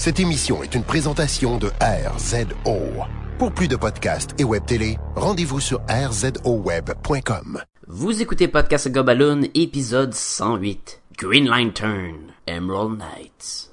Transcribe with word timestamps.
Cette 0.00 0.18
émission 0.18 0.62
est 0.62 0.74
une 0.74 0.82
présentation 0.82 1.58
de 1.58 1.70
RZO. 1.78 2.78
Pour 3.38 3.52
plus 3.52 3.68
de 3.68 3.76
podcasts 3.76 4.30
et 4.40 4.44
web 4.44 4.64
télé, 4.64 4.96
rendez-vous 5.14 5.60
sur 5.60 5.82
rzoweb.com. 5.90 7.62
Vous 7.86 8.22
écoutez 8.22 8.48
Podcast 8.48 8.90
Gobaloon, 8.90 9.42
épisode 9.52 10.14
108. 10.14 11.02
Green 11.18 11.46
Lantern, 11.46 12.32
Emerald 12.46 12.96
Knights. 12.96 13.70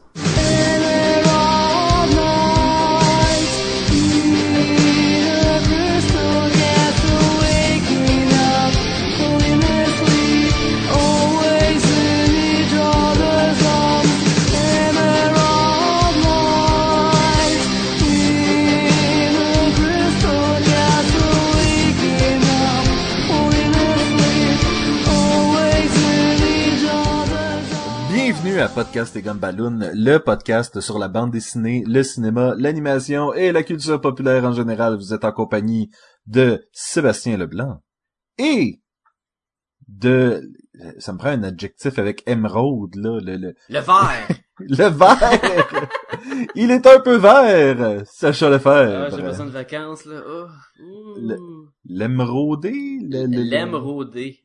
À 28.68 28.70
Podcast 28.70 29.16
et 29.16 29.22
Gumballoon, 29.22 29.80
le 29.94 30.18
podcast 30.18 30.82
sur 30.82 31.00
la 31.00 31.08
bande 31.08 31.32
dessinée, 31.32 31.86
le 31.88 32.04
cinéma, 32.04 32.54
l'animation 32.58 33.34
et 33.34 33.54
la 33.54 33.64
culture 33.64 34.02
populaire 34.02 34.44
en 34.44 34.52
général. 34.52 34.98
Vous 34.98 35.14
êtes 35.14 35.24
en 35.24 35.32
compagnie 35.32 35.90
de 36.26 36.68
Sébastien 36.74 37.38
Leblanc 37.38 37.82
et 38.38 38.82
de... 39.88 40.42
Ça 41.00 41.14
me 41.14 41.18
prend 41.18 41.30
un 41.30 41.44
adjectif 41.44 41.98
avec 41.98 42.24
émeraude, 42.28 42.96
là. 42.96 43.20
Le, 43.22 43.38
le, 43.38 43.54
Le 43.70 43.80
vert! 43.80 44.28
le 44.60 44.90
vert! 44.90 45.88
Il 46.56 46.70
est 46.72 46.86
un 46.88 47.00
peu 47.00 47.16
vert, 47.16 48.02
Sacha 48.06 48.48
Ah, 48.48 48.50
Lefebvre. 48.50 49.16
j'ai 49.16 49.22
besoin 49.24 49.46
de 49.46 49.52
vacances, 49.52 50.04
là. 50.06 50.22
Oh. 50.28 50.46
Ouh. 50.84 51.16
Le- 51.22 51.38
L'émeraudé? 51.86 52.72
Le, 53.02 53.26
le- 53.28 53.28
le- 53.28 53.42
L'émeraude. 53.44 54.14
Il 54.18 54.36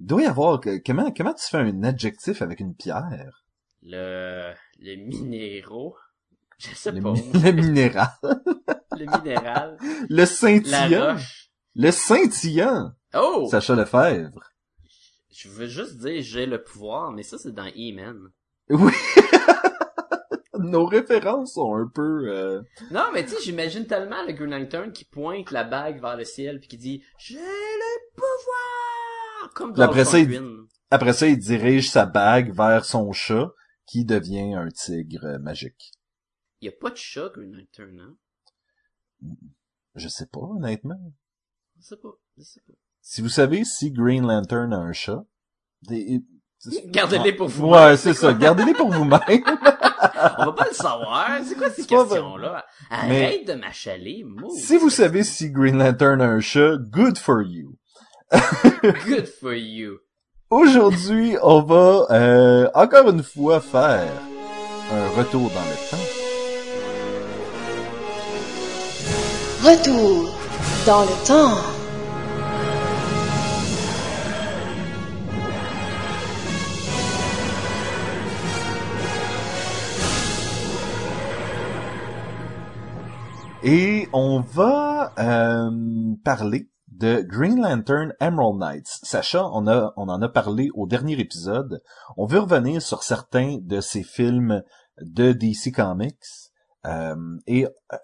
doit 0.00 0.22
y 0.22 0.26
avoir... 0.26 0.60
Comment, 0.84 1.12
comment 1.16 1.34
tu 1.34 1.46
fais 1.48 1.58
un 1.58 1.84
adjectif 1.84 2.42
avec 2.42 2.58
une 2.58 2.74
pierre? 2.74 3.44
Le... 3.82 4.52
Le 4.78 4.96
minéraux. 4.96 5.96
Je 6.58 6.74
sais 6.74 6.92
Le, 6.92 7.00
pas. 7.02 7.12
le 7.34 7.52
minéral. 7.52 8.08
Le 8.22 9.06
minéral. 9.18 9.76
Le 9.80 10.16
La 10.16 10.26
scintillant. 10.26 11.12
roche. 11.12 11.50
Le 11.74 11.90
scintillant. 11.90 12.92
Oh! 13.14 13.48
Sacha 13.50 13.74
Lefebvre. 13.74 14.40
Je 15.32 15.48
veux 15.48 15.66
juste 15.66 15.96
dire 15.98 16.22
j'ai 16.22 16.44
le 16.46 16.62
pouvoir, 16.62 17.12
mais 17.12 17.22
ça 17.22 17.38
c'est 17.38 17.54
dans 17.54 17.66
E-Man. 17.68 18.30
Oui. 18.68 18.92
Nos 20.58 20.84
références 20.84 21.54
sont 21.54 21.74
un 21.74 21.88
peu... 21.92 22.28
euh, 22.28 22.60
Non, 22.90 23.04
mais 23.14 23.24
tu 23.24 23.30
sais, 23.30 23.36
j'imagine 23.42 23.86
tellement 23.86 24.22
le 24.26 24.32
Green 24.34 24.50
Lantern 24.50 24.92
qui 24.92 25.06
pointe 25.06 25.50
la 25.52 25.64
bague 25.64 26.00
vers 26.02 26.16
le 26.16 26.24
ciel 26.24 26.58
puis 26.60 26.68
qui 26.68 26.76
dit 26.76 27.02
j'ai 27.18 27.36
le 27.38 28.12
pouvoir 28.14 29.54
comme 29.54 29.72
dans 29.72 29.82
après 29.84 30.04
ça, 30.04 30.18
il-. 30.18 30.42
Après 30.90 31.12
ça, 31.14 31.26
il 31.26 31.38
dirige 31.38 31.88
sa 31.90 32.04
bague 32.04 32.52
vers 32.54 32.84
son 32.84 33.10
chat, 33.12 33.48
qui 33.90 34.04
devient 34.04 34.54
un 34.54 34.68
tigre 34.68 35.38
magique. 35.40 35.90
Il 36.60 36.66
y 36.66 36.68
a 36.68 36.72
pas 36.72 36.90
de 36.90 36.96
chat 36.96 37.28
Green 37.34 37.52
Lantern, 37.56 37.98
hein 37.98 38.16
Je 39.96 40.06
sais 40.06 40.26
pas, 40.26 40.38
honnêtement. 40.40 41.12
Je 41.76 41.82
sais 41.82 41.96
pas, 41.96 42.12
je 42.38 42.42
sais 42.44 42.60
pas. 42.64 42.72
Si 43.00 43.20
vous 43.20 43.28
savez 43.28 43.64
si 43.64 43.90
Green 43.90 44.24
Lantern 44.24 44.72
a 44.72 44.76
un 44.78 44.92
chat... 44.92 45.24
des- 45.82 46.22
Gardez-les 46.84 47.32
pour 47.32 47.48
vous. 47.48 47.66
Ouais, 47.68 47.96
c'est 47.96 48.14
ça. 48.14 48.32
Gardez-les 48.32 48.74
pour 48.74 48.92
vous-même. 48.92 49.18
On 49.18 50.44
va 50.44 50.52
pas 50.52 50.68
le 50.68 50.74
savoir. 50.74 51.40
C'est 51.44 51.56
quoi 51.56 51.70
ces 51.70 51.84
questions-là? 51.84 52.64
Mais- 53.08 53.24
Arrête 53.24 53.46
de 53.48 53.54
m'achaler, 53.54 54.24
si 54.56 54.76
vous 54.76 54.90
savez 54.90 55.24
si 55.24 55.50
Green 55.50 55.78
Lantern 55.78 56.20
a 56.20 56.26
un 56.28 56.40
chat, 56.40 56.76
good 56.76 57.18
for 57.18 57.42
you. 57.42 57.76
Good 58.82 59.26
for 59.26 59.54
you. 59.54 59.98
Aujourd'hui, 60.52 61.36
on 61.44 61.62
va 61.62 62.06
euh, 62.10 62.68
encore 62.74 63.08
une 63.08 63.22
fois 63.22 63.60
faire 63.60 64.10
un 64.92 65.08
retour 65.16 65.42
dans 65.42 65.60
le 65.60 65.76
temps. 65.88 65.96
Retour 69.62 70.28
dans 70.86 71.02
le 71.02 71.24
temps. 71.24 71.54
Et 83.62 84.08
on 84.12 84.40
va 84.40 85.12
euh, 85.16 85.70
parler 86.24 86.66
de 87.00 87.22
Green 87.22 87.62
Lantern 87.62 88.12
Emerald 88.20 88.58
Knights. 88.58 89.00
Sacha, 89.02 89.46
on, 89.52 89.66
a, 89.66 89.92
on 89.96 90.08
en 90.10 90.20
a 90.20 90.28
parlé 90.28 90.68
au 90.74 90.86
dernier 90.86 91.18
épisode. 91.18 91.82
On 92.18 92.26
veut 92.26 92.40
revenir 92.40 92.82
sur 92.82 93.02
certains 93.02 93.56
de 93.62 93.80
ces 93.80 94.02
films 94.02 94.62
de 95.00 95.32
DC 95.32 95.74
Comics. 95.74 96.14
Euh, 96.84 97.16
et 97.46 97.64
euh, 97.64 97.96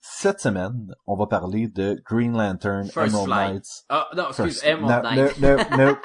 cette 0.00 0.40
semaine, 0.40 0.92
on 1.06 1.16
va 1.16 1.26
parler 1.28 1.68
de 1.68 2.02
Green 2.04 2.32
Lantern 2.36 2.86
First 2.86 3.14
Emerald 3.14 3.26
Flight. 3.26 3.52
Knights. 3.52 3.84
Ah, 3.88 4.08
non, 4.16 4.28
excuse, 4.28 4.60
First- 4.60 4.66
Emerald 4.66 5.04
no, 5.04 5.10
Knight. 5.10 5.38
no, 5.40 5.56
no, 5.56 5.86
no. 5.86 5.96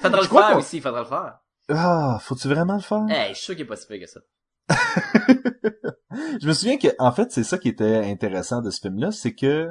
Faudra 0.00 0.20
le 0.22 0.26
faire 0.26 0.56
aussi, 0.56 0.80
faudra 0.80 1.00
le 1.00 1.06
faire. 1.06 1.38
Ah, 1.68 2.18
faut-tu 2.20 2.48
vraiment 2.48 2.76
le 2.76 2.80
faire? 2.80 3.04
Hey, 3.10 3.30
je 3.30 3.34
suis 3.34 3.44
sûr 3.44 3.56
qu'il 3.56 3.64
est 3.64 3.68
pas 3.68 3.76
si 3.76 3.86
pire 3.86 4.00
que 4.00 4.06
ça. 4.06 4.20
je 6.40 6.46
me 6.46 6.52
souviens 6.54 6.78
que, 6.78 6.88
en 6.98 7.12
fait, 7.12 7.30
c'est 7.30 7.44
ça 7.44 7.58
qui 7.58 7.68
était 7.68 8.04
intéressant 8.06 8.62
de 8.62 8.70
ce 8.70 8.80
film-là, 8.80 9.10
c'est 9.10 9.34
que 9.34 9.68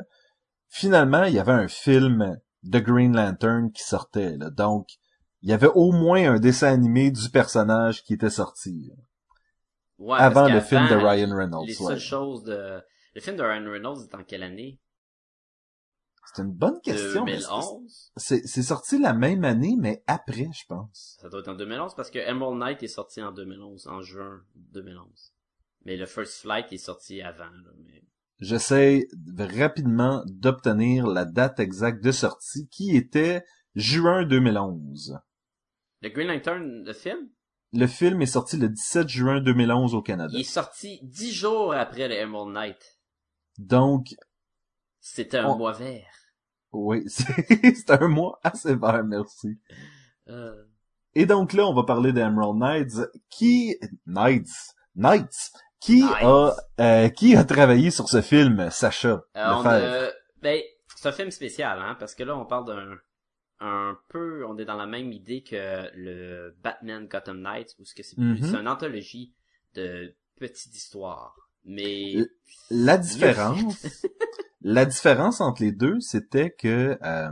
finalement, 0.74 1.24
il 1.26 1.36
y 1.36 1.40
avait 1.40 1.52
un 1.52 1.68
film 1.68 2.36
de 2.64 2.80
Green 2.80 3.16
Lantern 3.16 3.72
qui 3.72 3.84
sortait. 3.84 4.38
Là. 4.38 4.50
Donc, 4.50 4.88
il 5.44 5.50
y 5.50 5.54
avait 5.54 5.68
au 5.68 5.92
moins 5.92 6.34
un 6.34 6.40
dessin 6.40 6.74
animé 6.74 7.12
du 7.12 7.30
personnage 7.30 8.04
qui 8.04 8.16
était 8.16 8.32
sorti 8.32 8.92
Ouais, 10.00 10.18
avant 10.20 10.50
le 10.50 10.60
film 10.60 10.88
de 10.90 10.96
Ryan 10.96 11.36
Reynolds. 11.36 11.68
Les 11.68 11.76
seules 11.76 12.00
choses 12.00 12.44
de... 12.44 12.82
Le 13.14 13.22
film 13.22 13.38
de 13.38 13.44
Ryan 13.44 13.72
Reynolds 13.72 14.02
est 14.02 14.16
en 14.16 14.24
quelle 14.24 14.42
année? 14.42 14.80
C'est 16.26 16.42
une 16.42 16.52
bonne 16.52 16.82
question. 16.82 17.24
mais 17.24 17.38
2011? 17.38 18.12
C'est 18.16 18.48
c'est 18.48 18.64
sorti 18.64 18.98
la 18.98 19.14
même 19.14 19.44
année, 19.44 19.76
mais 19.78 20.04
après, 20.08 20.48
je 20.52 20.66
pense. 20.68 21.18
Ça 21.22 21.30
doit 21.30 21.42
être 21.42 21.50
en 21.50 21.54
2011 21.54 21.94
parce 21.96 22.10
que 22.10 22.18
Emerald 22.18 22.58
Knight 22.58 22.82
est 22.82 22.88
sorti 22.88 23.22
en 23.22 23.32
2011, 23.32 23.88
en 23.88 24.02
juin 24.02 24.42
2011. 24.56 25.06
Mais 25.86 25.96
le 25.96 26.08
First 26.08 26.42
Flight 26.42 26.74
est 26.74 26.78
sorti 26.78 27.22
avant, 27.22 27.44
là, 27.44 27.72
mais... 27.86 28.04
J'essaie 28.40 29.08
rapidement 29.38 30.24
d'obtenir 30.28 31.08
la 31.08 31.26
date 31.26 31.60
exacte 31.60 32.04
de 32.04 32.12
sortie, 32.12 32.68
qui 32.70 32.96
était 32.98 33.44
juin 33.76 34.24
2011. 34.26 35.18
Le 36.02 36.10
Green 36.10 36.28
Lantern, 36.28 36.84
le 36.84 36.94
film, 36.94 37.30
Le 37.72 37.88
film 37.88 38.22
est 38.22 38.26
sorti 38.28 38.58
le 38.58 38.70
17 38.70 39.08
juin 39.08 39.40
2011 39.42 39.96
au 39.96 40.02
Canada. 40.02 40.34
il 40.36 40.42
est 40.42 40.44
sorti 40.44 41.00
dix 41.04 41.32
jours 41.34 41.74
après 41.74 42.08
le 42.08 42.16
Emerald 42.16 42.54
Knight. 42.54 43.00
Donc, 43.58 44.08
C'était 45.00 45.38
un 45.38 45.48
On- 45.50 45.58
mois 45.58 45.74
vert. 45.74 46.08
oui, 46.72 47.04
c'est 47.08 47.34
c'est 47.76 47.92
un 47.92 48.08
mois 48.08 48.40
assez 48.44 48.76
vert, 48.76 49.04
merci. 49.06 49.60
Euh, 50.28 50.66
Et 51.16 51.26
donc 51.26 51.54
là, 51.54 51.66
on 51.68 51.74
va 51.74 51.84
parler 51.84 52.12
d'Emerald 52.14 52.58
Knights, 52.58 53.10
qui... 53.30 53.78
Knights? 54.06 54.74
Knights! 54.96 55.52
Qui 55.84 56.04
a, 56.22 56.56
euh, 56.80 57.10
qui 57.10 57.36
a 57.36 57.44
travaillé 57.44 57.92
sur 57.92 58.10
ce 58.10 58.22
film, 58.22 58.70
Sacha 58.72 59.22
euh, 59.38 59.54
on 59.56 59.60
Lefebvre? 59.60 59.72
a- 59.72 60.12
ben, 60.42 60.62
c'est 60.96 61.08
un 61.08 61.12
film 61.12 61.32
spécial, 61.32 61.80
hein, 61.80 61.96
parce 62.00 62.16
que 62.16 62.24
là, 62.24 62.38
on 62.38 62.46
parle 62.46 62.66
d'un 62.66 62.98
un 63.60 63.98
peu, 64.10 64.46
on 64.46 64.58
est 64.58 64.66
dans 64.66 64.76
la 64.78 64.88
même 64.88 65.12
idée 65.14 65.42
que 65.44 65.90
le 65.96 66.56
Batman 66.62 67.08
Gotham 67.08 67.42
Knights, 67.42 67.76
où 67.80 67.86
ce 67.86 67.96
que 67.96 68.04
c'est 68.04 68.18
c'est 68.42 68.58
une 68.58 68.68
anthologie 68.68 69.34
de 69.76 70.14
petites 70.38 70.76
histoires. 70.76 71.36
Mais, 71.66 72.18
La 72.69 72.98
différence, 72.98 74.07
la 74.62 74.86
différence 74.86 75.42
entre 75.42 75.62
les 75.63 75.72
deux, 75.72 76.00
c'était 76.00 76.52
que 76.52 76.98
euh, 77.04 77.31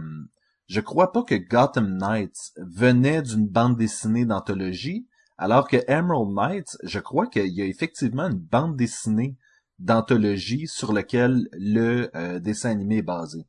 je 0.67 0.79
crois 0.79 1.11
pas 1.11 1.23
que 1.23 1.35
Gotham 1.35 1.97
Knights 1.97 2.53
venait 2.57 3.21
d'une 3.21 3.47
bande 3.47 3.77
dessinée 3.77 4.25
d'anthologie, 4.25 5.07
alors 5.41 5.67
que 5.67 5.77
Emerald 5.87 6.33
Knights, 6.35 6.77
je 6.83 6.99
crois 6.99 7.25
qu'il 7.25 7.47
y 7.47 7.63
a 7.63 7.65
effectivement 7.65 8.27
une 8.27 8.37
bande 8.37 8.77
dessinée 8.77 9.35
d'anthologie 9.79 10.67
sur 10.67 10.93
laquelle 10.93 11.49
le 11.53 12.15
euh, 12.15 12.39
dessin 12.39 12.69
animé 12.69 12.97
est 12.97 13.01
basé. 13.01 13.47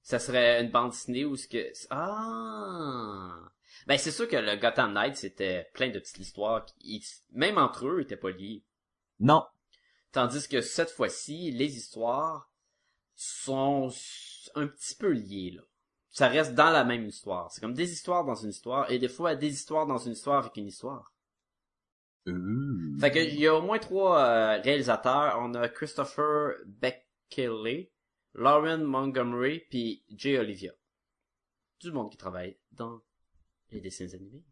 ça 0.00 0.18
serait 0.18 0.62
une 0.62 0.70
bande 0.70 0.92
dessinée 0.92 1.26
où 1.26 1.36
ce 1.36 1.46
que, 1.46 1.70
ah! 1.90 3.50
Ben, 3.86 3.98
c'est 3.98 4.10
sûr 4.10 4.26
que 4.26 4.36
le 4.36 4.56
Gotham 4.56 4.94
Knights, 4.94 5.16
c'était 5.16 5.68
plein 5.74 5.90
de 5.90 5.98
petites 5.98 6.20
histoires 6.20 6.64
qui, 6.64 7.04
même 7.32 7.58
entre 7.58 7.86
eux, 7.86 8.00
étaient 8.00 8.16
pas 8.16 8.30
liés. 8.30 8.64
Non, 9.20 9.44
Tandis 10.10 10.48
que 10.48 10.62
cette 10.62 10.90
fois-ci, 10.90 11.50
les 11.50 11.76
histoires 11.76 12.50
sont 13.14 13.92
un 14.54 14.66
petit 14.66 14.94
peu 14.94 15.10
liées, 15.10 15.50
là. 15.50 15.62
Ça 16.18 16.26
reste 16.26 16.56
dans 16.56 16.70
la 16.70 16.82
même 16.82 17.06
histoire. 17.06 17.48
C'est 17.52 17.60
comme 17.60 17.74
des 17.74 17.92
histoires 17.92 18.24
dans 18.24 18.34
une 18.34 18.50
histoire, 18.50 18.90
et 18.90 18.98
des 18.98 19.06
fois 19.08 19.36
des 19.36 19.52
histoires 19.52 19.86
dans 19.86 19.98
une 19.98 20.14
histoire 20.14 20.38
avec 20.38 20.56
une 20.56 20.66
histoire. 20.66 21.12
Euh. 22.26 22.96
Fait 22.98 23.12
que 23.12 23.20
il 23.20 23.38
y 23.38 23.46
a 23.46 23.54
au 23.54 23.62
moins 23.62 23.78
trois 23.78 24.18
euh, 24.18 24.60
réalisateurs. 24.60 25.38
On 25.38 25.54
a 25.54 25.68
Christopher 25.68 26.56
Beckley, 26.66 27.92
Lauren 28.34 28.78
Montgomery, 28.78 29.60
puis 29.70 30.02
Jay 30.08 30.36
Olivia. 30.36 30.72
Du 31.78 31.92
monde 31.92 32.10
qui 32.10 32.16
travaille 32.16 32.58
dans 32.72 33.00
les 33.70 33.80
dessins 33.80 34.12
animés. 34.12 34.42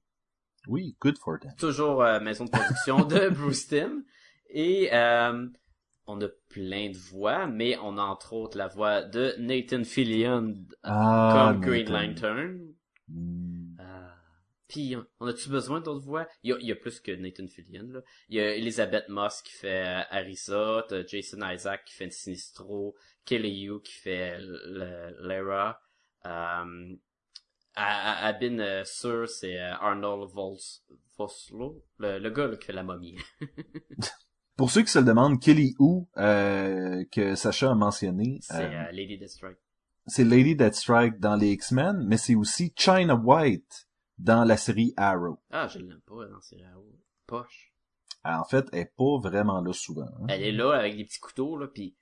Oui, 0.69 0.97
good 1.01 1.19
for 1.19 1.41
them. 1.41 1.53
Toujours 1.59 2.01
euh, 2.01 2.21
maison 2.21 2.45
de 2.45 2.51
production 2.51 3.05
de 3.05 3.29
Bruce 3.31 3.67
Timm. 3.67 4.05
Et 4.51 4.95
euh, 4.95 5.49
on 6.07 6.21
a 6.21 6.29
plein 6.49 6.91
de 6.91 6.97
voix, 6.97 7.47
mais 7.47 7.77
on 7.79 7.99
a 7.99 8.03
entre 8.03 8.33
autres 8.33 8.57
la 8.57 8.69
voix 8.69 9.03
de 9.03 9.35
Nathan 9.39 9.85
Fillion 9.85 10.55
Ah, 10.83 11.51
comme 11.53 11.61
Green 11.61 11.91
Nathan. 11.91 12.35
Lantern. 12.35 12.75
Puis, 14.69 14.97
on 15.21 15.27
a-tu 15.29 15.49
besoin 15.49 15.81
d'autres 15.81 16.05
voix? 16.05 16.27
Il 16.43 16.51
y 16.51 16.53
a, 16.53 16.59
il 16.59 16.67
y 16.67 16.73
a 16.73 16.77
plus 16.77 16.99
que 16.99 17.13
Nathan 17.13 17.47
Fillion, 17.47 17.87
là. 17.89 18.01
Il 18.29 18.37
y 18.37 18.41
a 18.41 18.57
Elizabeth 18.57 19.09
Moss 19.09 19.41
qui 19.43 19.53
fait 19.53 19.87
euh, 19.87 20.03
Arisa, 20.11 20.85
Jason 21.07 21.39
Isaac 21.49 21.85
qui 21.85 21.95
fait 21.95 22.11
Sinistro, 22.11 22.97
Kelly 23.25 23.63
Yu 23.63 23.81
qui 23.81 23.93
fait 23.93 24.39
Lara, 25.21 25.81
euh, 26.27 26.29
à, 26.29 26.65
à, 27.77 28.27
à 28.27 28.33
Bin 28.33 28.59
euh, 28.59 28.85
Sur, 28.85 29.29
c'est 29.29 29.57
euh, 29.61 29.73
Arnold 29.75 30.29
Voslo, 31.17 31.85
le, 31.99 32.19
le 32.19 32.31
gars 32.31 32.49
là, 32.49 32.57
qui 32.57 32.67
fait 32.67 32.73
la 32.73 32.83
momie. 32.83 33.17
Pour 34.57 34.71
ceux 34.71 34.83
qui 34.83 34.91
se 34.91 34.99
le 34.99 35.05
demandent, 35.05 35.39
Kelly 35.41 35.75
Who, 35.79 36.09
euh, 36.17 37.05
que 37.13 37.35
Sacha 37.35 37.71
a 37.71 37.75
mentionné, 37.75 38.39
C'est 38.41 38.55
euh, 38.65 38.85
euh, 38.89 38.93
Lady 38.93 39.19
Deathstrike. 39.19 39.59
c'est 40.07 40.25
Lady 40.25 40.57
Deathstrike 40.57 41.19
dans 41.21 41.37
les 41.37 41.51
X-Men, 41.53 42.05
mais 42.07 42.17
c'est 42.17 42.35
aussi 42.35 42.73
China 42.75 43.15
White 43.17 43.87
dans 44.19 44.45
la 44.45 44.57
série 44.57 44.95
Arrow. 44.97 45.39
Ah, 45.51 45.69
je 45.69 45.79
l'aime 45.79 46.01
pas 46.07 46.27
dans 46.27 46.41
ces 46.41 46.57
poche. 47.27 47.73
Alors, 48.25 48.41
en 48.41 48.45
fait, 48.45 48.67
elle 48.73 48.79
est 48.81 48.93
pas 48.97 49.19
vraiment 49.21 49.61
là 49.61 49.73
souvent. 49.73 50.07
hein. 50.21 50.27
Elle 50.29 50.43
est 50.43 50.53
là 50.53 50.73
avec 50.73 50.97
des 50.97 51.05
petits 51.05 51.21
couteaux, 51.21 51.59
là, 51.59 51.67
puis 51.69 51.95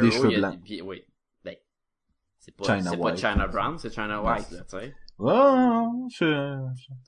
Des 0.00 0.10
cheveux 0.10 0.30
blancs. 0.38 0.60
puis- 0.64 0.80
oui. 0.82 1.04
Ben, 1.44 1.56
c'est 2.38 2.56
pas, 2.56 2.64
China 2.64 2.90
c'est 2.90 2.96
pas 2.96 3.02
White. 3.04 3.18
China 3.18 3.48
Brown, 3.48 3.78
c'est 3.78 3.92
China 3.92 4.22
White, 4.22 4.50
là, 4.50 4.60
tu 4.62 4.78
sais. 4.78 4.94
Oh, 5.18 6.08
je... 6.10 6.58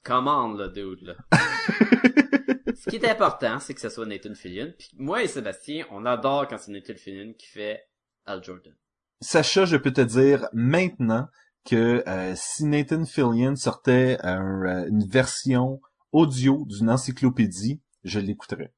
Commande, 0.04 0.58
là, 0.58 0.68
dude, 0.68 1.00
là. 1.02 1.14
Ce 2.74 2.90
qui 2.90 2.96
est 2.96 3.08
important, 3.08 3.58
c'est 3.60 3.74
que 3.74 3.80
ce 3.80 3.88
soit 3.88 4.06
Nathan 4.06 4.34
Fillion. 4.34 4.72
Puis 4.78 4.90
moi 4.96 5.22
et 5.22 5.28
Sébastien, 5.28 5.86
on 5.90 6.04
adore 6.06 6.48
quand 6.48 6.58
c'est 6.58 6.72
Nathan 6.72 6.94
Fillion 6.94 7.32
qui 7.34 7.46
fait 7.46 7.86
Al 8.26 8.42
Jordan. 8.42 8.74
Sacha, 9.20 9.64
je 9.64 9.76
peux 9.76 9.92
te 9.92 10.00
dire 10.00 10.48
maintenant 10.52 11.28
que 11.64 12.02
euh, 12.06 12.34
si 12.36 12.64
Nathan 12.64 13.04
Fillion 13.04 13.56
sortait 13.56 14.18
un, 14.22 14.62
euh, 14.64 14.88
une 14.88 15.06
version 15.06 15.80
audio 16.12 16.64
d'une 16.66 16.90
encyclopédie, 16.90 17.80
je 18.04 18.20
l'écouterais. 18.20 18.72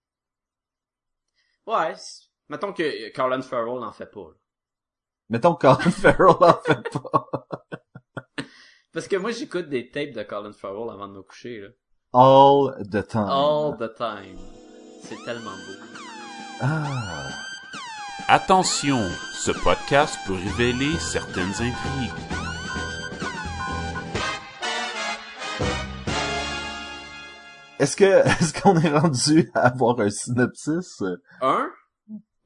Ouais, 1.67 1.95
mettons 2.49 2.73
que 2.73 3.13
Colin 3.13 3.43
Farrell 3.43 3.81
n'en 3.81 3.93
fait 3.93 4.07
pas. 4.11 4.21
là. 4.21 4.37
Mettons 5.29 5.55
que 5.55 5.67
Colin 5.67 5.91
Farrell 5.91 6.37
en 6.41 6.61
fait 6.63 6.89
pas. 6.91 7.29
Parce 8.93 9.09
que 9.09 9.17
moi, 9.17 9.33
j'écoute 9.33 9.69
des 9.69 9.91
tapes 9.91 10.13
de 10.13 10.23
Colin 10.23 10.53
Farrell 10.53 10.89
avant 10.91 11.09
de 11.09 11.15
me 11.15 11.23
coucher, 11.23 11.61
là. 11.61 11.69
All 12.19 12.73
the 12.79 13.03
time. 13.03 13.29
All 13.29 13.77
the 13.77 13.95
time. 13.95 14.39
C'est 15.03 15.23
tellement 15.27 15.51
beau. 15.51 15.75
Ah. 16.63 17.29
Attention, 18.27 18.97
ce 19.35 19.51
podcast 19.51 20.17
peut 20.27 20.33
révéler 20.33 20.97
certaines 20.99 21.51
intrigues. 21.51 22.13
Est-ce 27.79 27.97
que 27.99 28.05
est-ce 28.27 28.63
qu'on 28.63 28.79
est 28.79 28.97
rendu 28.99 29.51
à 29.53 29.67
avoir 29.67 30.01
un 30.01 30.09
synopsis? 30.09 31.03
Un 31.43 31.69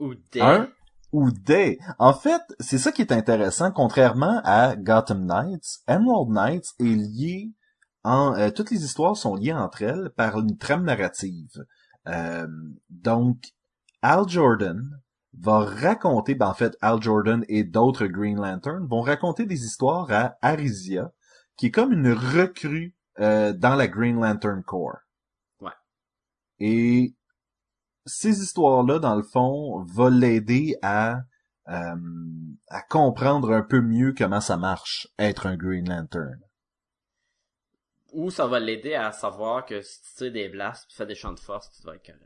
ou 0.01 0.17
des? 0.33 0.41
Un? 0.41 0.69
ou 1.13 1.31
des? 1.31 1.79
En 2.01 2.13
fait, 2.13 2.43
c'est 2.59 2.79
ça 2.79 2.91
qui 2.91 3.03
est 3.03 3.13
intéressant. 3.13 3.71
Contrairement 3.71 4.41
à 4.43 4.75
Gotham 4.75 5.25
Knights, 5.27 5.79
Emerald 5.87 6.31
Knights 6.31 6.75
est 6.81 6.97
lié 6.97 7.53
en 8.05 8.35
euh, 8.35 8.51
toutes 8.51 8.71
les 8.71 8.85
histoires 8.85 9.17
sont 9.17 9.35
liées 9.35 9.53
entre 9.53 9.83
elles 9.83 10.11
par 10.17 10.39
une 10.39 10.57
trame 10.57 10.85
narrative. 10.85 11.67
Euh, 12.09 12.47
donc, 12.89 13.53
Al 14.03 14.29
Jordan 14.29 14.83
va 15.39 15.61
raconter, 15.61 16.35
ben 16.35 16.49
en 16.49 16.55
fait, 16.55 16.77
Al 16.81 17.01
Jordan 17.03 17.45
et 17.49 17.65
d'autres 17.65 18.07
Green 18.07 18.41
Lantern 18.41 18.87
vont 18.87 19.03
raconter 19.03 19.47
des 19.47 19.65
histoires 19.65 20.11
à 20.11 20.37
Arisia, 20.43 21.13
qui 21.57 21.67
est 21.67 21.71
comme 21.71 21.93
une 21.93 22.13
recrue 22.13 22.95
euh, 23.21 23.53
dans 23.53 23.75
la 23.75 23.87
Green 23.87 24.21
Lantern 24.21 24.63
Corps. 24.63 24.99
Ouais. 25.61 25.71
Et 26.59 27.15
ces 28.07 28.43
histoires-là, 28.43 28.99
dans 28.99 29.15
le 29.15 29.23
fond, 29.23 29.85
vont 29.85 30.09
l'aider 30.09 30.77
à 30.83 31.21
euh, 31.69 31.95
à 32.69 32.83
comprendre 32.83 33.53
un 33.53 33.63
peu 33.63 33.81
mieux 33.81 34.13
comment 34.17 34.41
ça 34.41 34.57
marche 34.57 35.07
être 35.19 35.47
un 35.47 35.57
Green 35.57 35.89
Lantern. 35.89 36.41
Ou 38.13 38.31
ça 38.31 38.47
va 38.47 38.61
l'aider 38.61 38.95
à 38.95 39.13
savoir 39.13 39.65
que 39.67 39.83
si 39.83 40.01
tu 40.03 40.15
tires 40.17 40.33
des 40.33 40.49
blasts 40.49 40.89
tu 40.89 40.97
fais 40.97 41.07
des 41.07 41.15
champs 41.15 41.33
de 41.33 41.41
force, 41.41 41.71
tu 41.71 41.87
vas 41.87 41.95
être 41.95 42.05
correct. 42.05 42.25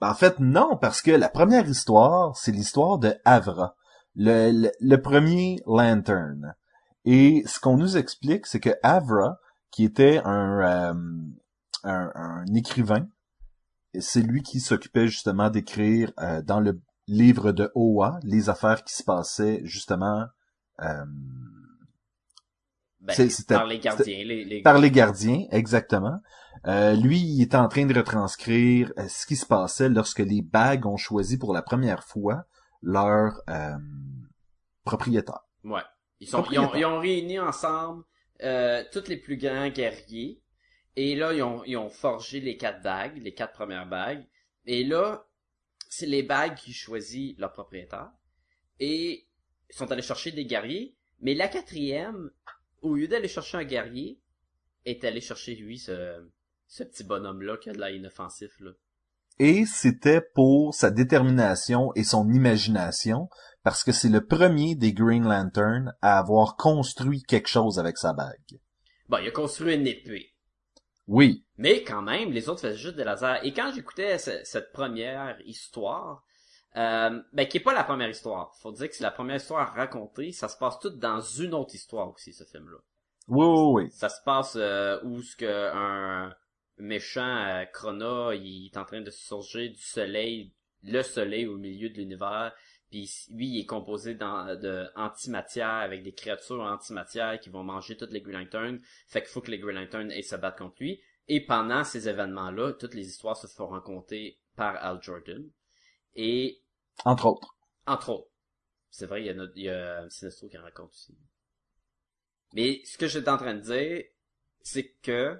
Ben, 0.00 0.10
en 0.10 0.14
fait, 0.14 0.38
non, 0.40 0.76
parce 0.76 1.02
que 1.02 1.10
la 1.10 1.28
première 1.28 1.68
histoire, 1.68 2.36
c'est 2.36 2.52
l'histoire 2.52 2.98
de 2.98 3.14
Avra, 3.24 3.76
le, 4.16 4.50
le, 4.50 4.70
le 4.80 4.96
premier 5.00 5.60
Lantern. 5.66 6.54
Et 7.04 7.42
ce 7.46 7.60
qu'on 7.60 7.76
nous 7.76 7.96
explique, 7.96 8.46
c'est 8.46 8.60
que 8.60 8.76
Avra, 8.82 9.38
qui 9.70 9.84
était 9.84 10.20
un, 10.24 10.60
euh, 10.60 10.94
un, 11.84 12.12
un 12.14 12.46
écrivain, 12.54 13.08
c'est 14.00 14.22
lui 14.22 14.42
qui 14.42 14.60
s'occupait 14.60 15.06
justement 15.06 15.50
d'écrire 15.50 16.12
euh, 16.20 16.42
dans 16.42 16.60
le 16.60 16.80
livre 17.06 17.52
de 17.52 17.70
Oa 17.74 18.18
les 18.22 18.48
affaires 18.48 18.84
qui 18.84 18.94
se 18.94 19.04
passaient 19.04 19.60
justement 19.64 20.24
euh, 20.80 21.04
Ben, 23.04 23.28
par 23.48 23.66
les 23.66 23.78
gardiens, 23.78 24.24
les, 24.24 24.44
les... 24.44 24.62
par 24.62 24.78
les 24.78 24.90
gardiens, 24.90 25.44
exactement. 25.50 26.20
Euh, 26.66 26.94
lui, 26.94 27.18
il 27.18 27.42
était 27.42 27.56
en 27.56 27.68
train 27.68 27.84
de 27.84 27.94
retranscrire 27.94 28.92
euh, 28.98 29.06
ce 29.08 29.26
qui 29.26 29.36
se 29.36 29.44
passait 29.44 29.90
lorsque 29.90 30.20
les 30.20 30.40
bagues 30.40 30.86
ont 30.86 30.96
choisi 30.96 31.36
pour 31.36 31.52
la 31.52 31.60
première 31.60 32.02
fois 32.02 32.44
leur 32.82 33.42
euh, 33.50 33.76
propriétaire. 34.84 35.40
Ouais. 35.64 35.82
Ils, 36.20 36.28
sont, 36.28 36.44
ils, 36.50 36.58
ont, 36.58 36.62
Propriétaire. 36.62 36.76
ils 36.80 36.84
ont 36.86 36.98
réuni 36.98 37.38
ensemble 37.38 38.04
tous 38.92 39.08
les 39.08 39.16
plus 39.16 39.36
grands 39.36 39.68
guerriers. 39.68 40.40
Et 40.96 41.14
là, 41.14 41.32
ils 41.32 41.42
ont, 41.42 41.62
ils 41.64 41.76
ont 41.76 41.90
forgé 41.90 42.40
les 42.40 42.56
quatre 42.56 42.82
bagues, 42.82 43.18
les 43.22 43.34
quatre 43.34 43.52
premières 43.52 43.88
bagues. 43.88 44.26
Et 44.66 44.84
là, 44.84 45.26
c'est 45.88 46.06
les 46.06 46.22
bagues 46.22 46.54
qui 46.54 46.72
choisissent 46.72 47.36
leur 47.38 47.52
propriétaire. 47.52 48.10
Et 48.80 49.26
ils 49.68 49.76
sont 49.76 49.90
allés 49.92 50.02
chercher 50.02 50.30
des 50.32 50.46
guerriers. 50.46 50.96
Mais 51.20 51.34
la 51.34 51.48
quatrième, 51.48 52.30
au 52.84 52.94
lieu 52.94 53.08
d'aller 53.08 53.28
chercher 53.28 53.58
un 53.58 53.64
guerrier, 53.64 54.20
est 54.84 55.04
allé 55.04 55.20
chercher 55.20 55.54
lui, 55.56 55.78
ce, 55.78 56.24
ce 56.68 56.84
petit 56.84 57.04
bonhomme-là 57.04 57.56
qui 57.56 57.70
a 57.70 57.72
de 57.72 57.80
la 57.80 57.90
inoffensif, 57.90 58.52
là. 58.60 58.70
Et 59.40 59.64
c'était 59.66 60.20
pour 60.20 60.74
sa 60.74 60.90
détermination 60.92 61.92
et 61.96 62.04
son 62.04 62.30
imagination, 62.30 63.28
parce 63.64 63.82
que 63.82 63.90
c'est 63.90 64.08
le 64.10 64.24
premier 64.24 64.76
des 64.76 64.92
Green 64.92 65.24
Lantern 65.24 65.92
à 66.02 66.18
avoir 66.18 66.56
construit 66.56 67.22
quelque 67.22 67.48
chose 67.48 67.78
avec 67.80 67.98
sa 67.98 68.12
bague. 68.12 68.60
Bon, 69.08 69.18
il 69.18 69.26
a 69.26 69.30
construit 69.32 69.74
une 69.74 69.86
épée. 69.86 70.30
Oui, 71.06 71.44
Mais 71.58 71.82
quand 71.82 72.02
même, 72.02 72.30
les 72.32 72.48
autres 72.48 72.62
faisaient 72.62 72.76
juste 72.78 72.96
des 72.96 73.04
lasers. 73.04 73.40
Et 73.42 73.52
quand 73.52 73.72
j'écoutais 73.74 74.18
ce- 74.18 74.42
cette 74.44 74.72
première 74.72 75.38
histoire, 75.44 76.24
euh, 76.76 77.22
ben 77.32 77.46
qui 77.46 77.58
est 77.58 77.60
pas 77.60 77.72
la 77.74 77.84
première 77.84 78.08
histoire. 78.08 78.54
Faut 78.60 78.72
dire 78.72 78.88
que 78.88 78.94
c'est 78.94 79.04
la 79.04 79.10
première 79.10 79.36
histoire 79.36 79.74
racontée. 79.74 80.32
Ça 80.32 80.48
se 80.48 80.56
passe 80.58 80.78
tout 80.80 80.90
dans 80.90 81.20
une 81.20 81.54
autre 81.54 81.74
histoire 81.74 82.12
aussi, 82.12 82.32
ce 82.32 82.44
film-là. 82.44 82.78
oui, 83.28 83.46
oui, 83.46 83.84
oui. 83.84 83.90
Ça 83.90 84.08
se 84.08 84.22
passe 84.24 84.56
euh, 84.56 84.98
où 85.04 85.22
ce 85.22 85.36
que 85.36 85.70
un 85.72 86.34
méchant 86.78 87.36
euh, 87.46 87.64
Chrono, 87.72 88.32
il 88.32 88.66
est 88.66 88.76
en 88.76 88.84
train 88.84 89.00
de 89.00 89.10
surgir 89.10 89.70
du 89.70 89.80
soleil, 89.80 90.52
le 90.82 91.02
soleil 91.02 91.46
au 91.46 91.56
milieu 91.56 91.88
de 91.90 91.94
l'univers. 91.94 92.52
Puis 92.90 93.10
lui, 93.32 93.46
il 93.48 93.60
est 93.60 93.66
composé 93.66 94.14
d'an- 94.14 94.54
de 94.56 94.86
antimatière 94.96 95.68
avec 95.68 96.02
des 96.02 96.12
créatures 96.12 96.60
antimatière 96.60 97.40
qui 97.40 97.50
vont 97.50 97.64
manger 97.64 97.96
toutes 97.96 98.12
les 98.12 98.20
Green 98.20 98.38
Lanterns. 98.38 98.80
Fait 99.08 99.20
qu'il 99.20 99.30
faut 99.30 99.40
que 99.40 99.50
les 99.50 99.58
Green 99.58 99.76
Lanterns 99.76 100.10
aient 100.12 100.22
se 100.22 100.36
battre 100.36 100.58
contre 100.58 100.76
lui. 100.80 101.00
Et 101.28 101.40
pendant 101.44 101.84
ces 101.84 102.08
événements-là, 102.08 102.72
toutes 102.74 102.94
les 102.94 103.08
histoires 103.08 103.36
se 103.36 103.46
font 103.46 103.68
raconter 103.68 104.38
par 104.56 104.76
Al 104.76 105.00
Jordan. 105.02 105.42
Et 106.14 106.60
Entre 107.04 107.26
autres. 107.26 107.56
entre 107.86 108.10
autres. 108.10 108.30
C'est 108.90 109.06
vrai, 109.06 109.22
il 109.22 109.26
y 109.26 109.30
a, 109.30 109.34
notre, 109.34 109.52
il 109.56 109.64
y 109.64 109.70
a 109.70 110.08
Sinestro 110.08 110.48
qui 110.48 110.56
en 110.56 110.62
raconte 110.62 110.90
aussi. 110.90 111.16
Mais 112.54 112.80
ce 112.84 112.96
que 112.96 113.08
j'étais 113.08 113.28
en 113.28 113.36
train 113.36 113.54
de 113.54 113.60
dire, 113.60 114.04
c'est 114.62 114.94
que... 115.02 115.36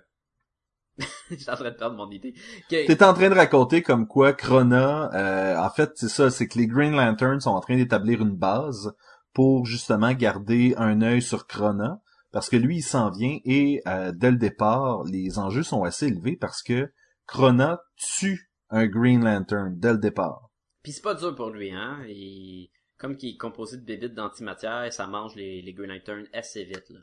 j'étais 1.31 1.51
en 1.51 1.57
train 1.57 1.71
de 1.71 1.77
perdre 1.77 1.97
mon 1.97 2.11
idée. 2.11 2.35
T'es 2.69 3.03
en 3.03 3.15
train 3.15 3.31
de 3.31 3.35
raconter 3.35 3.83
comme 3.83 4.07
quoi 4.07 4.33
Krona, 4.33 5.11
euh, 5.15 5.57
en 5.57 5.71
fait, 5.71 5.93
c'est 5.95 6.09
ça, 6.09 6.31
c'est 6.31 6.49
que 6.49 6.59
les 6.59 6.67
Green 6.67 6.95
Lanterns 6.95 7.41
sont 7.41 7.51
en 7.51 7.61
train 7.61 7.77
d'établir 7.77 8.23
une 8.23 8.37
base 8.37 8.93
pour 9.33 9.67
justement 9.67 10.13
garder 10.13 10.75
un 10.77 11.03
œil 11.03 11.23
sur 11.23 11.47
Krona, 11.47 12.01
parce 12.33 12.49
que 12.49 12.57
lui, 12.57 12.79
il 12.79 12.83
s'en 12.83 13.11
vient 13.11 13.39
et 13.45 13.83
euh, 13.87 14.13
dès 14.13 14.33
le 14.33 14.37
départ, 14.37 15.05
les 15.05 15.39
enjeux 15.39 15.63
sont 15.63 15.85
assez 15.85 16.07
élevés 16.07 16.37
parce 16.37 16.63
que 16.63 16.93
Krona 17.27 17.81
tue 17.97 18.51
un 18.71 18.87
Green 18.87 19.25
Lantern 19.25 19.79
dès 19.79 19.93
le 19.93 19.99
départ. 19.99 20.44
Puis 20.85 20.93
c'est 20.93 21.03
pas 21.03 21.15
dur 21.15 21.35
pour 21.35 21.51
lui, 21.51 21.73
hein. 21.73 21.99
Il... 22.07 22.71
Comme 22.97 23.17
qu'il 23.17 23.31
est 23.31 23.37
composé 23.37 23.77
de 23.77 23.83
bébites 23.83 24.15
d'antimatière, 24.15 24.91
ça 24.93 25.09
mange 25.09 25.35
les, 25.35 25.61
les 25.63 25.73
Green 25.73 25.91
Lanterns 25.91 26.27
assez 26.33 26.63
vite, 26.63 26.89
là. 26.91 27.01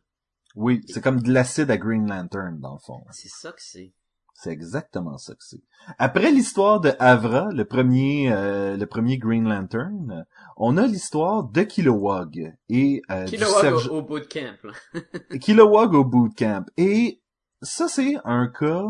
Oui, 0.55 0.81
c'est 0.87 1.01
comme 1.01 1.21
de 1.21 1.31
l'acide 1.31 1.69
à 1.71 1.77
Green 1.77 2.07
Lantern, 2.09 2.59
dans 2.59 2.73
le 2.73 2.79
fond. 2.79 3.01
C'est 3.11 3.29
ça 3.29 3.51
que 3.51 3.61
c'est. 3.61 3.93
C'est 4.33 4.49
exactement 4.51 5.17
ça 5.17 5.33
que 5.33 5.43
c'est. 5.43 5.61
Après 5.99 6.31
l'histoire 6.31 6.79
de 6.79 6.91
Avra, 6.99 7.49
le 7.53 7.63
premier, 7.65 8.31
euh, 8.31 8.75
le 8.75 8.85
premier 8.85 9.17
Green 9.17 9.47
Lantern, 9.47 10.25
on 10.57 10.77
a 10.77 10.87
l'histoire 10.87 11.43
de 11.43 11.61
Kilowog 11.61 12.53
et 12.69 13.01
euh, 13.11 13.25
Kilowog 13.25 13.61
serge- 13.61 13.87
au, 13.89 13.97
au 13.97 14.01
bootcamp, 14.01 14.57
là. 14.63 14.73
Kilowog 15.39 15.93
au 15.93 16.03
bootcamp. 16.05 16.65
Et 16.77 17.21
ça, 17.61 17.87
c'est 17.87 18.15
un 18.23 18.47
cas... 18.47 18.85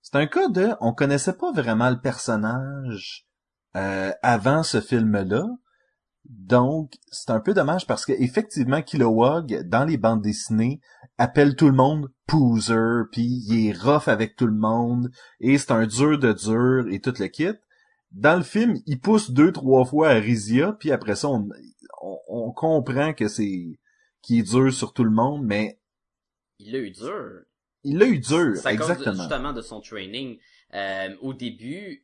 C'est 0.00 0.16
un 0.16 0.26
cas 0.26 0.48
de... 0.48 0.70
On 0.80 0.92
connaissait 0.92 1.36
pas 1.36 1.52
vraiment 1.52 1.90
le 1.90 2.00
personnage 2.00 3.26
euh, 3.76 4.12
avant 4.22 4.62
ce 4.62 4.80
film-là. 4.80 5.44
Donc, 6.26 6.92
c'est 7.10 7.30
un 7.30 7.40
peu 7.40 7.52
dommage 7.52 7.86
parce 7.86 8.06
que 8.06 8.12
effectivement, 8.12 8.80
Kilowog, 8.80 9.62
dans 9.68 9.84
les 9.84 9.98
bandes 9.98 10.22
dessinées, 10.22 10.80
appelle 11.18 11.54
tout 11.54 11.66
le 11.68 11.74
monde 11.74 12.10
Poozer, 12.26 13.04
puis 13.12 13.22
il 13.46 13.68
est 13.68 13.72
rough 13.78 14.08
avec 14.08 14.34
tout 14.36 14.46
le 14.46 14.54
monde, 14.56 15.10
et 15.40 15.58
c'est 15.58 15.72
un 15.72 15.86
dur 15.86 16.18
de 16.18 16.32
dur, 16.32 16.86
et 16.90 17.00
tout 17.00 17.12
le 17.18 17.26
kit. 17.26 17.50
Dans 18.10 18.36
le 18.36 18.42
film, 18.42 18.76
il 18.86 19.00
pousse 19.00 19.32
deux, 19.32 19.52
trois 19.52 19.84
fois 19.84 20.08
à 20.10 20.14
Rizia, 20.14 20.72
puis 20.78 20.92
après 20.92 21.14
ça, 21.14 21.28
on, 21.28 21.46
on, 22.02 22.18
on 22.28 22.52
comprend 22.52 23.12
que 23.12 23.28
c'est 23.28 23.78
qu'il 24.22 24.38
est 24.38 24.42
dur 24.50 24.72
sur 24.72 24.94
tout 24.94 25.04
le 25.04 25.10
monde, 25.10 25.44
mais 25.44 25.78
Il 26.58 26.72
l'a 26.72 26.78
eu 26.78 26.90
dur. 26.90 27.42
il 27.82 27.98
l'a 27.98 28.06
eu 28.06 28.18
dur, 28.18 28.54
de- 28.54 28.68
exactement. 28.68 29.14
justement 29.14 29.52
de 29.52 29.60
son 29.60 29.82
training. 29.82 30.38
Euh, 30.72 31.14
au 31.20 31.34
début, 31.34 32.03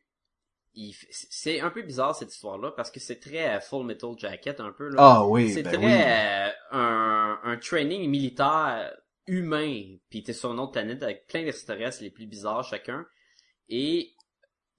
c'est 1.11 1.59
un 1.59 1.69
peu 1.69 1.81
bizarre 1.81 2.15
cette 2.15 2.33
histoire-là 2.33 2.71
parce 2.71 2.91
que 2.91 2.99
c'est 2.99 3.19
très 3.19 3.57
euh, 3.57 3.59
Full 3.59 3.85
Metal 3.85 4.11
Jacket 4.17 4.59
un 4.59 4.71
peu 4.71 4.89
là. 4.89 4.97
Ah 4.97 5.27
oui, 5.27 5.49
c'est 5.49 5.63
ben 5.63 5.73
très 5.73 5.77
oui. 5.77 5.91
euh, 5.91 6.49
un, 6.71 7.39
un 7.43 7.57
training 7.57 8.09
militaire 8.09 8.93
humain. 9.27 9.97
Puis 10.09 10.23
t'es 10.23 10.33
sur 10.33 10.51
une 10.51 10.59
autre 10.59 10.71
planète 10.71 11.03
avec 11.03 11.27
plein 11.27 11.43
d'extraterrestres 11.43 12.01
les 12.03 12.09
plus 12.09 12.25
bizarres 12.25 12.63
chacun. 12.63 13.05
Et 13.69 14.13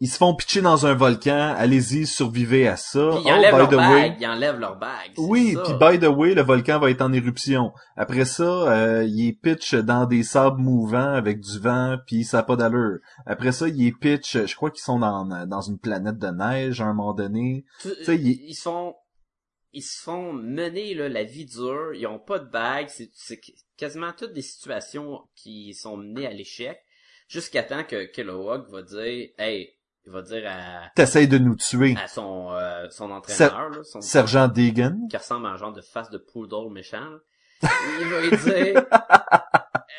Ils 0.05 0.09
se 0.09 0.17
font 0.17 0.35
pitcher 0.35 0.63
dans 0.63 0.85
un 0.85 0.95
volcan, 0.95 1.55
allez-y, 1.57 2.09
survivez 2.09 2.67
à 2.67 2.75
ça. 2.77 3.11
puis 3.13 3.23
ils 3.25 3.31
Oh, 3.31 3.37
enlèvent 3.37 3.69
by 3.69 3.77
way. 3.77 4.01
bague, 4.09 4.17
ils 4.21 4.27
enlèvent 4.27 4.59
leur 4.59 4.77
bague. 4.77 5.13
Oui, 5.17 5.57
puis 5.63 5.75
by 5.75 6.01
the 6.01 6.09
way, 6.09 6.35
le 6.35 6.43
volcan 6.43 6.81
va 6.81 6.91
être 6.91 7.03
en 7.03 7.13
éruption. 7.13 7.73
Après 7.97 8.25
ça, 8.25 8.43
euh, 8.43 9.05
il 9.05 9.29
est 9.29 9.33
pitch 9.41 9.75
dans 9.77 10.07
des 10.07 10.25
sables 10.25 10.61
mouvants 10.61 11.13
avec 11.15 11.39
du 11.39 11.61
vent, 11.61 11.99
puis 12.07 12.25
ça 12.25 12.41
a 12.41 12.43
pas 12.43 12.57
d'allure. 12.57 12.99
Après 13.27 13.53
ça, 13.53 13.69
il 13.69 13.87
est 13.87 13.97
pitch, 13.97 14.45
je 14.45 14.57
crois 14.57 14.73
qu'ils 14.73 14.83
sont 14.83 14.99
dans, 14.99 15.47
dans 15.47 15.61
une 15.61 15.79
planète 15.79 16.19
de 16.19 16.29
neige 16.29 16.81
à 16.81 16.87
un 16.87 16.95
moment 16.95 17.15
donné. 17.15 17.65
Tu- 17.81 17.91
ils 18.19 18.55
se 18.55 18.63
font 18.63 18.97
ils 19.75 19.83
se 19.83 20.03
font 20.03 20.33
mener 20.35 20.95
là, 20.95 21.09
la 21.09 21.23
vie 21.25 21.47
dure, 21.47 21.95
ils 21.95 22.07
ont 22.09 22.19
pas 22.19 22.39
de 22.41 22.51
bague, 22.51 22.89
c'est 22.91 23.09
c'est 23.15 23.41
quasiment 23.79 24.13
toutes 24.19 24.33
des 24.35 24.43
situations 24.43 25.21
qui 25.37 25.73
sont 25.75 25.97
menées 25.97 26.27
à 26.27 26.33
l'échec 26.33 26.77
jusqu'à 27.29 27.63
temps 27.63 27.85
que 27.85 28.05
Kilowog 28.13 28.67
va 28.71 28.83
dire 28.83 29.29
hey, 29.39 29.71
il 30.07 30.13
va 30.13 30.23
dire 30.23 30.43
à, 30.47 30.91
T'essayes 30.95 31.29
de 31.29 31.39
nous 31.39 31.57
tuer. 31.57 31.95
à 32.03 32.09
son 32.09 32.51
euh, 32.53 32.89
son 32.91 33.11
entraîneur 33.11 33.71
là, 33.71 33.83
son 33.85 34.01
Sergent 34.01 34.49
Deegan. 34.49 35.07
qui 35.09 35.17
ressemble 35.17 35.47
à 35.47 35.51
un 35.51 35.57
genre 35.57 35.73
de 35.73 35.83
face 35.83 36.11
de 36.11 36.19
poodle 36.19 36.73
méchant. 36.73 37.07
il 37.63 38.09
va 38.09 38.21
lui 38.21 38.31
dire 38.37 38.85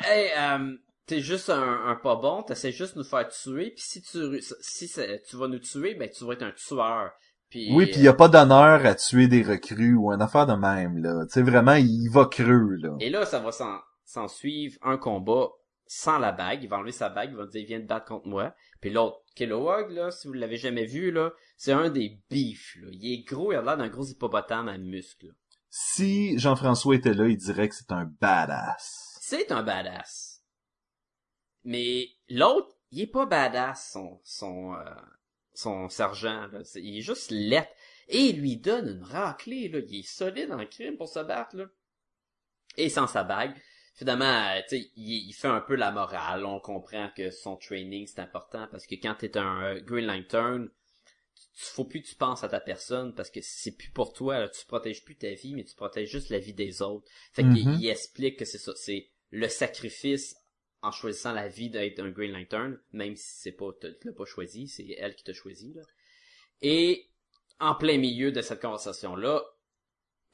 hey 0.00 0.30
euh, 0.38 0.76
T'es 1.06 1.20
juste 1.20 1.50
un, 1.50 1.86
un 1.86 1.96
pas 1.96 2.16
bon, 2.16 2.42
t'essaies 2.42 2.72
juste 2.72 2.94
de 2.94 3.00
nous 3.00 3.04
faire 3.04 3.28
tuer, 3.28 3.72
puis 3.72 3.84
si 3.84 4.00
tu 4.00 4.40
si 4.60 4.90
tu 5.28 5.36
vas 5.36 5.48
nous 5.48 5.58
tuer, 5.58 5.94
ben 5.96 6.08
tu 6.08 6.24
vas 6.24 6.32
être 6.32 6.42
un 6.44 6.52
tueur. 6.52 7.10
Puis, 7.50 7.70
Oui, 7.72 7.84
puis 7.86 7.96
il 7.96 8.02
y 8.04 8.08
a 8.08 8.14
pas 8.14 8.28
d'honneur 8.28 8.86
à 8.86 8.94
tuer 8.94 9.28
des 9.28 9.42
recrues 9.42 9.94
ou 9.94 10.10
une 10.12 10.22
affaire 10.22 10.46
de 10.46 10.54
même, 10.54 10.96
là. 10.98 11.24
Tu 11.26 11.34
sais, 11.34 11.42
vraiment, 11.42 11.74
il 11.74 12.08
va 12.10 12.24
creux, 12.24 12.76
là. 12.80 12.96
Et 13.00 13.10
là, 13.10 13.26
ça 13.26 13.38
va 13.38 13.52
s'en, 13.52 13.78
s'en 14.06 14.28
suivre 14.28 14.76
un 14.82 14.96
combat 14.96 15.48
sans 15.86 16.18
la 16.18 16.32
bague. 16.32 16.62
Il 16.62 16.68
va 16.68 16.78
enlever 16.78 16.92
sa 16.92 17.08
bague, 17.08 17.30
il 17.30 17.36
va 17.36 17.46
dire, 17.46 17.66
viens 17.66 17.80
te 17.80 17.86
battre 17.86 18.06
contre 18.06 18.26
moi. 18.26 18.54
Puis 18.80 18.90
l'autre, 18.90 19.20
Kilowog, 19.34 19.90
là, 19.90 20.10
si 20.10 20.26
vous 20.26 20.32
l'avez 20.32 20.56
jamais 20.56 20.86
vu, 20.86 21.10
là, 21.10 21.32
c'est 21.56 21.72
un 21.72 21.90
des 21.90 22.20
beefs, 22.30 22.76
là. 22.80 22.88
Il 22.92 23.12
est 23.12 23.22
gros, 23.24 23.52
il 23.52 23.56
a 23.56 23.62
l'air 23.62 23.76
d'un 23.76 23.88
gros 23.88 24.04
hippopotame 24.04 24.68
à 24.68 24.78
muscles. 24.78 25.28
là. 25.28 25.32
Si 25.70 26.38
Jean-François 26.38 26.94
était 26.94 27.14
là, 27.14 27.26
il 27.26 27.36
dirait 27.36 27.68
que 27.68 27.74
c'est 27.74 27.90
un 27.90 28.04
badass. 28.04 29.18
C'est 29.20 29.50
un 29.50 29.62
badass. 29.62 30.42
Mais 31.64 32.08
l'autre, 32.28 32.76
il 32.90 33.00
est 33.00 33.06
pas 33.08 33.26
badass, 33.26 33.90
son, 33.92 34.20
son, 34.22 34.74
euh, 34.74 34.84
son 35.52 35.88
sergent, 35.88 36.46
là. 36.52 36.60
Il 36.76 36.98
est 36.98 37.02
juste 37.02 37.30
lettre. 37.30 37.72
Et 38.08 38.26
il 38.26 38.40
lui 38.40 38.56
donne 38.56 38.88
une 38.88 39.02
raclée, 39.02 39.68
là. 39.68 39.80
Il 39.88 40.00
est 40.00 40.06
solide 40.06 40.52
en 40.52 40.64
crime 40.66 40.96
pour 40.96 41.08
se 41.08 41.20
battre, 41.20 41.56
là. 41.56 41.64
Et 42.76 42.88
sans 42.88 43.06
sa 43.06 43.24
bague. 43.24 43.56
Finalement, 43.94 44.24
euh, 44.56 44.60
tu 44.68 44.78
sais, 44.80 44.90
il, 44.96 45.28
il 45.28 45.32
fait 45.32 45.48
un 45.48 45.60
peu 45.60 45.76
la 45.76 45.90
morale. 45.92 46.44
On 46.44 46.60
comprend 46.60 47.10
que 47.16 47.30
son 47.30 47.56
training, 47.56 48.06
c'est 48.06 48.20
important 48.20 48.66
parce 48.70 48.86
que 48.86 48.96
quand 48.96 49.14
t'es 49.16 49.36
un 49.38 49.62
euh, 49.76 49.80
Green 49.80 50.06
Lantern, 50.06 50.68
tu- 51.34 51.64
faut 51.66 51.84
plus 51.84 52.02
que 52.02 52.08
tu 52.08 52.16
penses 52.16 52.44
à 52.44 52.48
ta 52.48 52.60
personne 52.60 53.14
parce 53.14 53.30
que 53.30 53.40
c'est 53.42 53.76
plus 53.76 53.90
pour 53.90 54.12
toi, 54.12 54.40
là. 54.40 54.48
Tu 54.48 54.66
protèges 54.66 55.04
plus 55.04 55.16
ta 55.16 55.32
vie, 55.34 55.54
mais 55.54 55.64
tu 55.64 55.74
protèges 55.76 56.10
juste 56.10 56.30
la 56.30 56.38
vie 56.38 56.54
des 56.54 56.82
autres. 56.82 57.08
Fait 57.32 57.48
qu'il 57.48 57.68
Mhm. 57.68 57.74
il 57.74 57.88
explique 57.88 58.38
que 58.38 58.44
c'est 58.44 58.58
ça. 58.58 58.72
C'est 58.76 59.10
le 59.30 59.48
sacrifice 59.48 60.36
en 60.82 60.90
choisissant 60.92 61.32
la 61.32 61.48
vie 61.48 61.70
d'être 61.70 62.00
un 62.00 62.10
Green 62.10 62.32
Lantern, 62.32 62.78
même 62.92 63.16
si 63.16 63.26
c'est 63.42 63.52
pas, 63.52 63.70
tu 63.80 63.88
l'as 64.04 64.12
pas 64.12 64.26
choisi, 64.26 64.68
c'est 64.68 64.86
elle 64.98 65.14
qui 65.16 65.24
t'a 65.24 65.32
choisi, 65.32 65.72
là. 65.74 65.82
Et, 66.62 67.08
en 67.60 67.74
plein 67.74 67.98
milieu 67.98 68.32
de 68.32 68.42
cette 68.42 68.60
conversation-là, 68.60 69.42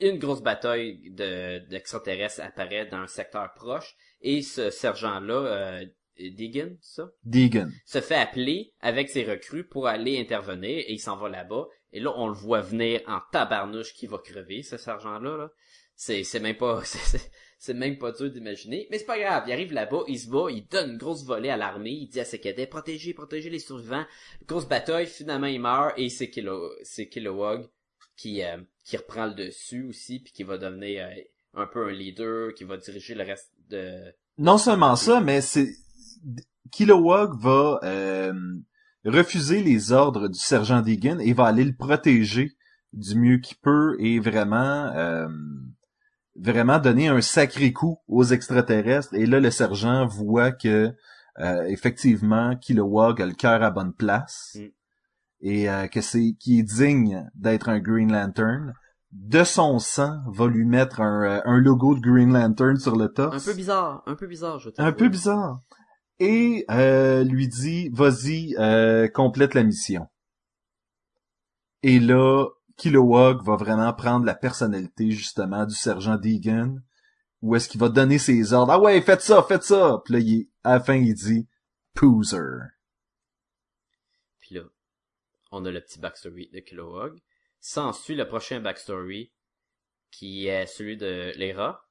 une 0.00 0.18
grosse 0.18 0.42
bataille 0.42 1.00
de, 1.10 1.58
d'extraterrestres 1.68 2.40
apparaît 2.42 2.86
dans 2.86 2.98
un 2.98 3.06
secteur 3.06 3.52
proche, 3.54 3.94
et 4.22 4.42
ce 4.42 4.70
sergent-là, 4.70 5.34
euh, 5.34 5.84
Deegan, 6.18 6.76
ça? 6.82 7.10
Deegan. 7.24 7.70
se 7.86 8.00
fait 8.00 8.14
appeler 8.16 8.74
avec 8.80 9.08
ses 9.08 9.24
recrues 9.24 9.66
pour 9.66 9.86
aller 9.86 10.18
intervenir 10.20 10.78
et 10.78 10.92
il 10.92 10.98
s'en 10.98 11.16
va 11.16 11.30
là-bas. 11.30 11.66
Et 11.92 12.00
là, 12.00 12.12
on 12.16 12.28
le 12.28 12.34
voit 12.34 12.60
venir 12.60 13.00
en 13.06 13.20
tabarnouche 13.32 13.94
qui 13.94 14.06
va 14.06 14.18
crever, 14.18 14.62
ce 14.62 14.76
sergent-là. 14.76 15.36
Là. 15.38 15.50
C'est, 15.96 16.22
c'est 16.24 16.40
même 16.40 16.56
pas, 16.58 16.80
c'est, 16.84 16.98
c'est- 16.98 17.30
c'est 17.62 17.74
même 17.74 17.98
pas 17.98 18.12
dur 18.12 18.30
d'imaginer. 18.30 18.86
Mais 18.90 18.98
c'est 18.98 19.04
pas 19.04 19.18
grave. 19.18 19.44
Il 19.46 19.52
arrive 19.52 19.72
là-bas, 19.74 20.04
il 20.08 20.18
se 20.18 20.30
bat, 20.30 20.46
il 20.50 20.66
donne 20.66 20.92
une 20.92 20.96
grosse 20.98 21.24
volée 21.26 21.50
à 21.50 21.58
l'armée, 21.58 21.90
il 21.90 22.06
dit 22.08 22.18
à 22.20 22.24
ses 22.24 22.40
cadets, 22.40 22.66
protégez, 22.66 23.12
protégez 23.12 23.50
les 23.50 23.58
survivants. 23.58 24.06
Grosse 24.46 24.66
bataille, 24.66 25.06
finalement 25.06 25.46
il 25.46 25.60
meurt 25.60 25.92
et 25.98 26.08
c'est 26.08 26.30
Kilowog 26.30 27.68
qui, 28.20 28.44
euh, 28.44 28.58
qui 28.84 28.96
reprend 28.96 29.26
le 29.26 29.34
dessus 29.34 29.84
aussi 29.88 30.20
puis 30.20 30.32
qui 30.32 30.42
va 30.42 30.58
devenir 30.58 31.06
euh, 31.06 31.62
un 31.62 31.66
peu 31.66 31.88
un 31.88 31.92
leader, 31.92 32.52
qui 32.54 32.64
va 32.64 32.76
diriger 32.76 33.14
le 33.14 33.24
reste 33.24 33.50
de, 33.70 34.14
Non 34.36 34.58
seulement 34.58 34.94
ça, 34.96 35.20
mais 35.20 35.40
c'est 35.40 35.70
Kilowog 36.70 37.40
va 37.40 37.80
euh, 37.82 38.32
refuser 39.04 39.62
les 39.62 39.92
ordres 39.92 40.28
du 40.28 40.38
sergent 40.38 40.82
Deegan 40.82 41.18
et 41.20 41.32
va 41.32 41.46
aller 41.46 41.64
le 41.64 41.74
protéger 41.74 42.52
du 42.92 43.16
mieux 43.16 43.38
qu'il 43.38 43.56
peut 43.56 43.96
et 43.98 44.20
vraiment 44.20 44.92
euh, 44.94 45.28
vraiment 46.36 46.78
donner 46.78 47.08
un 47.08 47.22
sacré 47.22 47.72
coup 47.72 47.98
aux 48.06 48.24
extraterrestres. 48.24 49.14
Et 49.14 49.26
là, 49.26 49.40
le 49.40 49.50
sergent 49.50 50.06
voit 50.06 50.52
que 50.52 50.92
euh, 51.38 51.62
effectivement 51.64 52.54
Kilowog 52.56 53.22
a 53.22 53.26
le 53.26 53.34
cœur 53.34 53.62
à 53.62 53.70
bonne 53.70 53.94
place 53.94 54.56
Mm. 54.56 54.79
Et 55.40 55.70
euh, 55.70 55.86
que 55.86 56.00
c'est 56.00 56.34
qui 56.38 56.58
est 56.58 56.62
digne 56.62 57.28
d'être 57.34 57.68
un 57.68 57.80
Green 57.80 58.12
Lantern. 58.12 58.74
De 59.12 59.42
son 59.42 59.80
sang, 59.80 60.20
va 60.28 60.46
lui 60.46 60.64
mettre 60.64 61.00
un, 61.00 61.24
euh, 61.24 61.40
un 61.44 61.58
logo 61.58 61.96
de 61.96 62.00
Green 62.00 62.32
Lantern 62.32 62.76
sur 62.76 62.94
le 62.94 63.08
torse 63.08 63.42
un 63.42 63.50
peu 63.50 63.56
bizarre, 63.56 64.02
un 64.06 64.14
peu 64.14 64.28
bizarre, 64.28 64.60
je 64.60 64.70
trouve. 64.70 64.86
un 64.86 64.92
peu 64.92 65.08
bizarre. 65.08 65.60
Et 66.20 66.64
euh, 66.70 67.24
lui 67.24 67.48
dit, 67.48 67.88
vas-y, 67.88 68.54
euh, 68.58 69.08
complète 69.08 69.54
la 69.54 69.64
mission. 69.64 70.06
Et 71.82 71.98
là, 71.98 72.46
Kilowog 72.76 73.42
va 73.44 73.56
vraiment 73.56 73.92
prendre 73.92 74.26
la 74.26 74.34
personnalité 74.34 75.10
justement 75.10 75.64
du 75.66 75.74
sergent 75.74 76.16
Deegan, 76.16 76.80
où 77.42 77.56
est-ce 77.56 77.68
qu'il 77.68 77.80
va 77.80 77.88
donner 77.88 78.18
ses 78.18 78.52
ordres. 78.52 78.72
Ah 78.72 78.80
ouais, 78.80 79.00
faites 79.00 79.22
ça, 79.22 79.42
faites 79.42 79.64
ça. 79.64 80.02
Puis 80.04 80.14
là, 80.14 80.20
il, 80.20 80.48
à 80.62 80.74
la 80.74 80.80
fin, 80.80 80.94
il 80.94 81.14
dit, 81.14 81.48
Poozer. 81.94 82.68
On 85.50 85.64
a 85.64 85.70
le 85.70 85.80
petit 85.80 85.98
backstory 85.98 86.48
de 86.52 86.60
Kilowog. 86.60 87.18
S'ensuit 87.60 88.14
le 88.14 88.26
prochain 88.26 88.60
backstory, 88.60 89.32
qui 90.10 90.46
est 90.46 90.66
celui 90.66 90.96
de 90.96 91.32
Lyra, 91.36 91.86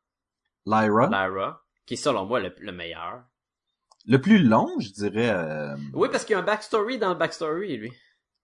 Lyra. 0.65 1.07
Lyra, 1.09 1.63
qui 1.85 1.93
est 1.93 1.97
selon 1.97 2.25
moi 2.25 2.39
le, 2.39 2.53
le 2.59 2.71
meilleur. 2.71 3.23
Le 4.05 4.19
plus 4.19 4.39
long, 4.39 4.79
je 4.79 4.89
dirais. 4.91 5.29
euh, 5.29 5.75
Oui, 5.93 6.07
parce 6.11 6.25
qu'il 6.25 6.33
y 6.33 6.35
a 6.35 6.39
un 6.39 6.43
backstory 6.45 6.97
dans 6.97 7.09
le 7.09 7.15
backstory, 7.15 7.77
lui. 7.77 7.91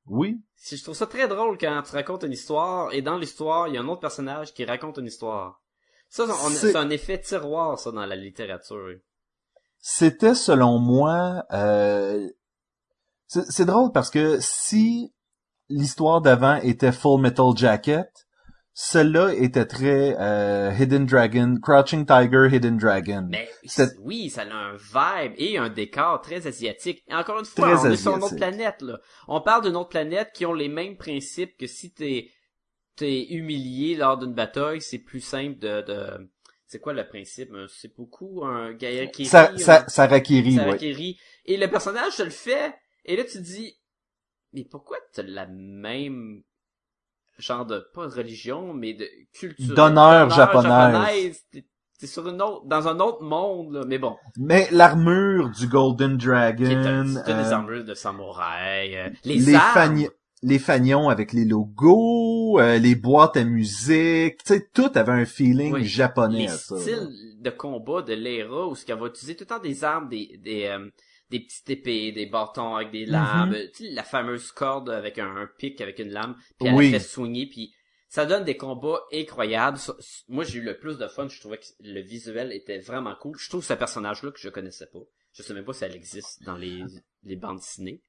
oui. 0.06 0.40
Si 0.56 0.78
je 0.78 0.84
trouve 0.84 0.96
ça 0.96 1.08
très 1.08 1.28
drôle 1.28 1.58
quand 1.58 1.82
tu 1.84 1.92
racontes 1.94 2.24
une 2.24 2.32
histoire, 2.34 2.94
et 2.94 3.02
dans 3.02 3.18
l'histoire, 3.18 3.68
il 3.68 3.76
y 3.76 3.78
a 3.78 3.82
un 3.82 3.88
autre 3.88 4.02
personnage 4.02 4.54
qui 4.54 4.66
raconte 4.66 4.98
une 4.98 5.06
histoire. 5.08 5.62
Ça, 6.10 6.26
c'est 6.52 6.76
un 6.76 6.90
effet 6.92 7.20
tiroir, 7.20 7.80
ça, 7.80 7.92
dans 7.92 8.06
la 8.06 8.16
littérature. 8.16 9.00
C'était 9.80 10.36
selon 10.36 10.80
moi 10.80 11.44
euh, 11.52 12.30
C'est 13.28 13.66
drôle 13.66 13.92
parce 13.92 14.10
que 14.10 14.38
si 14.40 15.14
l'histoire 15.70 16.22
d'avant 16.22 16.58
était 16.58 16.92
Full 16.92 17.22
Metal 17.22 17.56
Jacket, 17.56 18.08
celle-là 18.78 19.34
était 19.34 19.66
très 19.66 20.16
euh, 20.20 20.70
Hidden 20.78 21.06
Dragon, 21.06 21.56
Crouching 21.62 22.06
Tiger, 22.06 22.50
Hidden 22.52 22.78
Dragon. 22.78 23.26
Mais 23.30 23.50
oui, 24.02 24.30
ça 24.30 24.42
a 24.42 24.54
un 24.54 24.74
vibe 24.76 25.34
et 25.38 25.58
un 25.58 25.70
décor 25.70 26.22
très 26.22 26.46
asiatique. 26.46 27.02
Et 27.08 27.16
encore 27.16 27.40
une 27.40 27.46
fois, 27.46 27.74
Très 27.78 27.88
on 27.88 27.92
est 27.92 27.96
sur 27.96 28.12
une 28.12 28.18
autre 28.24 28.34
asiatique. 28.36 28.38
planète 28.58 28.82
là. 28.82 29.00
On 29.30 29.40
parle 29.42 29.64
d'une 29.64 29.78
autre 29.78 29.90
planète 29.90 30.32
qui 30.34 30.46
ont 30.46 30.54
les 30.54 30.68
mêmes 30.68 30.98
principes 30.98 31.58
que 31.58 31.68
si 31.68 31.92
t'es 31.94 32.30
t'es 32.98 33.28
humilié 33.30 33.96
lors 33.96 34.18
d'une 34.18 34.34
bataille, 34.34 34.82
c'est 34.82 35.00
plus 35.00 35.20
simple 35.20 35.60
de, 35.60 35.82
de... 35.82 36.30
c'est 36.66 36.80
quoi 36.80 36.94
le 36.94 37.06
principe 37.08 37.52
Euh, 37.54 37.68
C'est 37.68 37.94
beaucoup 37.96 38.44
un 38.46 38.74
qui 39.12 39.26
Ça, 39.26 39.52
ça, 39.58 39.86
Sarakiri, 39.88 40.58
ouais. 40.58 40.64
Sarakiri. 40.64 41.18
Et 41.46 41.58
le 41.58 41.70
personnage 41.70 42.16
te 42.18 42.24
le 42.24 42.30
fait, 42.30 42.74
et 43.06 43.16
là 43.16 43.24
tu 43.24 43.34
te 43.34 43.44
dis, 43.44 43.78
mais 44.54 44.64
pourquoi 44.66 44.98
t'as 45.14 45.24
la 45.24 45.48
même 45.48 46.42
genre 47.38 47.66
de, 47.66 47.86
pas 47.94 48.08
de 48.08 48.14
religion, 48.14 48.74
mais 48.74 48.94
de 48.94 49.08
culture. 49.34 49.76
D'honneur 49.76 50.30
japonaise. 50.30 51.40
T'es- 51.52 51.66
T'es 51.98 52.08
sur 52.08 52.28
une 52.28 52.42
autre, 52.42 52.66
dans 52.66 52.90
un 52.90 53.00
autre 53.00 53.24
monde, 53.24 53.72
là. 53.74 53.84
Mais 53.88 53.98
bon. 53.98 54.18
Mais 54.38 54.68
l'armure 54.72 55.50
du 55.52 55.66
Golden 55.68 56.18
Dragon, 56.18 56.66
des 56.66 57.32
euh, 57.32 57.52
armures 57.54 57.86
de 57.86 57.94
samouraï, 57.94 58.98
euh, 58.98 59.10
les, 59.24 59.36
les, 59.38 59.56
armes. 59.56 59.74
fani- 59.74 60.10
les 60.44 60.60
fanions 60.60 61.08
avec 61.08 61.32
les 61.32 61.46
logos, 61.46 62.60
euh, 62.60 62.78
les 62.80 62.96
boîtes 62.96 63.38
à 63.38 63.46
musique, 63.46 64.44
tu 64.44 64.54
sais, 64.56 64.68
tout 64.74 64.92
avait 64.96 65.14
un 65.14 65.24
feeling 65.24 65.74
Oui. 65.76 65.86
japonais 65.86 66.40
les 66.40 66.48
ça. 66.50 66.76
là. 66.76 66.82
styles 66.82 67.08
de 67.40 67.50
combat 67.50 68.02
de 68.02 68.14
l'ERA 68.14 68.68
où 68.68 68.76
ce 68.76 68.86
qu'elle 68.86 69.00
va 69.00 69.08
utiliser 69.08 69.36
tout 69.38 69.46
le 69.46 69.56
temps 69.56 69.60
des 69.60 69.86
armes, 69.86 70.10
des 70.10 70.38
des 70.44 70.66
euh, 70.66 70.90
des 71.30 71.40
petites 71.40 71.70
épées, 71.70 72.12
des 72.12 72.26
bâtons 72.28 72.76
avec 72.76 72.92
des 72.92 73.06
lames, 73.06 73.50
Mhm. 73.50 73.56
euh, 73.56 73.68
tu 73.76 73.86
sais, 73.86 73.92
la 73.92 74.04
fameuse 74.04 74.52
corde 74.52 74.90
avec 74.90 75.18
un, 75.20 75.36
un 75.36 75.50
pic 75.58 75.82
avec 75.82 76.00
une 76.00 76.12
lame, 76.12 76.36
puis 76.58 76.68
elle 76.68 76.76
Oui. 76.76 76.92
la 76.92 77.00
fait 77.00 77.06
soigner, 77.06 77.48
puis 77.48 77.74
ça 78.08 78.26
donne 78.26 78.46
des 78.46 78.56
combats 78.58 79.02
incroyables. 79.12 79.80
Moi, 80.30 80.44
j'ai 80.44 80.60
eu 80.60 80.62
le 80.62 80.78
plus 80.78 80.98
de 80.98 81.08
fun. 81.08 81.28
Je 81.28 81.40
trouvais 81.40 81.58
que 81.58 81.66
le 81.82 82.02
visuel 82.02 82.54
était 82.54 82.80
vraiment 82.80 83.16
cool. 83.20 83.36
Je 83.38 83.50
trouve 83.50 83.66
ce 83.66 83.74
personnage-là 83.74 84.32
que 84.32 84.40
je 84.40 84.50
connaissais 84.50 84.88
pas. 84.88 85.00
Je 85.34 85.44
sais 85.44 85.54
même 85.54 85.66
pas 85.66 85.74
si 85.74 85.84
elle 85.84 85.96
existe 85.96 86.44
dans 86.44 86.56
les 86.56 86.84
les 87.24 87.36
bandes 87.36 87.58
dessinées. 87.58 88.02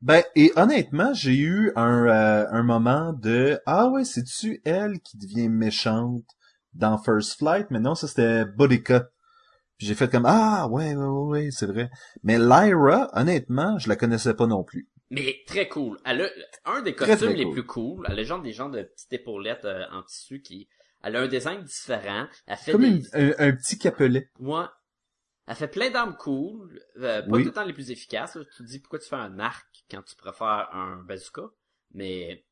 Ben, 0.00 0.24
et 0.34 0.50
honnêtement, 0.56 1.14
j'ai 1.14 1.36
eu 1.36 1.70
un, 1.76 2.06
euh, 2.08 2.46
un 2.50 2.64
moment 2.64 3.12
de 3.12 3.60
«Ah 3.66 3.86
ouais, 3.88 4.04
c'est-tu 4.04 4.60
elle 4.64 4.98
qui 4.98 5.16
devient 5.16 5.48
méchante 5.48 6.24
dans 6.74 6.98
First 6.98 7.38
Flight?» 7.38 7.68
Mais 7.70 7.78
non, 7.78 7.94
ça 7.94 8.08
c'était 8.08 8.44
Bodica. 8.44 9.10
J'ai 9.86 9.94
fait 9.94 10.10
comme 10.10 10.24
«Ah 10.26 10.68
ouais, 10.68 10.94
ouais, 10.94 11.04
ouais, 11.04 11.26
ouais, 11.44 11.48
c'est 11.50 11.66
vrai.» 11.66 11.90
Mais 12.22 12.38
Lyra, 12.38 13.10
honnêtement, 13.14 13.78
je 13.78 13.88
la 13.88 13.96
connaissais 13.96 14.34
pas 14.34 14.46
non 14.46 14.64
plus. 14.64 14.88
Mais 15.10 15.36
très 15.46 15.68
cool. 15.68 15.98
Elle 16.04 16.22
a 16.22 16.28
un 16.72 16.82
des 16.82 16.94
costumes 16.94 17.16
très 17.16 17.34
les 17.34 17.44
cool. 17.44 17.52
plus 17.52 17.66
cool. 17.66 18.06
Elle 18.08 18.18
a 18.18 18.22
genre 18.24 18.40
des 18.42 18.52
gens 18.52 18.68
de 18.70 18.82
petites 18.82 19.12
épaulettes 19.12 19.64
euh, 19.66 19.84
en 19.92 20.02
tissu 20.02 20.40
qui. 20.40 20.68
Elle 21.02 21.16
a 21.16 21.20
un 21.20 21.28
design 21.28 21.62
différent. 21.62 22.26
Elle 22.46 22.56
fait 22.56 22.72
Comme 22.72 22.82
des. 22.82 22.88
une- 22.88 23.06
un, 23.12 23.48
un 23.48 23.52
petit 23.56 23.76
capelet. 23.78 24.30
Moi, 24.38 24.72
elle 25.46 25.56
fait 25.56 25.68
plein 25.68 25.90
d'armes 25.90 26.16
cool. 26.16 26.80
euh, 26.98 27.20
pas 27.22 27.28
Oui. 27.28 27.42
tout 27.42 27.48
le 27.48 27.52
temps 27.54 27.64
les 27.64 27.72
plus 27.74 27.90
efficaces. 27.90 28.36
là. 28.36 28.44
Tu 28.56 28.62
te 28.62 28.68
dis 28.68 28.78
pourquoi 28.78 29.00
tu 29.00 29.08
fais 29.08 29.16
un 29.16 29.38
arc 29.38 29.66
quand 29.90 30.02
tu 30.02 30.16
préfères 30.16 30.68
un 30.72 31.02
bazooka. 31.06 31.42
Mais 31.94 32.44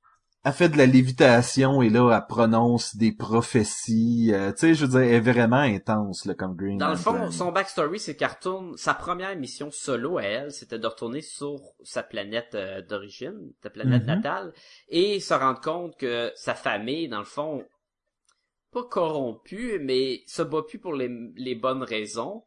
Elle 0.45 0.53
fait 0.53 0.69
de 0.69 0.77
la 0.77 0.85
lévitation 0.85 1.81
et 1.81 1.89
là, 1.89 2.15
elle 2.15 2.27
prononce 2.27 2.95
des 2.97 3.13
prophéties. 3.13 4.33
euh, 4.35 4.53
tu 4.53 4.59
sais, 4.59 4.75
je 4.75 4.85
veux 4.85 4.91
dire, 4.91 5.01
elle 5.01 5.15
est 5.15 5.21
vraiment 5.33 5.57
intense, 5.57 6.27
là, 6.27 6.35
comme 6.35 6.57
Green 6.57 6.79
dans 6.79 6.89
le 6.89 6.97
fond, 6.97 7.31
son 7.31 7.53
backstory, 7.53 7.99
c'est 8.01 8.17
qu'elle 8.17 8.31
retourne. 8.31 8.77
Sa 8.77 8.95
première 8.95 9.37
mission 9.37 9.71
solo 9.71 10.19
à 10.19 10.23
elle, 10.25 10.51
c'était 10.53 10.79
de 10.79 10.87
retourner 10.87 11.21
sur 11.21 11.61
sa 11.83 12.03
planète 12.03 12.55
euh, 12.55 12.81
d'origine, 12.83 13.53
sa 13.63 13.71
planète 13.71 14.03
Mhm. 14.03 14.07
natale, 14.07 14.53
et 14.89 15.21
se 15.21 15.35
rendre 15.35 15.61
compte 15.61 15.97
que 15.99 16.33
sa 16.37 16.55
famille, 16.55 17.09
dans 17.09 17.19
le 17.19 17.25
fond, 17.25 17.65
pas 18.73 18.85
corrompue, 18.85 19.79
mais 19.81 20.23
se 20.27 20.43
bat 20.43 20.63
plus 20.63 20.79
pour 20.79 20.95
les, 20.95 21.11
les 21.37 21.55
bonnes 21.55 21.83
raisons. 21.83 22.45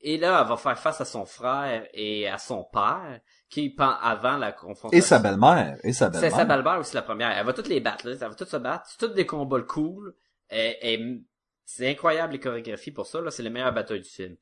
Et 0.00 0.18
là, 0.18 0.40
elle 0.42 0.48
va 0.48 0.56
faire 0.56 0.78
face 0.78 1.00
à 1.00 1.04
son 1.04 1.24
frère 1.24 1.86
et 1.94 2.26
à 2.28 2.38
son 2.38 2.64
père, 2.64 3.20
qui, 3.52 3.76
avant 3.78 4.38
la 4.38 4.50
confrontation... 4.52 4.98
Et 4.98 5.02
sa 5.02 5.18
belle-mère. 5.18 5.78
Et 5.84 5.92
sa 5.92 6.06
C'est 6.06 6.12
belle-mère. 6.20 6.38
sa 6.38 6.44
belle-mère 6.46 6.78
aussi 6.80 6.94
la 6.94 7.02
première. 7.02 7.30
Elle 7.36 7.44
va 7.44 7.52
toutes 7.52 7.68
les 7.68 7.80
battre, 7.80 8.06
là. 8.08 8.14
Elle 8.14 8.28
va 8.28 8.34
toutes 8.34 8.48
se 8.48 8.56
battre. 8.56 8.86
C'est 8.88 8.98
toutes 8.98 9.14
des 9.14 9.26
combats 9.26 9.60
cool. 9.60 10.14
Et, 10.50 10.94
et- 10.94 11.20
c'est 11.64 11.88
incroyable 11.88 12.32
les 12.32 12.40
chorégraphies 12.40 12.90
pour 12.90 13.06
ça, 13.06 13.20
là. 13.20 13.30
C'est 13.30 13.42
les 13.42 13.50
meilleures 13.50 13.72
batailles 13.74 14.00
du 14.00 14.08
film. 14.08 14.36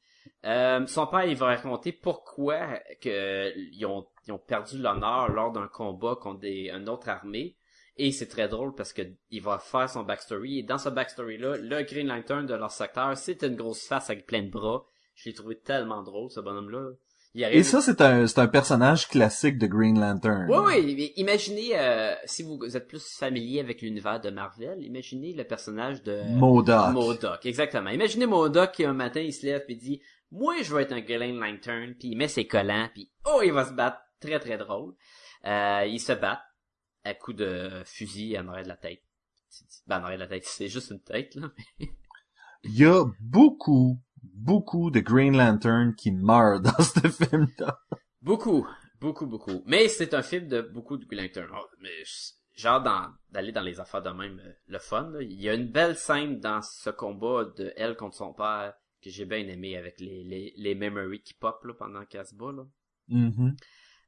Euh, 0.45 0.87
son 0.87 1.07
père, 1.07 1.25
il 1.25 1.37
va 1.37 1.47
raconter 1.47 1.93
pourquoi 1.93 2.79
que 3.03 3.53
ils 3.57 3.85
ont, 3.87 4.07
ils 4.27 4.33
ont 4.33 4.39
perdu 4.39 4.79
l'honneur 4.79 5.29
lors 5.31 5.51
d'un 5.51 5.67
combat 5.69 6.17
contre 6.21 6.41
des, 6.41 6.71
une 6.71 6.89
autre 6.89 7.09
armée. 7.09 7.57
Et 7.97 8.13
c'est 8.13 8.29
très 8.29 8.49
drôle 8.49 8.75
parce 8.75 8.93
que 8.93 9.03
il 9.31 9.43
va 9.43 9.59
faire 9.59 9.91
son 9.91 10.03
backstory. 10.05 10.61
Et 10.61 10.63
dans 10.63 10.79
ce 10.79 10.89
backstory-là, 10.89 11.57
le 11.59 11.83
Green 11.83 12.07
Lantern 12.07 12.47
de 12.47 12.55
leur 12.55 12.71
secteur, 12.71 13.17
c'est 13.17 13.43
une 13.43 13.57
grosse 13.57 13.87
face 13.87 14.09
avec 14.09 14.27
plein 14.27 14.43
de 14.43 14.51
bras. 14.51 14.85
Je 15.15 15.29
l'ai 15.29 15.35
trouvé 15.35 15.59
tellement 15.59 16.03
drôle, 16.03 16.31
ce 16.31 16.41
bonhomme-là. 16.41 16.93
Il 17.35 17.45
arrive... 17.45 17.59
Et 17.59 17.63
ça, 17.63 17.81
c'est 17.81 18.01
un, 18.01 18.27
c'est 18.27 18.41
un 18.41 18.49
personnage 18.49 19.07
classique 19.09 19.57
de 19.59 19.67
Green 19.67 20.01
Lantern. 20.01 20.47
Oui, 20.51 20.83
oui. 20.83 20.95
mais 20.97 21.13
Imaginez, 21.17 21.79
euh, 21.79 22.15
si 22.25 22.43
vous 22.43 22.59
êtes 22.77 22.89
plus 22.89 23.07
familier 23.17 23.61
avec 23.61 23.83
l'univers 23.83 24.21
de 24.21 24.31
Marvel, 24.31 24.83
imaginez 24.83 25.33
le 25.33 25.45
personnage 25.45 26.03
de 26.03 26.23
Modoc. 26.37 26.93
Modoc. 26.93 27.47
Exactement. 27.47 27.91
Imaginez 27.91 28.27
Modoc 28.27 28.73
qui 28.73 28.85
un 28.85 28.95
matin 28.95 29.21
il 29.21 29.33
se 29.33 29.47
lève 29.47 29.65
et 29.69 29.77
dit, 29.77 30.03
moi 30.33 30.55
je 30.63 30.75
veux 30.75 30.81
être 30.81 30.93
un 30.93 31.01
Green 31.01 31.39
Lantern, 31.39 31.95
puis 31.95 32.09
il 32.09 32.17
met 32.17 32.29
ses 32.29 32.47
collants, 32.47 32.89
puis 32.93 33.11
oh 33.25 33.43
il 33.45 33.53
va 33.53 33.65
se 33.65 33.73
battre. 33.73 33.99
Très 34.21 34.39
très 34.39 34.59
drôle. 34.59 34.95
Euh, 35.47 35.87
il 35.89 35.99
se 35.99 36.13
bat 36.13 36.43
à 37.05 37.15
coups 37.15 37.39
de 37.39 37.71
fusil 37.87 38.39
en 38.39 38.49
arrière 38.49 38.65
de 38.65 38.69
la 38.69 38.77
tête. 38.77 39.03
Ben 39.87 40.01
en 40.01 40.05
arrière 40.05 40.19
de 40.19 40.25
la 40.25 40.29
tête, 40.29 40.45
c'est 40.45 40.69
juste 40.69 40.91
une 40.91 41.01
tête 41.01 41.37
là. 41.37 41.49
Il 42.63 42.77
y 42.77 42.85
a 42.85 43.05
beaucoup, 43.19 43.99
beaucoup 44.23 44.91
de 44.91 45.01
Green 45.01 45.37
Lantern 45.37 45.95
qui 45.95 46.13
meurent 46.13 46.61
dans 46.61 46.73
ce 46.83 47.09
film-là. 47.09 47.79
Beaucoup, 48.23 48.67
beaucoup, 49.01 49.27
beaucoup. 49.27 49.63
Mais 49.67 49.89
c'est 49.89 50.15
un 50.15 50.23
film 50.23 50.49
de 50.49 50.63
beaucoup 50.63 50.97
de 50.97 51.05
Green 51.05 51.23
Lantern. 51.25 51.51
Oh, 51.55 51.67
mais 51.81 52.03
genre 52.55 52.83
d'aller 53.31 53.53
dans 53.53 53.63
les 53.63 53.81
affaires 53.81 54.03
de 54.03 54.11
même, 54.11 54.41
euh, 54.45 54.53
le 54.69 54.79
fun. 54.79 55.11
là. 55.11 55.23
Il 55.23 55.41
y 55.41 55.49
a 55.49 55.55
une 55.55 55.69
belle 55.71 55.97
scène 55.97 56.41
dans 56.41 56.61
ce 56.63 56.91
combat 56.91 57.45
de 57.57 57.73
elle 57.77 57.97
contre 57.97 58.17
son 58.17 58.33
père 58.33 58.75
que 59.03 59.09
j'ai 59.11 59.25
bien 59.25 59.47
aimé 59.49 59.77
avec 59.77 59.99
les, 60.01 60.25
les, 60.25 60.53
les 60.57 60.75
memories 60.75 61.23
qui 61.23 61.35
pop 61.35 61.65
là, 61.65 61.73
pendant 61.75 62.05
qu'elle 62.05 62.27
se 62.27 62.35
bat. 62.35 62.53
Là. 62.53 62.65
Mhm. 63.09 63.57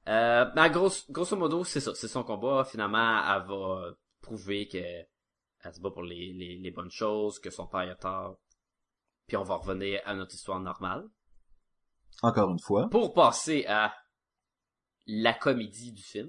Euh, 0.09 0.46
mais 0.55 0.70
grosso, 0.70 1.05
grosso 1.11 1.37
modo, 1.37 1.64
c'est 1.64 1.81
ça. 1.81 1.94
C'est 1.94 2.09
son 2.09 2.25
combat. 2.25 2.64
Finalement, 2.64 3.18
elle 3.25 3.46
va 3.48 3.94
prouver 4.20 4.68
que 4.68 4.79
elle 4.79 5.75
se 5.75 5.81
bat 5.81 5.90
pour 5.90 6.03
les, 6.03 6.33
les, 6.33 6.59
les 6.59 6.70
bonnes 6.70 6.90
choses, 6.90 7.38
que 7.38 7.51
son 7.51 7.66
père 7.66 7.90
a 7.90 7.94
tort. 7.94 8.38
Puis 9.33 9.38
on 9.38 9.45
va 9.45 9.55
revenir 9.55 9.99
à 10.05 10.14
notre 10.14 10.35
histoire 10.35 10.61
normale. 10.61 11.05
Encore 12.21 12.51
une 12.51 12.59
fois. 12.59 12.90
Pour 12.90 13.14
passer 13.14 13.64
à 13.66 13.95
la 15.07 15.33
comédie 15.33 15.90
du 15.90 16.03
film. 16.03 16.29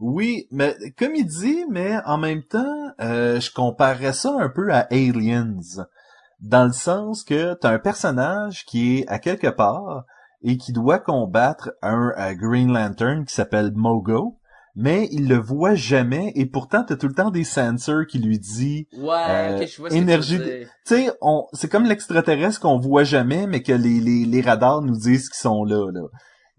Oui, 0.00 0.46
mais 0.50 0.76
comédie, 0.98 1.64
mais 1.70 1.96
en 2.04 2.18
même 2.18 2.42
temps, 2.42 2.92
euh, 3.00 3.40
je 3.40 3.50
comparerais 3.50 4.12
ça 4.12 4.36
un 4.38 4.50
peu 4.50 4.70
à 4.70 4.80
Aliens, 4.90 5.86
dans 6.40 6.66
le 6.66 6.74
sens 6.74 7.24
que 7.24 7.54
t'as 7.54 7.70
un 7.70 7.78
personnage 7.78 8.66
qui 8.66 8.98
est 8.98 9.08
à 9.08 9.18
quelque 9.18 9.48
part 9.48 10.04
et 10.42 10.58
qui 10.58 10.74
doit 10.74 10.98
combattre 10.98 11.70
un, 11.80 12.12
euh, 12.18 12.34
Green 12.34 12.70
Lantern 12.70 13.24
qui 13.24 13.32
s'appelle 13.32 13.72
Mogo, 13.74 14.38
mais 14.78 15.08
il 15.10 15.26
le 15.26 15.36
voit 15.38 15.74
jamais 15.74 16.32
et 16.36 16.44
pourtant 16.46 16.84
t'as 16.84 16.96
tout 16.96 17.08
le 17.08 17.14
temps 17.14 17.30
des 17.30 17.44
sensors 17.44 18.06
qui 18.06 18.18
lui 18.18 18.38
dit, 18.38 18.86
Ouais, 18.92 19.08
Euh, 19.62 19.66
je 19.66 19.76
vois 19.78 19.90
ce 19.90 19.94
énergie 19.96 20.38
que 20.38 20.62
tu 20.64 20.68
sais, 20.84 21.10
on, 21.22 21.46
c'est 21.54 21.68
comme 21.70 21.84
l'extraterrestre 21.86 22.60
qu'on 22.60 22.78
voit 22.78 23.04
jamais, 23.04 23.46
mais 23.46 23.62
que 23.62 23.72
les, 23.72 23.98
les, 24.00 24.24
les 24.26 24.40
radars 24.42 24.82
nous 24.82 24.96
disent 24.96 25.28
qu'ils 25.30 25.40
sont 25.40 25.64
là, 25.64 25.90
là. 25.90 26.06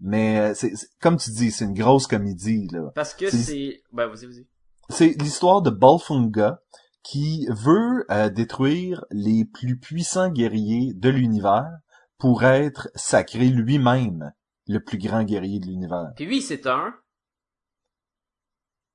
Mais 0.00 0.38
euh, 0.38 0.52
c'est, 0.54 0.72
comme 1.00 1.16
tu 1.16 1.30
dis, 1.30 1.50
c'est 1.50 1.64
une 1.64 1.74
grosse 1.74 2.06
comédie, 2.06 2.68
là. 2.72 2.90
Parce 2.94 3.14
que 3.14 3.30
C'est- 3.30 3.36
c'est... 3.38 3.82
Ben, 3.92 4.06
vas-y, 4.08 4.26
vas-y. 4.26 4.46
c'est 4.90 5.20
l'histoire 5.20 5.62
de 5.62 5.70
Balfunga 5.70 6.60
qui 7.02 7.46
veut 7.50 8.04
euh, 8.10 8.28
détruire 8.28 9.04
les 9.10 9.44
plus 9.44 9.78
puissants 9.78 10.28
guerriers 10.30 10.92
de 10.94 11.08
l'univers 11.08 11.70
pour 12.18 12.44
être 12.44 12.88
sacré 12.96 13.46
lui-même 13.48 14.32
le 14.66 14.80
plus 14.80 14.98
grand 14.98 15.22
guerrier 15.24 15.60
de 15.60 15.66
l'univers. 15.66 16.10
Puis 16.16 16.26
oui, 16.26 16.42
c'est 16.42 16.66
un... 16.66 16.92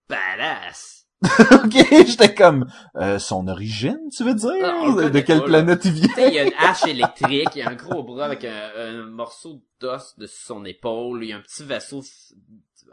Badass. 0.09 1.07
ok, 1.51 2.05
j'étais 2.05 2.33
comme 2.33 2.65
euh, 2.97 3.17
son 3.17 3.47
origine, 3.47 4.09
tu 4.15 4.23
veux 4.23 4.33
dire? 4.33 4.51
Ah, 4.61 5.09
De 5.09 5.19
quelle 5.21 5.39
pas, 5.39 5.47
là. 5.47 5.63
planète 5.63 5.85
il 5.85 5.93
sais, 6.09 6.27
il 6.27 6.33
y 6.33 6.39
vient 6.39 6.43
a 6.43 6.43
une 6.43 6.53
hache 6.57 6.83
électrique, 6.87 7.49
il 7.55 7.59
y 7.59 7.61
a 7.61 7.69
un 7.69 7.75
gros 7.75 8.03
bras 8.03 8.25
avec 8.25 8.43
un, 8.43 8.71
un 8.77 9.05
morceau 9.05 9.63
d'os 9.79 10.17
dessus 10.17 10.43
son 10.45 10.65
épaule, 10.65 11.23
il 11.23 11.29
y 11.29 11.33
a 11.33 11.37
un 11.37 11.41
petit 11.41 11.63
vaisseau 11.63 12.01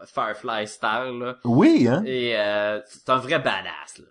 Firefly 0.06 0.66
style, 0.66 1.18
là. 1.18 1.36
Oui, 1.44 1.88
hein? 1.88 2.02
Et 2.06 2.38
euh, 2.38 2.80
c'est 2.86 3.10
un 3.10 3.18
vrai 3.18 3.38
badass, 3.38 3.98
là. 3.98 4.06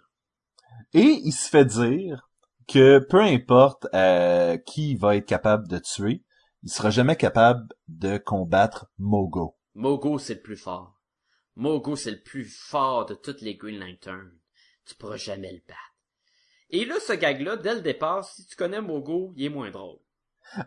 Et 0.94 1.22
il 1.24 1.32
se 1.32 1.50
fait 1.50 1.66
dire 1.66 2.30
que 2.68 3.00
peu 3.00 3.22
importe 3.22 3.88
euh, 3.94 4.58
qui 4.58 4.96
va 4.96 5.16
être 5.16 5.26
capable 5.26 5.68
de 5.68 5.80
tuer, 5.80 6.24
il 6.64 6.70
sera 6.70 6.90
jamais 6.90 7.16
capable 7.16 7.68
de 7.88 8.18
combattre 8.18 8.88
Mogo. 8.98 9.56
Mogo, 9.76 10.18
c'est 10.20 10.36
le 10.36 10.42
plus 10.42 10.58
fort. 10.58 10.99
Mogo, 11.60 11.96
c'est 11.96 12.12
le 12.12 12.22
plus 12.22 12.46
fort 12.46 13.06
de 13.06 13.14
toutes 13.14 13.42
les 13.42 13.56
Green 13.56 13.80
Lanterns. 13.80 14.32
Tu 14.86 14.96
pourras 14.96 15.18
jamais 15.18 15.52
le 15.52 15.60
battre. 15.68 15.80
Et 16.70 16.86
là, 16.86 16.96
ce 17.06 17.14
gag-là, 17.14 17.58
dès 17.58 17.76
le 17.76 17.82
départ, 17.82 18.24
si 18.24 18.46
tu 18.46 18.56
connais 18.56 18.82
Mogo, 18.82 19.34
il 19.36 19.46
est 19.46 19.50
moins 19.50 19.70
drôle. 19.70 19.98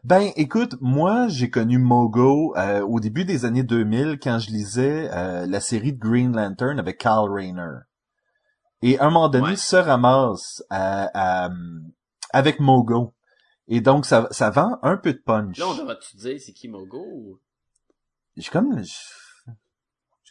Ben, 0.04 0.30
écoute, 0.36 0.74
moi, 0.80 1.28
j'ai 1.28 1.48
connu 1.50 1.78
Mogo 1.78 2.54
euh, 2.56 2.82
au 2.82 3.00
début 3.00 3.24
des 3.24 3.44
années 3.44 3.62
2000 3.64 4.18
quand 4.22 4.38
je 4.38 4.50
lisais 4.50 5.08
euh, 5.12 5.46
la 5.46 5.60
série 5.60 5.92
de 5.92 5.98
Green 5.98 6.36
Lantern 6.36 6.78
avec 6.78 6.98
Kyle 6.98 7.26
Rayner. 7.28 7.78
Et 8.82 8.98
à 8.98 9.04
un 9.06 9.10
moment 9.10 9.28
donné, 9.28 9.48
Ouais. 9.50 9.56
se 9.56 9.76
ramasse 9.76 10.62
à- 10.70 11.46
à- 11.46 11.50
avec 12.32 12.60
Mogo. 12.60 13.14
Et 13.66 13.80
donc, 13.80 14.06
ça, 14.06 14.28
ça 14.30 14.50
vend 14.50 14.78
un 14.82 14.96
peu 14.96 15.14
de 15.14 15.18
punch. 15.24 15.56
Là, 15.58 15.68
on 15.68 15.74
devrait-tu 15.74 16.16
dire 16.16 16.38
c'est 16.38 16.52
qui 16.52 16.68
Mogo? 16.68 17.40
J'ai 18.36 18.50
comme, 18.50 18.82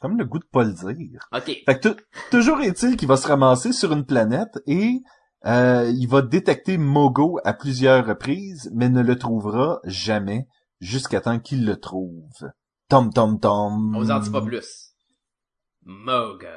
comme 0.02 0.18
le 0.18 0.26
goût 0.26 0.40
de 0.40 0.46
pas 0.52 0.64
le 0.64 0.74
dire. 0.74 1.30
Ok. 1.32 1.46
Fait 1.66 1.80
que 1.80 1.96
toujours 2.32 2.60
est-il 2.62 2.98
qu'il 2.98 3.08
va 3.08 3.18
se 3.18 3.28
ramasser 3.28 3.72
sur 3.72 3.94
une 3.94 4.06
planète 4.06 4.60
et 4.66 5.02
euh, 5.46 5.92
il 5.96 6.08
va 6.08 6.22
détecter 6.22 6.78
Mogo 6.78 7.40
à 7.46 7.54
plusieurs 7.54 8.06
reprises, 8.06 8.70
mais 8.74 8.90
ne 8.90 9.02
le 9.02 9.18
trouvera 9.18 9.80
jamais 9.86 10.48
jusqu'à 10.80 11.22
temps 11.22 11.40
qu'il 11.40 11.66
le 11.66 11.80
trouve. 11.80 12.52
Tom 12.90 13.14
tom 13.14 13.40
tom. 13.40 13.96
On 13.96 14.00
vous 14.00 14.12
en 14.12 14.20
dit 14.20 14.30
pas 14.32 14.42
plus. 14.42 14.96
Mogo. 15.84 16.48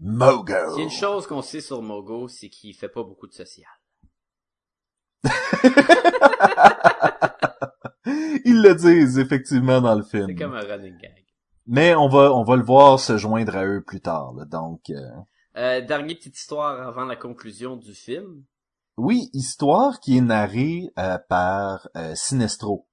Mogo. 0.00 0.52
A 0.52 0.80
une 0.80 0.90
chose 0.90 1.26
qu'on 1.26 1.42
sait 1.42 1.60
sur 1.60 1.80
Mogo, 1.80 2.28
c'est 2.28 2.48
qu'il 2.48 2.74
fait 2.74 2.88
pas 2.88 3.02
beaucoup 3.04 3.26
de 3.28 3.32
social. 3.32 3.70
Ils 8.44 8.60
le 8.62 8.74
disent 8.74 9.18
effectivement 9.18 9.80
dans 9.80 9.94
le 9.94 10.02
film. 10.02 10.26
C'est 10.28 10.34
comme 10.34 10.54
un 10.54 10.60
running 10.60 10.98
gag. 10.98 11.23
Mais 11.66 11.94
on 11.94 12.08
va 12.08 12.32
on 12.32 12.44
va 12.44 12.56
le 12.56 12.62
voir 12.62 13.00
se 13.00 13.16
joindre 13.16 13.56
à 13.56 13.64
eux 13.66 13.82
plus 13.82 14.00
tard. 14.00 14.32
là. 14.34 14.44
Donc 14.44 14.90
euh, 14.90 15.00
Euh, 15.56 15.80
dernière 15.80 16.16
petite 16.16 16.36
histoire 16.36 16.86
avant 16.86 17.04
la 17.04 17.16
conclusion 17.16 17.76
du 17.76 17.94
film. 17.94 18.44
oui, 18.96 19.28
histoire 19.32 19.98
qui 20.00 20.16
est 20.18 20.20
narrée 20.20 20.90
euh, 20.98 21.18
par 21.28 21.88
euh, 21.96 22.14
Sinestro. 22.14 22.86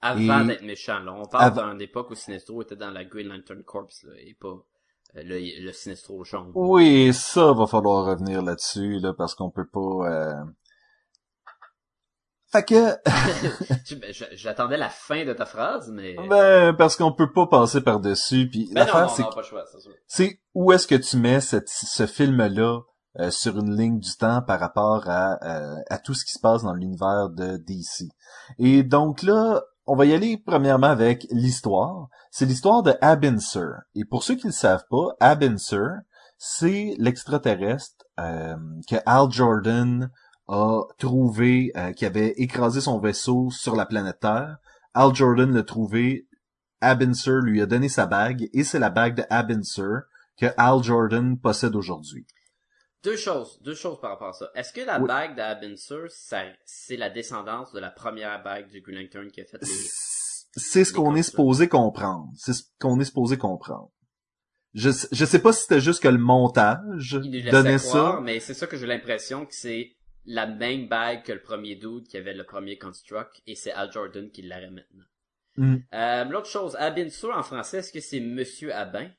Avant 0.00 0.40
Et- 0.42 0.46
d'être 0.48 0.62
méchant, 0.62 1.00
là. 1.00 1.12
On 1.14 1.24
parle 1.26 1.54
d'une 1.72 1.80
époque 1.80 2.10
où 2.10 2.14
Sinestro 2.14 2.62
était 2.62 2.76
dans 2.76 2.90
la 2.90 3.04
Green 3.04 3.28
Lantern 3.28 3.62
Corps, 3.62 3.88
là, 4.04 4.12
et 4.18 4.34
pas 4.34 4.48
euh, 5.16 5.22
le, 5.24 5.64
le 5.64 5.72
Sinestro 5.72 6.24
jaune. 6.24 6.50
Oui, 6.54 7.12
ça 7.14 7.52
va 7.52 7.66
falloir 7.66 8.04
revenir 8.06 8.42
là-dessus 8.42 8.98
là 9.00 9.12
parce 9.14 9.34
qu'on 9.34 9.50
peut 9.50 9.66
pas. 9.66 10.44
Euh, 12.54 12.58
Fait 12.58 12.64
que 12.64 13.94
ben, 14.00 14.12
J'attendais 14.32 14.76
la 14.76 14.88
fin 14.88 15.24
de 15.24 15.32
ta 15.32 15.46
phrase, 15.46 15.90
mais... 15.92 16.16
ben 16.28 16.74
parce 16.74 16.96
qu'on 16.96 17.12
peut 17.12 17.32
pas 17.32 17.46
passer 17.46 17.80
par 17.80 18.00
dessus. 18.00 18.48
Puis 18.50 18.70
Ben 18.72 18.84
l'affaire 18.84 19.10
c'est 19.10 19.24
c'est 20.06 20.40
où 20.54 20.72
est-ce 20.72 20.86
que 20.86 20.94
tu 20.94 21.16
mets 21.16 21.40
cette, 21.40 21.68
ce 21.68 22.06
film-là 22.06 22.80
euh, 23.20 23.30
sur 23.30 23.58
une 23.58 23.76
ligne 23.76 24.00
du 24.00 24.16
temps 24.16 24.42
par 24.42 24.58
rapport 24.58 25.08
à, 25.08 25.38
euh, 25.44 25.76
à 25.88 25.98
tout 25.98 26.14
ce 26.14 26.24
qui 26.24 26.32
se 26.32 26.40
passe 26.40 26.62
dans 26.64 26.74
l'univers 26.74 27.30
de 27.30 27.58
DC. 27.58 28.10
Et 28.58 28.82
donc 28.82 29.22
là, 29.22 29.62
on 29.86 29.94
va 29.94 30.06
y 30.06 30.14
aller 30.14 30.36
premièrement 30.36 30.88
avec 30.88 31.26
l'histoire. 31.30 32.08
C'est 32.32 32.46
l'histoire 32.46 32.82
de 32.82 32.94
Abinser. 33.00 33.68
Et 33.94 34.04
pour 34.04 34.24
ceux 34.24 34.34
qui 34.34 34.46
ne 34.46 34.50
le 34.50 34.56
savent 34.56 34.86
pas, 34.90 35.14
Abinser, 35.20 35.90
c'est 36.38 36.96
l'extraterrestre 36.98 38.04
euh, 38.18 38.56
que 38.88 38.96
Al 39.06 39.30
Jordan 39.30 40.10
a 40.48 40.82
trouvé, 40.98 41.72
euh, 41.76 41.92
qui 41.92 42.04
avait 42.04 42.34
écrasé 42.36 42.80
son 42.80 42.98
vaisseau 42.98 43.50
sur 43.50 43.76
la 43.76 43.86
planète 43.86 44.20
Terre. 44.20 44.58
Al 44.94 45.14
Jordan 45.14 45.52
l'a 45.52 45.62
trouvé, 45.62 46.28
Abinser 46.80 47.38
lui 47.42 47.62
a 47.62 47.66
donné 47.66 47.88
sa 47.88 48.06
bague, 48.06 48.48
et 48.52 48.64
c'est 48.64 48.78
la 48.78 48.90
bague 48.90 49.16
de 49.16 49.24
Abinser 49.30 50.00
que 50.36 50.46
Al 50.56 50.82
Jordan 50.82 51.38
possède 51.38 51.74
aujourd'hui. 51.76 52.26
Deux 53.02 53.16
choses, 53.16 53.60
deux 53.62 53.74
choses 53.74 54.00
par 54.00 54.10
rapport 54.12 54.28
à 54.28 54.32
ça. 54.32 54.50
Est-ce 54.54 54.72
que 54.72 54.80
la 54.80 54.98
Oui. 55.00 55.06
bague 55.06 55.36
d'Abinser, 55.36 56.06
c'est 56.64 56.96
la 56.96 57.10
descendance 57.10 57.72
de 57.72 57.80
la 57.80 57.90
première 57.90 58.42
bague 58.42 58.68
du 58.70 58.80
Green 58.80 58.98
Lantern 59.02 59.30
qui 59.30 59.40
a 59.40 59.44
fait 59.44 59.58
les... 59.60 59.68
C'est 60.56 60.84
ce 60.84 60.92
qu'on 60.92 61.14
est 61.14 61.22
supposé 61.24 61.68
comprendre. 61.68 62.28
C'est 62.36 62.52
ce 62.52 62.62
qu'on 62.80 62.98
est 63.00 63.04
supposé 63.04 63.36
comprendre. 63.36 63.90
Je, 64.72 64.90
je 65.12 65.24
sais 65.24 65.38
pas 65.38 65.52
si 65.52 65.62
c'était 65.62 65.80
juste 65.80 66.02
que 66.02 66.08
le 66.08 66.18
montage 66.18 67.12
donnait 67.50 67.76
croire, 67.76 68.14
ça. 68.16 68.20
mais 68.22 68.40
c'est 68.40 68.54
ça 68.54 68.66
que 68.66 68.76
j'ai 68.76 68.86
l'impression 68.86 69.46
que 69.46 69.54
c'est 69.54 69.93
la 70.26 70.46
même 70.46 70.88
bague 70.88 71.22
que 71.22 71.32
le 71.32 71.42
premier 71.42 71.76
dude 71.76 72.08
qui 72.08 72.16
avait 72.16 72.34
le 72.34 72.44
premier 72.44 72.78
Construct, 72.78 73.42
et 73.46 73.54
c'est 73.54 73.72
Al 73.72 73.92
Jordan 73.92 74.30
qui 74.30 74.42
l'aurait 74.42 74.70
maintenant. 74.70 75.04
Hmm. 75.56 75.76
Euh, 75.92 76.24
L'autre 76.24 76.48
chose, 76.48 76.76
Abinsu 76.76 77.32
en 77.32 77.42
français, 77.42 77.78
est-ce 77.78 77.92
que 77.92 78.00
c'est 78.00 78.20
Monsieur 78.20 78.74
Abin? 78.74 79.10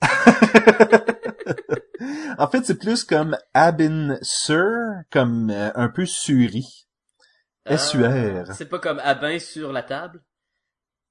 en 2.38 2.48
fait, 2.48 2.64
c'est 2.64 2.78
plus 2.78 3.04
comme 3.04 3.36
Abin 3.52 4.16
Sur, 4.22 4.64
comme 5.10 5.50
euh, 5.50 5.70
un 5.74 5.88
peu 5.88 6.06
suri. 6.06 6.86
SUR. 7.76 8.04
Euh, 8.04 8.44
c'est 8.54 8.68
pas 8.68 8.78
comme 8.78 9.00
Abin 9.00 9.38
sur 9.38 9.72
la 9.72 9.82
table? 9.82 10.22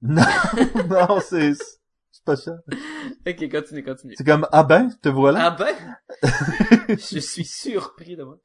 Non, 0.00 0.22
non, 0.88 1.18
c'est 1.20 1.54
c'est 1.54 2.24
pas 2.24 2.36
ça. 2.36 2.58
Ok, 3.26 3.50
continue, 3.50 3.82
continue. 3.82 4.14
C'est 4.16 4.24
comme 4.24 4.46
ah 4.52 4.62
ben, 4.62 4.90
te 5.02 5.08
voilà? 5.08 5.46
Abin? 5.46 5.74
Je 6.88 7.18
suis 7.18 7.44
surpris 7.44 8.16
de 8.16 8.22
moi. 8.22 8.38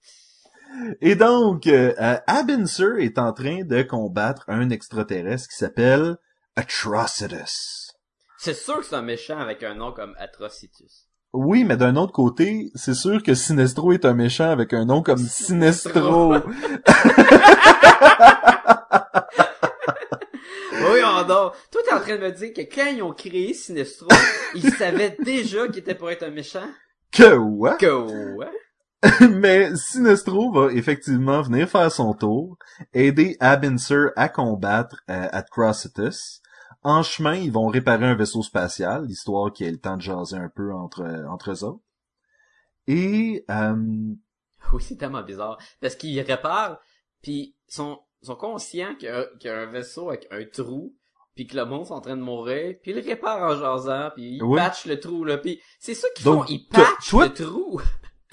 Et 1.01 1.15
donc, 1.15 1.67
euh, 1.67 1.93
euh, 1.99 2.17
Abinser 2.27 2.95
est 2.99 3.17
en 3.17 3.33
train 3.33 3.63
de 3.63 3.81
combattre 3.83 4.43
un 4.47 4.69
extraterrestre 4.69 5.49
qui 5.49 5.57
s'appelle 5.57 6.17
Atrocitus. 6.55 7.91
C'est 8.37 8.53
sûr 8.53 8.79
que 8.79 8.85
c'est 8.85 8.95
un 8.95 9.01
méchant 9.01 9.37
avec 9.37 9.63
un 9.63 9.75
nom 9.75 9.91
comme 9.91 10.15
Atrocitus. 10.17 11.07
Oui, 11.31 11.63
mais 11.63 11.77
d'un 11.77 11.95
autre 11.95 12.11
côté, 12.11 12.71
c'est 12.75 12.93
sûr 12.93 13.23
que 13.23 13.33
Sinestro 13.33 13.91
est 13.91 14.05
un 14.05 14.13
méchant 14.13 14.49
avec 14.49 14.73
un 14.73 14.85
nom 14.85 15.01
comme 15.01 15.17
Sinestro. 15.17 16.35
Oui, 20.91 20.99
on 21.01 21.23
dort. 21.23 21.55
Toi, 21.71 21.81
t'es 21.85 21.93
en 21.93 21.99
train 22.01 22.17
de 22.17 22.23
me 22.23 22.31
dire 22.31 22.53
que 22.53 22.61
quand 22.61 22.87
ils 22.87 23.01
ont 23.01 23.13
créé 23.13 23.53
Sinestro, 23.53 24.09
ils 24.53 24.73
savaient 24.73 25.15
déjà 25.23 25.67
qu'il 25.67 25.79
était 25.79 25.95
pour 25.95 26.11
être 26.11 26.23
un 26.23 26.31
méchant? 26.31 26.67
que 27.13 27.35
ouais. 27.35 27.77
Que 27.79 28.35
ouais? 28.35 28.51
mais 29.31 29.75
Sinestro 29.75 30.51
va 30.51 30.71
effectivement 30.73 31.41
venir 31.41 31.67
faire 31.69 31.91
son 31.91 32.13
tour, 32.13 32.57
aider 32.93 33.35
Abinser 33.39 34.07
à 34.15 34.29
combattre 34.29 34.97
euh, 35.09 35.27
Atrocitus. 35.31 36.41
En 36.83 37.03
chemin, 37.03 37.35
ils 37.35 37.51
vont 37.51 37.67
réparer 37.67 38.05
un 38.05 38.15
vaisseau 38.15 38.41
spatial, 38.43 39.09
histoire 39.09 39.51
qu'il 39.51 39.67
ait 39.67 39.71
le 39.71 39.79
temps 39.79 39.97
de 39.97 40.01
jaser 40.01 40.37
un 40.37 40.49
peu 40.53 40.73
entre, 40.73 41.03
entre 41.29 41.51
eux 41.51 41.63
autres. 41.63 41.83
Et 42.87 43.45
euh, 43.49 43.75
Oui, 44.73 44.81
c'est 44.81 44.97
tellement 44.97 45.23
bizarre. 45.23 45.57
Parce 45.81 45.95
qu'ils 45.95 46.19
réparent, 46.21 46.77
puis 47.21 47.55
ils 47.67 47.73
sont, 47.73 47.99
sont 48.21 48.35
conscients 48.35 48.95
qu'il 48.95 49.09
y, 49.09 49.45
y 49.45 49.49
a 49.49 49.59
un 49.59 49.65
vaisseau 49.65 50.09
avec 50.09 50.27
un 50.31 50.43
trou, 50.45 50.95
puis 51.35 51.47
que 51.47 51.55
le 51.57 51.65
monde 51.65 51.87
est 51.87 51.91
en 51.91 52.01
train 52.01 52.15
de 52.17 52.21
mourir, 52.21 52.75
puis 52.81 52.91
ils 52.91 52.97
le 52.97 53.03
réparent 53.03 53.51
en 53.53 53.57
jasant, 53.57 54.11
puis 54.15 54.35
ils 54.37 54.43
Oui. 54.43 54.57
patchent 54.59 54.85
le 54.85 54.99
trou, 54.99 55.23
là, 55.25 55.37
puis 55.37 55.59
c'est 55.79 55.93
ça 55.95 56.07
qu'ils 56.15 56.23
font, 56.25 56.43
ils 56.45 56.67
patchent 56.67 57.09
toi- 57.09 57.25
le 57.27 57.33
trou. 57.33 57.81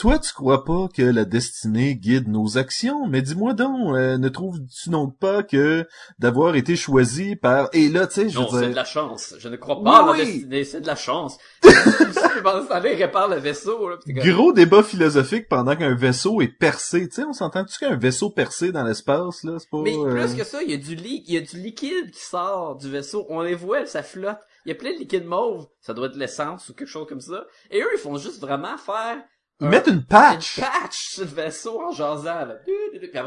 Toi, 0.00 0.18
tu 0.18 0.32
crois 0.32 0.64
pas 0.64 0.88
que 0.96 1.02
la 1.02 1.26
destinée 1.26 1.94
guide 1.94 2.26
nos 2.26 2.56
actions, 2.56 3.06
mais 3.06 3.20
dis-moi 3.20 3.52
donc, 3.52 3.94
euh, 3.94 4.16
ne 4.16 4.28
trouves-tu 4.30 4.88
donc 4.88 5.18
pas 5.18 5.42
que 5.42 5.86
d'avoir 6.18 6.56
été 6.56 6.74
choisi 6.74 7.36
par... 7.36 7.68
Et 7.74 7.90
là, 7.90 8.06
tu 8.06 8.14
sais, 8.14 8.28
je 8.30 8.38
Non, 8.38 8.48
c'est 8.50 8.60
dire... 8.60 8.70
de 8.70 8.74
la 8.74 8.86
chance. 8.86 9.34
Je 9.38 9.48
ne 9.50 9.56
crois 9.56 9.82
pas 9.82 9.98
à 9.98 10.06
la 10.06 10.12
Oui, 10.12 10.24
destinée, 10.24 10.64
c'est 10.64 10.80
de 10.80 10.86
la 10.86 10.96
chance. 10.96 11.36
Pendant 11.60 12.62
ce 12.62 12.68
temps-là, 12.68 12.92
ils 12.94 13.02
réparent 13.02 13.28
le 13.28 13.36
vaisseau, 13.36 13.90
là, 13.90 13.96
Gros 14.06 14.54
débat 14.54 14.82
philosophique 14.82 15.50
pendant 15.50 15.76
qu'un 15.76 15.94
vaisseau 15.94 16.40
est 16.40 16.48
percé. 16.48 17.06
Tu 17.06 17.16
sais, 17.16 17.24
on 17.24 17.34
s'entend-tu 17.34 17.78
qu'un 17.78 17.96
vaisseau 17.96 18.30
percé 18.30 18.72
dans 18.72 18.84
l'espace, 18.84 19.44
là, 19.44 19.58
c'est 19.58 19.68
pas... 19.68 19.82
Mais 19.82 19.98
euh, 19.98 20.14
plus 20.14 20.34
que 20.34 20.44
ça, 20.44 20.62
il 20.62 20.70
y 20.70 20.74
a 20.74 20.78
du 20.78 20.94
li- 20.94 21.24
il 21.26 21.34
y 21.34 21.36
a 21.36 21.42
du 21.42 21.58
liquide 21.58 22.10
qui 22.10 22.24
sort 22.24 22.76
du 22.76 22.90
vaisseau. 22.90 23.26
On 23.28 23.42
les 23.42 23.54
voit, 23.54 23.84
ça 23.84 24.02
flotte. 24.02 24.40
Il 24.64 24.70
y 24.70 24.72
a 24.72 24.76
plein 24.76 24.94
de 24.94 24.98
liquide 24.98 25.26
mauve. 25.26 25.66
Ça 25.82 25.92
doit 25.92 26.06
être 26.06 26.16
l'essence 26.16 26.70
ou 26.70 26.74
quelque 26.74 26.88
chose 26.88 27.06
comme 27.06 27.20
ça. 27.20 27.44
Et 27.70 27.82
eux, 27.82 27.88
ils 27.94 28.00
font 28.00 28.16
juste 28.16 28.40
vraiment 28.40 28.78
faire 28.78 29.18
Mettent 29.60 29.88
une 29.88 29.94
une 29.94 30.04
patch! 30.04 30.58
patch 30.60 31.10
sur 31.14 31.24
le 31.24 31.30
vaisseau 31.30 31.80
en 31.82 31.90
jasant, 31.92 32.46
là. 32.46 32.56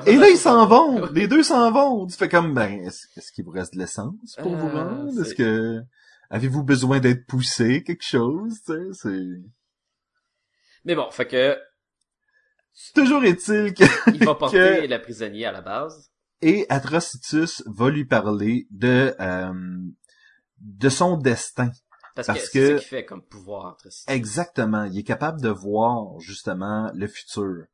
Et 0.07 0.15
là, 0.15 0.29
ils 0.29 0.37
s'en 0.37 0.65
vont! 0.67 1.05
Les 1.11 1.27
deux 1.27 1.43
s'en 1.43 1.71
vont! 1.71 2.07
Tu 2.07 2.15
fais 2.17 2.29
comme, 2.29 2.53
ben, 2.53 2.71
est-ce 2.83 3.31
qu'il 3.31 3.45
vous 3.45 3.51
reste 3.51 3.73
de 3.73 3.79
l'essence 3.79 4.35
pour 4.41 4.55
vous 4.55 4.67
Euh, 4.67 4.83
rendre? 4.83 5.21
Est-ce 5.21 5.35
que... 5.35 5.81
Avez-vous 6.29 6.63
besoin 6.63 6.99
d'être 6.99 7.27
poussé, 7.27 7.83
quelque 7.83 8.03
chose? 8.03 8.55
Tu 8.65 8.73
sais, 8.73 8.93
c'est... 8.93 9.41
Mais 10.85 10.95
bon, 10.95 11.09
fait 11.11 11.27
que, 11.27 11.57
Toujours 12.95 13.23
est-il 13.23 13.73
que... 13.73 13.83
il 14.13 14.25
va 14.25 14.33
porter 14.35 14.81
Que- 14.81 14.87
le 14.87 15.01
prisonnier 15.01 15.45
à 15.45 15.51
la 15.51 15.61
base. 15.61 16.09
Et 16.41 16.65
Atrocitus 16.69 17.63
va 17.67 17.89
lui 17.89 18.05
parler 18.05 18.67
de... 18.71 19.15
euh, 19.19 19.53
de 20.59 20.89
son 20.89 21.17
destin. 21.17 21.69
Parce, 22.15 22.28
Parce 22.28 22.39
que 22.41 22.45
c'est 22.45 22.52
que- 22.60 22.67
ça 22.67 22.80
qu'il 22.80 22.88
fait 22.88 23.06
comme 23.06 23.23
pouvoir 23.23 23.78
Exactement. 24.08 24.84
Il 24.86 24.99
est 24.99 25.04
capable 25.04 25.41
de 25.41 25.49
voir 25.49 26.19
justement 26.19 26.91
le 26.93 27.08
futur. 27.08 27.65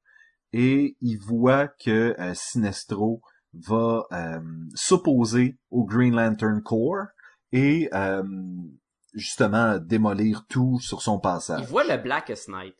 Et 0.53 0.95
il 1.01 1.17
voit 1.17 1.67
que 1.67 2.15
euh, 2.19 2.33
Sinestro 2.33 3.21
va 3.53 4.05
euh, 4.11 4.39
s'opposer 4.75 5.57
au 5.71 5.83
Green 5.83 6.15
Lantern 6.15 6.61
Corps 6.63 7.05
et 7.51 7.89
euh, 7.93 8.23
justement 9.13 9.77
démolir 9.77 10.45
tout 10.47 10.79
sur 10.79 11.01
son 11.01 11.17
Il 11.17 11.21
passage. 11.21 11.65
voit 11.67 11.83
le 11.83 11.97
Blackest 12.01 12.47
Night. 12.49 12.75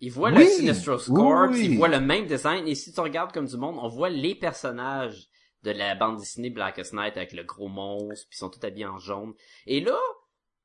Il 0.00 0.10
voit 0.10 0.30
Oui, 0.32 0.38
le 0.44 0.46
Sinestro 0.46 0.96
Corps, 1.14 1.48
oui, 1.50 1.58
oui. 1.58 1.66
il 1.72 1.76
voit 1.78 1.88
le 1.88 2.00
même 2.00 2.26
design, 2.26 2.66
et 2.66 2.74
si 2.74 2.92
tu 2.92 3.00
regardes 3.00 3.32
comme 3.32 3.46
du 3.46 3.56
monde, 3.56 3.76
on 3.80 3.88
voit 3.88 4.10
les 4.10 4.34
personnages 4.34 5.28
de 5.62 5.70
la 5.70 5.94
bande 5.94 6.18
dessinée 6.18 6.50
Blackest 6.50 6.92
Night 6.92 7.16
avec 7.16 7.32
le 7.32 7.44
gros 7.44 7.68
monstre, 7.68 8.26
puis 8.28 8.36
ils 8.36 8.38
sont 8.38 8.50
tous 8.50 8.64
habillés 8.66 8.86
en 8.86 8.98
jaune. 8.98 9.32
Et 9.66 9.80
là, 9.80 9.96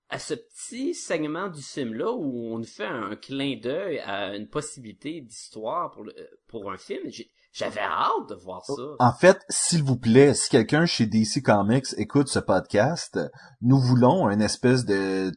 à 0.10 0.20
ce 0.20 0.34
petit 0.36 0.93
segment 0.93 1.50
du 1.50 1.62
film-là, 1.62 2.12
où 2.12 2.54
on 2.54 2.60
nous 2.60 2.65
fait 2.65 2.86
un, 2.86 3.15
clin 3.15 3.58
d'œil 3.62 4.00
à 4.00 4.36
une 4.36 4.48
possibilité 4.48 5.22
d'histoire 5.22 5.91
pour, 5.91 6.04
le- 6.04 6.15
pour 6.48 6.72
un 6.72 6.78
film, 6.78 7.10
j'avais 7.52 7.82
hâte 7.82 8.30
de 8.30 8.36
voir 8.36 8.63
ça. 8.65 8.74
En 9.00 9.13
fait, 9.13 9.39
s'il 9.50 9.84
vous 9.84 9.98
plaît, 9.98 10.34
si 10.34 10.50
quelqu'un 10.50 10.86
chez 10.86 11.06
DC 11.08 11.41
Comics 11.43 11.88
écoute 11.98 12.30
ce 12.30 12.39
podcast, 12.39 13.20
nous 13.62 13.80
voulons 13.80 14.30
une 14.30 14.41
espèce 14.41 14.86
de, 14.86 15.32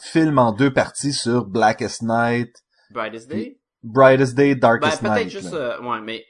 film 0.00 0.38
en 0.38 0.52
deux 0.52 0.72
parties 0.72 1.12
sur 1.12 1.46
Blackest 1.46 2.02
Night, 2.02 2.52
Brightest 2.90 3.28
Day? 3.28 3.60
Brightest 3.82 4.34
Day, 4.34 4.54
Ben, 4.54 4.60
Darkest 4.60 5.00
peut-être 5.00 5.14
Night. 5.14 5.30
juste, 5.30 5.52
là. 5.52 5.78
euh, 5.78 5.82
ouais, 5.82 6.00
mais 6.00 6.24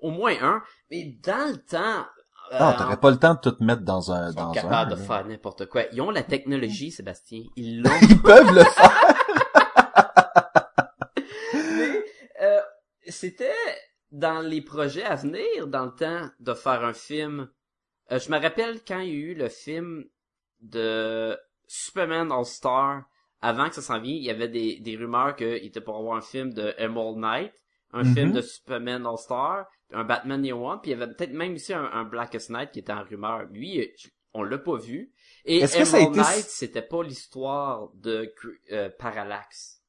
au 0.00 0.10
moins 0.10 0.34
un. 0.40 0.62
Mais 0.90 1.16
dans 1.22 1.50
le 1.50 1.58
temps... 1.58 2.06
Ah, 2.52 2.72
euh, 2.74 2.78
t'aurais 2.78 2.96
pas 2.96 3.10
le 3.10 3.16
temps 3.18 3.34
de 3.34 3.40
tout 3.50 3.56
mettre 3.60 3.82
dans 3.82 4.10
un, 4.12 4.28
Ils 4.30 4.32
sont 4.34 4.40
dans 4.46 4.52
capables 4.52 4.92
un. 4.92 4.96
de 4.96 5.00
faire 5.00 5.24
n'importe 5.26 5.66
quoi. 5.66 5.82
Ils 5.92 6.00
ont 6.00 6.10
la 6.10 6.22
technologie, 6.22 6.90
Sébastien. 6.96 7.44
Ils 7.56 7.82
l'ont. 7.82 7.90
Ils 8.02 8.20
peuvent 8.20 8.54
le 8.54 8.64
faire. 8.64 9.14
Mais 11.54 12.02
euh, 12.42 12.60
c'était 13.08 13.52
dans 14.10 14.40
les 14.40 14.62
projets 14.62 15.04
à 15.04 15.14
venir, 15.14 15.66
dans 15.66 15.86
le 15.86 15.94
temps, 15.94 16.28
de 16.40 16.54
faire 16.54 16.84
un 16.84 16.92
film. 16.92 17.48
Euh, 18.10 18.18
je 18.18 18.30
me 18.30 18.40
rappelle 18.40 18.80
quand 18.86 18.98
il 19.00 19.08
y 19.08 19.12
a 19.12 19.14
eu 19.14 19.34
le 19.34 19.48
film 19.48 20.04
de 20.60 21.38
Superman 21.66 22.32
All-Star. 22.32 23.04
Avant 23.42 23.68
que 23.68 23.76
ça 23.76 23.82
s'en 23.82 24.00
vienne, 24.00 24.16
il 24.16 24.24
y 24.24 24.30
avait 24.30 24.48
des, 24.48 24.80
des 24.80 24.96
rumeurs 24.96 25.34
qu'il 25.34 25.46
était 25.46 25.80
pour 25.80 25.96
avoir 25.96 26.16
un 26.16 26.20
film 26.20 26.52
de 26.52 26.74
Emerald 26.76 27.16
Knight, 27.16 27.54
un 27.92 28.04
film 28.04 28.32
de 28.32 28.42
Superman 28.42 29.06
All-Star, 29.06 29.64
un 29.92 30.04
Batman 30.04 30.44
Year 30.44 30.60
One, 30.60 30.80
puis 30.80 30.90
il 30.90 30.98
y 30.98 31.02
avait 31.02 31.12
peut-être 31.12 31.32
même 31.32 31.54
ici 31.54 31.72
un, 31.74 31.84
un 31.84 32.04
Blackest 32.04 32.50
Night 32.50 32.70
qui 32.72 32.78
était 32.80 32.92
en 32.92 33.02
rumeur. 33.04 33.44
Lui, 33.50 33.90
on 34.34 34.42
l'a 34.42 34.58
pas 34.58 34.76
vu. 34.76 35.12
Et 35.44 35.58
Est-ce 35.58 35.78
que 35.78 35.84
ça 35.84 35.96
a 35.96 36.00
Emerald 36.00 36.18
été- 36.18 36.28
Knight, 36.36 36.46
c'était 36.48 36.82
pas 36.82 37.02
l'histoire 37.02 37.88
de 37.94 38.32
euh, 38.72 38.90
Parallax. 38.98 39.82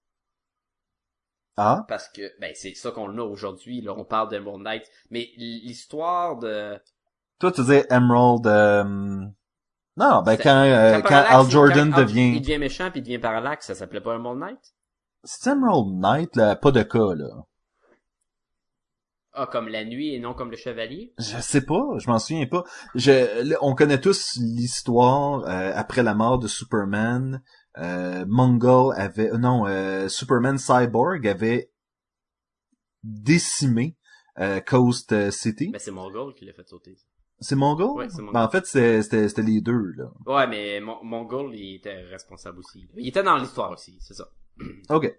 Ah, 1.57 1.85
Parce 1.87 2.07
que, 2.09 2.21
ben, 2.39 2.51
c'est 2.55 2.73
ça 2.75 2.91
qu'on 2.91 3.17
a 3.17 3.21
aujourd'hui, 3.21 3.81
là, 3.81 3.93
on 3.95 4.05
parle 4.05 4.29
d'Emerald 4.29 4.63
Knight. 4.63 4.83
Mais 5.09 5.29
l'histoire 5.37 6.37
de... 6.37 6.79
toi 7.39 7.51
tu 7.51 7.61
disais 7.61 7.85
Emerald. 7.89 8.47
euh, 8.47 8.83
Non, 9.97 10.23
ben 10.23 10.37
quand 10.37 10.63
euh, 10.63 11.01
quand, 11.01 11.23
Al 11.27 11.49
Jordan 11.49 11.91
quand 11.91 11.97
Al- 11.97 12.05
devient, 12.05 12.31
Il 12.35 12.41
devient 12.41 12.57
méchant 12.57 12.89
puis 12.89 13.01
il 13.01 13.03
devient 13.03 13.19
Parallax, 13.19 13.67
ça 13.67 13.75
s'appelait 13.75 14.01
pas 14.01 14.15
Emerald 14.15 14.39
Knight? 14.39 14.73
c'est 15.23 15.51
Emerald 15.51 15.99
Knight 15.99 16.35
là, 16.35 16.55
pas 16.55 16.71
de 16.71 16.81
cas 16.83 17.13
là. 17.13 17.43
Ah, 19.33 19.47
comme 19.49 19.69
la 19.69 19.85
nuit 19.85 20.13
et 20.13 20.19
non 20.19 20.33
comme 20.33 20.51
le 20.51 20.57
chevalier? 20.57 21.13
Je 21.17 21.39
sais 21.39 21.61
pas, 21.65 21.81
je 21.99 22.09
m'en 22.09 22.19
souviens 22.19 22.47
pas. 22.47 22.63
Je, 22.95 23.55
on 23.61 23.75
connaît 23.75 24.01
tous 24.01 24.35
l'histoire 24.37 25.43
euh, 25.47 25.71
après 25.73 26.03
la 26.03 26.13
mort 26.13 26.37
de 26.39 26.47
Superman. 26.47 27.41
Euh, 27.77 28.25
Mongol 28.27 28.93
avait, 28.97 29.31
euh, 29.31 29.37
non, 29.37 29.65
euh, 29.67 30.09
Superman 30.09 30.57
Cyborg 30.57 31.25
avait 31.25 31.71
décimé 33.03 33.95
euh, 34.39 34.59
Coast 34.59 35.11
euh, 35.13 35.31
City. 35.31 35.69
Ben, 35.69 35.79
c'est 35.79 35.91
Mongol 35.91 36.33
qui 36.33 36.45
l'a 36.45 36.53
fait 36.53 36.67
sauter. 36.67 36.97
c'est 37.39 37.55
Mongol? 37.55 37.97
Ouais, 37.97 38.07
Mongol. 38.09 38.33
Ben, 38.33 38.43
en 38.43 38.49
fait, 38.49 38.65
c'était 38.65 39.41
les 39.41 39.61
deux 39.61 39.93
là. 39.95 40.11
Ouais, 40.25 40.47
mais 40.47 40.79
Mon- 40.81 41.03
Mongol, 41.03 41.55
il 41.55 41.75
était 41.75 42.01
responsable 42.03 42.59
aussi. 42.59 42.87
Il 42.97 43.07
était 43.07 43.23
dans 43.23 43.37
l'histoire 43.37 43.71
aussi, 43.71 43.97
c'est 44.01 44.13
ça. 44.13 44.27
Ok. 44.89 45.11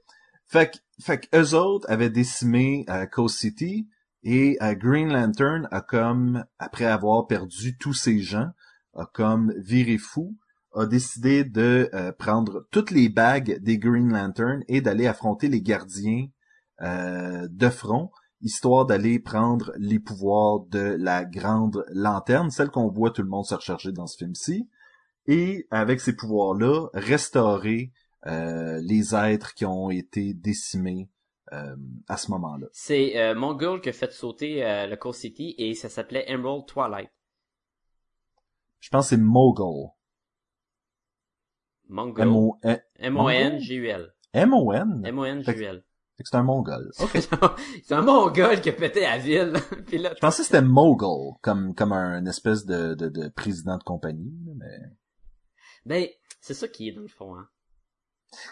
Fait 0.46 0.70
que, 0.70 0.76
fait 1.02 1.18
que 1.20 1.36
eux 1.38 1.54
autres 1.54 1.90
avaient 1.90 2.10
décimé 2.10 2.84
euh, 2.90 3.06
Coast 3.06 3.38
City 3.38 3.88
et 4.22 4.56
euh, 4.62 4.74
Green 4.74 5.12
Lantern 5.12 5.68
a 5.70 5.80
comme, 5.80 6.44
après 6.58 6.84
avoir 6.84 7.26
perdu 7.26 7.76
tous 7.76 7.94
ses 7.94 8.20
gens, 8.20 8.50
a 8.94 9.06
comme 9.12 9.52
viré 9.58 9.98
fou, 9.98 10.36
a 10.74 10.86
décidé 10.86 11.44
de 11.44 11.90
euh, 11.92 12.12
prendre 12.12 12.66
toutes 12.70 12.90
les 12.90 13.08
bagues 13.08 13.58
des 13.60 13.78
Green 13.78 14.12
Lantern 14.12 14.62
et 14.68 14.80
d'aller 14.80 15.06
affronter 15.06 15.48
les 15.48 15.60
gardiens 15.60 16.26
euh, 16.82 17.48
de 17.50 17.68
front, 17.68 18.10
histoire 18.40 18.86
d'aller 18.86 19.18
prendre 19.18 19.72
les 19.76 19.98
pouvoirs 19.98 20.60
de 20.70 20.96
la 20.98 21.24
grande 21.24 21.84
lanterne, 21.92 22.50
celle 22.50 22.70
qu'on 22.70 22.88
voit 22.88 23.10
tout 23.10 23.22
le 23.22 23.28
monde 23.28 23.44
se 23.44 23.54
recharger 23.54 23.92
dans 23.92 24.06
ce 24.06 24.16
film-ci, 24.16 24.68
et 25.26 25.66
avec 25.70 26.00
ces 26.00 26.14
pouvoirs-là, 26.14 26.88
restaurer 26.94 27.92
les 28.24 29.16
êtres 29.16 29.52
qui 29.54 29.64
ont 29.64 29.90
été 29.90 30.32
décimés 30.32 31.08
euh, 31.52 31.76
à 32.08 32.16
ce 32.16 32.30
moment-là. 32.30 32.66
C'est 32.72 33.18
euh, 33.18 33.34
Mongol 33.34 33.80
qui 33.80 33.90
a 33.90 33.92
fait 33.92 34.12
sauter 34.12 34.64
euh, 34.64 34.86
le 34.86 34.96
Coast 34.96 35.20
City 35.20 35.54
et 35.58 35.74
ça 35.74 35.88
s'appelait 35.88 36.24
Emerald 36.30 36.66
Twilight. 36.66 37.10
Je 38.80 38.88
pense 38.90 39.06
que 39.06 39.16
c'est 39.16 39.20
Mogul. 39.20 39.90
Mongol. 41.88 42.26
M-O- 42.26 42.58
M-O-N-G-U-L. 42.96 44.12
M-O-N? 44.32 45.02
M-O-N-G-U-L. 45.04 45.84
C'est 46.24 46.36
un 46.36 46.42
Mongol. 46.44 46.90
C'est 47.82 47.92
un 47.94 48.02
Mongol 48.02 48.60
qui 48.60 48.68
a 48.68 48.72
pété 48.72 49.04
à 49.04 49.18
ville. 49.18 49.54
Puis 49.88 49.98
là, 49.98 50.12
Je 50.14 50.20
pensais 50.20 50.42
que 50.42 50.46
c'était 50.46 50.62
Mogul, 50.62 51.34
comme, 51.40 51.74
comme 51.74 51.92
un 51.92 52.24
espèce 52.26 52.64
de, 52.64 52.94
de, 52.94 53.08
de 53.08 53.28
président 53.28 53.76
de 53.76 53.82
compagnie. 53.82 54.32
Mais... 54.56 54.78
ben, 55.84 56.06
c'est 56.40 56.54
ça 56.54 56.68
qui 56.68 56.88
est 56.88 56.92
dans 56.92 57.00
le 57.02 57.08
fond, 57.08 57.34
hein. 57.34 57.48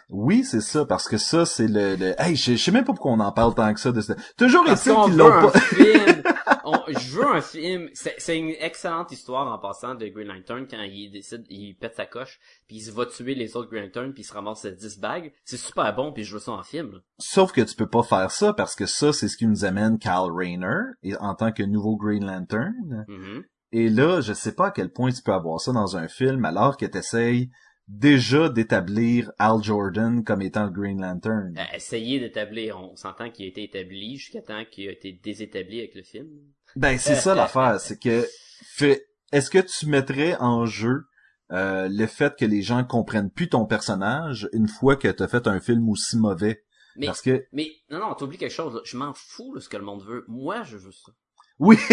Oui, 0.09 0.45
c'est 0.45 0.61
ça, 0.61 0.85
parce 0.85 1.09
que 1.09 1.17
ça, 1.19 1.47
c'est 1.47 1.69
le... 1.69 1.97
le... 1.97 2.15
Hey, 2.21 2.37
je, 2.37 2.57
sais 2.57 2.71
même 2.73 2.85
pas 2.85 2.93
pourquoi 2.93 3.13
on 3.13 3.21
en 3.21 3.33
parle 3.33 3.55
tant 3.55 3.73
que 3.73 3.81
ça. 3.81 3.93
De 3.93 4.01
ce... 4.01 4.13
Toujours 4.37 4.67
est-il 4.69 4.95
qu'ils 5.05 5.17
l'ont 5.17 5.31
pas... 5.51 5.59
film. 5.61 6.23
On- 6.65 6.81
je 6.89 7.17
veux 7.17 7.27
un 7.27 7.41
film. 7.41 7.89
C'est 7.95 8.39
une 8.39 8.51
excellente 8.61 9.11
histoire 9.13 9.53
en 9.53 9.59
passant 9.59 9.95
de 9.95 10.07
Green 10.09 10.29
Lantern 10.29 10.67
quand 10.69 10.83
il 10.83 11.11
décide, 11.11 11.45
il 11.49 11.75
pète 11.75 11.97
sa 11.97 12.07
coche, 12.07 12.39
puis 12.67 12.77
il 12.77 12.81
se 12.81 12.91
va 12.91 13.07
tuer 13.07 13.35
les 13.35 13.57
autres 13.57 13.71
Green 13.71 13.85
Lantern, 13.85 14.13
puis 14.13 14.23
il 14.23 14.27
se 14.27 14.33
ramasse 14.35 14.61
ses 14.61 14.73
10 14.73 14.99
bagues. 15.01 15.33
C'est 15.45 15.57
super 15.57 15.95
bon, 15.95 16.13
puis 16.13 16.25
je 16.25 16.35
veux 16.35 16.41
ça 16.41 16.53
en 16.53 16.63
film. 16.63 16.93
là. 16.93 16.99
Sauf 17.19 17.53
que 17.53 17.61
tu 17.63 17.75
peux 17.75 17.89
pas 17.89 18.03
faire 18.03 18.31
ça, 18.31 18.53
parce 18.53 18.75
que 18.75 18.87
ça, 18.87 19.13
c'est 19.13 19.29
ce 19.29 19.37
qui 19.37 19.47
nous 19.47 19.65
amène 19.65 19.99
Kyle 19.99 20.31
Rayner, 20.33 20.81
et- 21.03 21.17
en 21.17 21.35
tant 21.35 21.53
que 21.53 21.63
nouveau 21.63 21.97
Green 21.97 22.25
Lantern. 22.27 22.75
Mhm. 23.09 23.45
Et 23.73 23.89
là, 23.89 24.21
je 24.21 24.33
sais 24.33 24.53
pas 24.55 24.67
à 24.67 24.71
quel 24.73 24.91
point 24.91 25.11
tu 25.13 25.23
peux 25.23 25.33
avoir 25.33 25.61
ça 25.61 25.73
dans 25.73 25.97
un 25.97 26.09
film 26.09 26.45
alors 26.45 26.77
que 26.77 26.87
t'essayes 26.87 27.51
déjà 27.91 28.49
d'établir 28.49 29.33
Al 29.39 29.63
Jordan 29.63 30.23
comme 30.23 30.43
étant 30.43 30.65
le 30.65 30.71
Green 30.71 31.01
Lantern. 31.01 31.55
Essayer 31.75 32.21
d'établir, 32.21 32.79
on 32.79 32.97
s'entend 32.97 33.31
qu'il 33.31 33.47
a 33.47 33.49
été 33.49 33.65
établi 33.65 34.17
jusqu'à 34.17 34.43
temps 34.43 34.65
qu'il 34.71 34.89
a 34.89 34.93
été 34.93 35.13
désétabli 35.13 35.81
avec 35.81 35.95
le 35.95 36.03
film. 36.03 36.29
Ben, 36.77 36.99
c'est 36.99 37.17
ça 37.17 37.35
l'affaire, 37.35 37.81
c'est 37.81 37.99
que 38.01 38.27
fait, 38.65 39.07
est-ce 39.33 39.51
que 39.51 39.59
tu 39.59 39.87
mettrais 39.87 40.37
en 40.37 40.67
jeu 40.67 41.07
euh, 41.51 41.89
le 41.91 42.07
fait 42.07 42.37
que 42.37 42.45
les 42.45 42.63
gens 42.63 42.85
comprennent 42.85 43.31
plus 43.31 43.49
ton 43.49 43.67
personnage 43.67 44.49
une 44.53 44.69
fois 44.69 44.95
que 44.97 45.09
t'as 45.09 45.27
fait 45.27 45.49
un 45.49 45.59
film 45.61 45.89
aussi 45.89 46.17
mauvais? 46.17 46.63
Mais, 46.97 47.07
Parce 47.07 47.23
que, 47.23 47.45
mais, 47.53 47.71
non, 47.91 47.99
non, 47.99 48.15
t'oublies 48.15 48.39
quelque 48.39 48.53
chose, 48.53 48.75
là. 48.75 48.81
Je 48.85 48.97
m'en 48.97 49.13
fous 49.15 49.55
de 49.55 49.61
ce 49.61 49.69
que 49.69 49.77
le 49.77 49.85
monde 49.85 50.05
veut. 50.05 50.25
Moi, 50.29 50.63
je 50.63 50.77
veux 50.77 50.93
ça. 50.93 51.13
oui! 51.59 51.77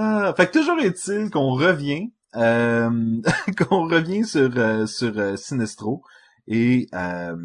Ah, 0.00 0.32
fait 0.36 0.46
que 0.46 0.58
toujours 0.58 0.78
est-il 0.78 1.28
qu'on 1.28 1.50
revient, 1.50 2.12
qu'on 2.32 3.88
revient 3.88 4.24
sur, 4.24 4.50
euh, 4.56 4.86
sur 4.86 5.18
euh, 5.18 5.36
Sinestro 5.36 6.02
et 6.46 6.86
euh, 6.94 7.36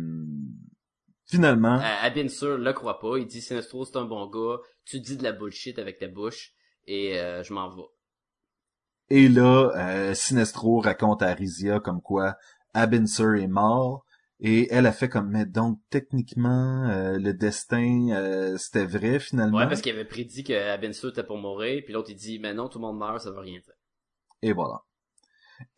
finalement, 1.26 1.80
Euh, 1.80 2.06
Abin 2.08 2.28
Sur 2.28 2.58
le 2.58 2.74
croit 2.74 3.00
pas. 3.00 3.18
Il 3.18 3.28
dit 3.28 3.42
Sinestro, 3.42 3.86
c'est 3.86 3.98
un 3.98 4.06
bon 4.06 4.28
gars. 4.28 4.58
Tu 4.86 5.00
dis 5.00 5.18
de 5.18 5.24
la 5.24 5.32
bullshit 5.32 5.80
avec 5.80 6.00
ta 6.00 6.08
bouche. 6.08 6.52
Et 6.86 7.18
euh, 7.20 7.44
je 7.44 7.54
m'en 7.54 7.70
vais. 7.76 7.84
Et 9.10 9.28
là, 9.30 9.72
euh, 9.76 10.14
Sinestro 10.14 10.80
raconte 10.80 11.22
à 11.22 11.28
Arisia 11.28 11.80
comme 11.80 12.02
quoi 12.02 12.36
Abinser 12.74 13.42
est 13.42 13.48
mort. 13.48 14.06
Et 14.40 14.68
elle 14.72 14.86
a 14.88 14.92
fait 14.92 15.08
comme, 15.08 15.30
mais 15.30 15.46
donc 15.46 15.80
techniquement, 15.90 16.90
euh, 16.90 17.18
le 17.18 17.34
destin, 17.34 18.10
euh, 18.12 18.58
c'était 18.58 18.86
vrai 18.86 19.20
finalement? 19.20 19.58
Ouais, 19.58 19.68
parce 19.68 19.82
qu'il 19.82 19.94
avait 19.94 20.04
prédit 20.04 20.44
que 20.44 20.54
Abin 20.54 20.92
Sur 20.92 21.10
était 21.10 21.24
pour 21.24 21.38
mourir. 21.38 21.82
Puis 21.86 21.94
l'autre, 21.94 22.10
il 22.10 22.16
dit, 22.16 22.40
mais 22.40 22.54
non, 22.54 22.68
tout 22.68 22.80
le 22.80 22.86
monde 22.86 22.98
meurt, 22.98 23.22
ça 23.22 23.32
veut 23.32 23.40
rien 23.40 23.60
dire. 23.60 23.74
Et 24.44 24.52
voilà. 24.52 24.84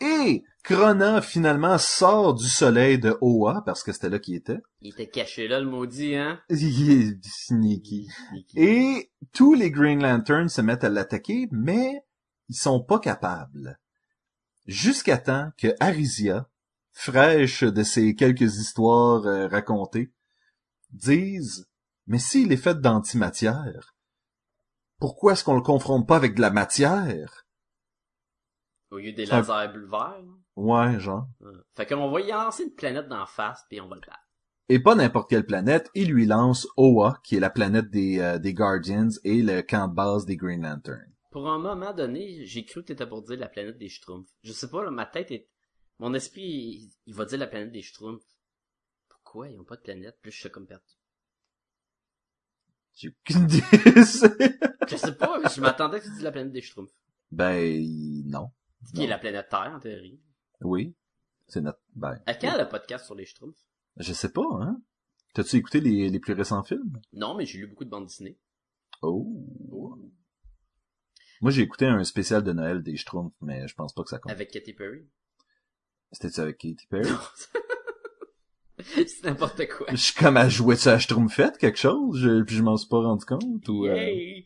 Et 0.02 0.44
Krona 0.64 1.22
finalement 1.22 1.78
sort 1.78 2.34
du 2.34 2.48
soleil 2.48 2.98
de 2.98 3.16
Oa, 3.22 3.62
parce 3.64 3.84
que 3.84 3.92
c'était 3.92 4.10
là 4.10 4.18
qu'il 4.18 4.34
était. 4.34 4.58
Il 4.82 4.90
était 4.90 5.08
caché 5.08 5.48
là, 5.48 5.60
le 5.60 5.68
maudit, 5.68 6.16
hein? 6.16 6.42
Il 6.50 6.90
est 6.90 7.24
sneaky. 7.24 8.10
Sneaky. 8.30 8.60
Et 8.60 9.12
tous 9.34 9.54
les 9.54 9.70
Green 9.70 10.02
Lanterns 10.02 10.50
se 10.50 10.62
mettent 10.62 10.84
à 10.84 10.90
l'attaquer, 10.90 11.48
mais 11.52 12.04
ils 12.50 12.56
sont 12.56 12.84
pas 12.84 12.98
capables. 12.98 13.80
Jusqu'à 14.66 15.20
temps 15.20 15.52
que 15.60 15.76
Arisia, 15.80 16.50
fraîche 16.92 17.64
de 17.64 17.84
ces 17.84 18.16
quelques 18.16 18.58
histoires 18.58 19.28
euh, 19.28 19.48
racontées, 19.48 20.12
dise 20.90 21.68
Mais 22.08 22.18
s'il 22.18 22.52
est 22.52 22.58
fait 22.58 22.82
d'antimatière, 22.82 23.96
pourquoi 24.98 25.34
est-ce 25.34 25.44
qu'on 25.44 25.54
le 25.54 25.62
confronte 25.62 26.08
pas 26.08 26.16
avec 26.16 26.34
de 26.34 26.42
la 26.42 26.50
matière? 26.50 27.45
Au 28.92 28.98
lieu 28.98 29.12
des 29.14 29.32
un- 29.32 29.42
lasers 29.42 29.72
bleu 29.74 29.86
vert. 29.88 30.22
là. 30.22 30.32
Ouais, 30.56 31.00
genre. 31.00 31.28
Fait 31.76 31.86
qu'on 31.86 32.10
va 32.12 32.22
y 32.22 32.28
lancer 32.32 32.64
une 32.64 32.74
planète 32.76 33.08
d'en 33.10 33.26
face, 33.26 33.64
puis 33.70 33.82
on 33.82 33.88
va 33.88 33.96
le 33.96 34.02
battre. 34.02 34.20
Et 34.70 34.80
pas 34.80 34.96
n'importe 34.96 35.30
quelle 35.30 35.46
planète, 35.46 35.90
il 35.94 36.10
lui 36.12 36.26
lance 36.26 36.68
Oa, 36.78 37.20
qui 37.24 37.36
est 37.36 37.40
la 37.40 37.50
planète 37.52 37.90
des, 37.92 38.20
euh, 38.20 38.40
des 38.40 38.54
Guardians 38.54 39.10
et 39.24 39.44
le 39.44 39.62
camp 39.62 39.88
de 39.88 39.94
base 39.94 40.26
des 40.26 40.38
Green 40.38 40.64
Lantern. 40.64 41.12
Pour 41.30 41.50
un 41.50 41.60
moment 41.60 41.94
donné, 41.94 42.46
j'ai 42.46 42.66
cru 42.66 42.82
que 42.82 42.88
t'étais 42.88 43.06
pour 43.06 43.22
dire 43.22 43.38
la 43.38 43.50
planète 43.50 43.78
des 43.78 43.90
Schtroumpfs. 43.90 44.30
Je 44.44 44.54
sais 44.54 44.70
pas, 44.70 44.84
là, 44.84 44.90
ma 44.92 45.06
tête 45.06 45.30
est... 45.32 45.50
Mon 46.00 46.14
esprit, 46.14 46.42
il, 46.44 46.92
il 47.06 47.14
va 47.14 47.26
dire 47.26 47.38
la 47.38 47.48
planète 47.48 47.72
des 47.72 47.82
Schtroumpfs. 47.82 48.26
Pourquoi 49.10 49.50
ils 49.50 49.60
ont 49.60 49.64
pas 49.66 49.76
de 49.76 49.82
planète? 49.82 50.18
Plus 50.22 50.32
je 50.32 50.40
suis 50.40 50.50
comme 50.50 50.66
perdu. 50.66 50.84
J'ai 52.96 53.10
aucune 53.10 53.44
idée. 53.44 53.62
Je 54.88 54.96
sais 54.96 55.16
pas, 55.16 55.40
mais 55.40 55.50
je 55.54 55.60
m'attendais 55.60 56.00
que 56.00 56.06
tu 56.06 56.12
dises 56.12 56.22
la 56.24 56.32
planète 56.32 56.54
des 56.54 56.62
Schtroumpfs. 56.62 56.94
ben, 57.32 57.84
non. 58.26 58.50
Qui 58.94 59.04
est 59.04 59.08
la 59.08 59.18
planète 59.18 59.50
Terre, 59.50 59.72
en 59.76 59.80
théorie. 59.80 60.22
Oui. 60.62 60.96
C'est 61.48 61.62
notre, 61.62 61.80
ben. 61.96 62.20
À 62.26 62.34
quand 62.34 62.58
le 62.58 62.68
podcast 62.68 63.06
sur 63.06 63.16
les 63.16 63.26
Schtroumpfs? 63.26 63.66
Je 63.98 64.14
sais 64.14 64.32
pas, 64.32 64.46
hein. 64.62 64.82
T'as-tu 65.34 65.58
écouté 65.58 65.82
les, 65.82 66.10
les 66.10 66.20
plus 66.20 66.34
récents 66.34 66.64
films? 66.64 67.00
Non, 67.14 67.36
mais 67.36 67.46
j'ai 67.46 67.60
lu 67.60 67.68
beaucoup 67.68 67.84
de 67.86 67.90
bandes 67.90 68.06
dessinées. 68.06 68.40
Oh. 69.02 70.00
Moi, 71.42 71.52
j'ai 71.52 71.62
écouté 71.62 71.86
un 71.86 72.04
spécial 72.04 72.44
de 72.44 72.54
Noël 72.54 72.82
des 72.82 72.96
Schtroumpfs, 72.96 73.36
mais 73.42 73.68
je 73.68 73.76
pense 73.76 73.94
pas 73.94 74.04
que 74.04 74.10
ça 74.10 74.20
compte. 74.20 74.32
Avec 74.32 74.52
Katy 74.52 74.74
Perry? 74.74 75.06
C'était-tu 76.12 76.40
avec 76.40 76.58
Katy 76.58 76.88
Perry? 76.90 77.10
C'est 78.80 79.24
n'importe 79.24 79.68
quoi. 79.68 79.88
Je 79.92 79.96
suis 79.98 80.14
comme 80.16 80.38
à 80.38 80.48
jouer 80.50 80.76
à 80.88 81.00
Schtroumpfette, 81.00 81.58
quelque 81.58 81.80
chose, 81.80 82.20
je, 82.20 82.44
puis 82.44 82.56
je 82.56 82.64
m'en 82.64 82.78
suis 82.78 82.90
pas 82.90 83.00
rendu 83.02 83.26
compte, 83.26 83.68
ou... 83.68 83.86
euh! 83.88 84.42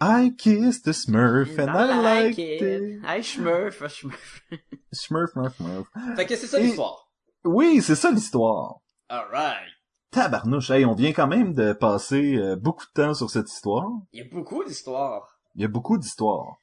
I 0.00 0.30
kissed 0.36 0.86
a 0.86 0.92
Smurf 0.92 1.58
and 1.58 1.70
I, 1.70 2.00
liked 2.24 2.38
it. 2.38 3.00
Hey, 3.04 3.20
Schmurf, 3.22 3.80
ah, 3.82 3.88
Schmurf. 3.88 4.40
Smurf, 4.92 5.30
Smurf, 5.32 5.56
Smurf. 5.56 5.86
Fait 6.16 6.26
que 6.26 6.36
c'est 6.36 6.46
ça 6.46 6.58
Et- 6.60 6.64
l'histoire. 6.64 7.08
Oui, 7.44 7.80
c'est 7.82 7.94
ça 7.94 8.10
l'histoire. 8.10 8.80
Alright. 9.08 9.70
Tabarnouche, 10.10 10.70
hey, 10.70 10.84
on 10.84 10.94
vient 10.94 11.12
quand 11.12 11.26
même 11.26 11.54
de 11.54 11.72
passer 11.72 12.36
euh, 12.36 12.56
beaucoup 12.56 12.86
de 12.86 12.92
temps 12.92 13.14
sur 13.14 13.28
cette 13.30 13.50
histoire. 13.50 13.88
Il 14.12 14.20
y 14.20 14.22
a 14.22 14.28
beaucoup 14.30 14.64
d'histoires. 14.64 15.28
Il 15.54 15.62
y 15.62 15.64
a 15.64 15.68
beaucoup 15.68 15.98
d'histoires. 15.98 16.56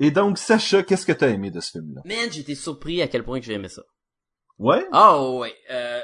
Et 0.00 0.10
donc, 0.10 0.38
Sacha, 0.38 0.82
qu'est-ce 0.82 1.06
que 1.06 1.12
t'as 1.12 1.28
aimé 1.28 1.50
de 1.50 1.60
ce 1.60 1.72
film-là? 1.72 2.02
Man, 2.04 2.30
j'étais 2.30 2.54
surpris 2.54 3.00
à 3.02 3.08
quel 3.08 3.24
point 3.24 3.40
que 3.40 3.46
j'ai 3.46 3.54
aimé 3.54 3.68
ça. 3.68 3.82
Ouais? 4.58 4.86
Oh, 4.92 5.38
ouais. 5.40 5.54
Euh, 5.70 6.00